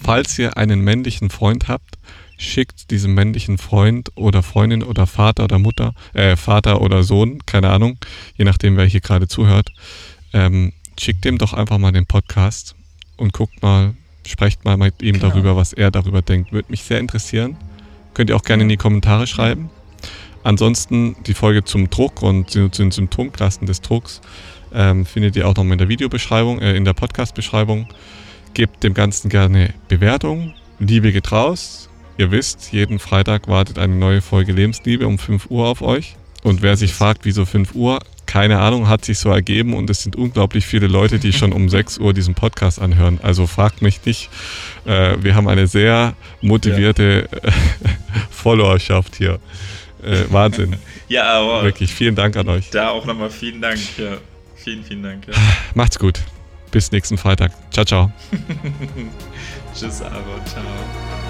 falls 0.01 0.39
ihr 0.39 0.57
einen 0.57 0.79
männlichen 0.79 1.29
Freund 1.29 1.67
habt, 1.67 1.95
schickt 2.37 2.91
diesem 2.91 3.13
männlichen 3.13 3.57
Freund 3.57 4.11
oder 4.15 4.43
Freundin 4.43 4.83
oder 4.83 5.07
Vater 5.07 5.45
oder 5.45 5.59
Mutter, 5.59 5.93
äh, 6.13 6.35
Vater 6.35 6.81
oder 6.81 7.03
Sohn, 7.03 7.45
keine 7.45 7.69
Ahnung, 7.69 7.97
je 8.37 8.45
nachdem, 8.45 8.77
wer 8.77 8.85
hier 8.85 9.01
gerade 9.01 9.27
zuhört, 9.27 9.71
ähm, 10.33 10.73
schickt 10.99 11.25
dem 11.25 11.37
doch 11.37 11.53
einfach 11.53 11.77
mal 11.77 11.91
den 11.91 12.05
Podcast 12.05 12.75
und 13.17 13.33
guckt 13.33 13.61
mal, 13.61 13.93
sprecht 14.25 14.65
mal 14.65 14.77
mit 14.77 15.01
ihm 15.01 15.15
genau. 15.15 15.29
darüber, 15.29 15.55
was 15.55 15.73
er 15.73 15.91
darüber 15.91 16.21
denkt. 16.21 16.51
Würde 16.51 16.71
mich 16.71 16.83
sehr 16.83 16.99
interessieren. 16.99 17.57
Könnt 18.13 18.29
ihr 18.29 18.35
auch 18.35 18.43
gerne 18.43 18.63
in 18.63 18.69
die 18.69 18.77
Kommentare 18.77 19.27
schreiben. 19.27 19.69
Ansonsten 20.43 21.15
die 21.25 21.33
Folge 21.33 21.63
zum 21.63 21.89
Druck 21.89 22.21
und 22.21 22.49
zu 22.51 22.69
den 22.69 22.91
Symptomklassen 22.91 23.65
des 23.67 23.81
Drucks 23.81 24.21
ähm, 24.73 25.05
findet 25.05 25.35
ihr 25.35 25.47
auch 25.47 25.55
nochmal 25.55 25.73
in 25.73 25.79
der 25.79 25.89
Videobeschreibung, 25.89 26.59
äh, 26.59 26.75
in 26.75 26.85
der 26.85 26.93
Podcast-Beschreibung. 26.93 27.87
Gebt 28.53 28.83
dem 28.83 28.93
Ganzen 28.93 29.29
gerne 29.29 29.73
Bewertung. 29.87 30.53
Liebe 30.79 31.11
geht 31.11 31.31
raus 31.31 31.89
ihr 32.17 32.31
wisst, 32.31 32.71
jeden 32.71 32.99
Freitag 32.99 33.47
wartet 33.47 33.79
eine 33.79 33.95
neue 33.95 34.21
Folge 34.21 34.51
Lebensliebe 34.51 35.07
um 35.07 35.17
5 35.17 35.49
Uhr 35.49 35.67
auf 35.67 35.81
euch. 35.81 36.15
Und 36.43 36.61
wer 36.61 36.77
sich 36.77 36.93
fragt, 36.93 37.25
wieso 37.25 37.45
5 37.45 37.73
Uhr, 37.73 37.99
keine 38.25 38.59
Ahnung, 38.59 38.87
hat 38.87 39.05
sich 39.05 39.17
so 39.17 39.29
ergeben 39.29 39.73
und 39.73 39.89
es 39.89 40.03
sind 40.03 40.15
unglaublich 40.15 40.65
viele 40.65 40.87
Leute, 40.87 41.19
die 41.19 41.33
schon 41.33 41.53
um 41.53 41.69
6 41.69 41.97
Uhr 41.99 42.13
diesen 42.13 42.35
Podcast 42.35 42.79
anhören. 42.79 43.19
Also 43.21 43.47
fragt 43.47 43.81
mich 43.81 44.05
nicht. 44.05 44.29
Äh, 44.85 45.17
wir 45.21 45.35
haben 45.35 45.47
eine 45.47 45.67
sehr 45.67 46.13
motivierte 46.41 47.29
ja. 47.31 47.51
Followerschaft 48.29 49.15
hier. 49.15 49.39
Äh, 50.03 50.25
Wahnsinn. 50.29 50.75
Ja, 51.07 51.33
aber. 51.33 51.63
Wirklich, 51.63 51.93
vielen 51.93 52.15
Dank 52.15 52.35
an 52.35 52.49
euch. 52.49 52.71
Da 52.71 52.89
auch 52.89 53.05
nochmal 53.05 53.29
vielen 53.29 53.61
Dank. 53.61 53.79
Ja. 53.95 54.17
Vielen, 54.55 54.83
vielen 54.83 55.03
Dank. 55.03 55.27
Ja. 55.27 55.33
Macht's 55.75 55.99
gut. 55.99 56.19
Bis 56.71 56.91
nächsten 56.91 57.19
Freitag. 57.19 57.51
Ciao, 57.71 57.85
ciao. 57.85 58.11
Tschüss, 59.75 60.01
Aaron. 60.01 60.45
Ciao. 60.45 61.24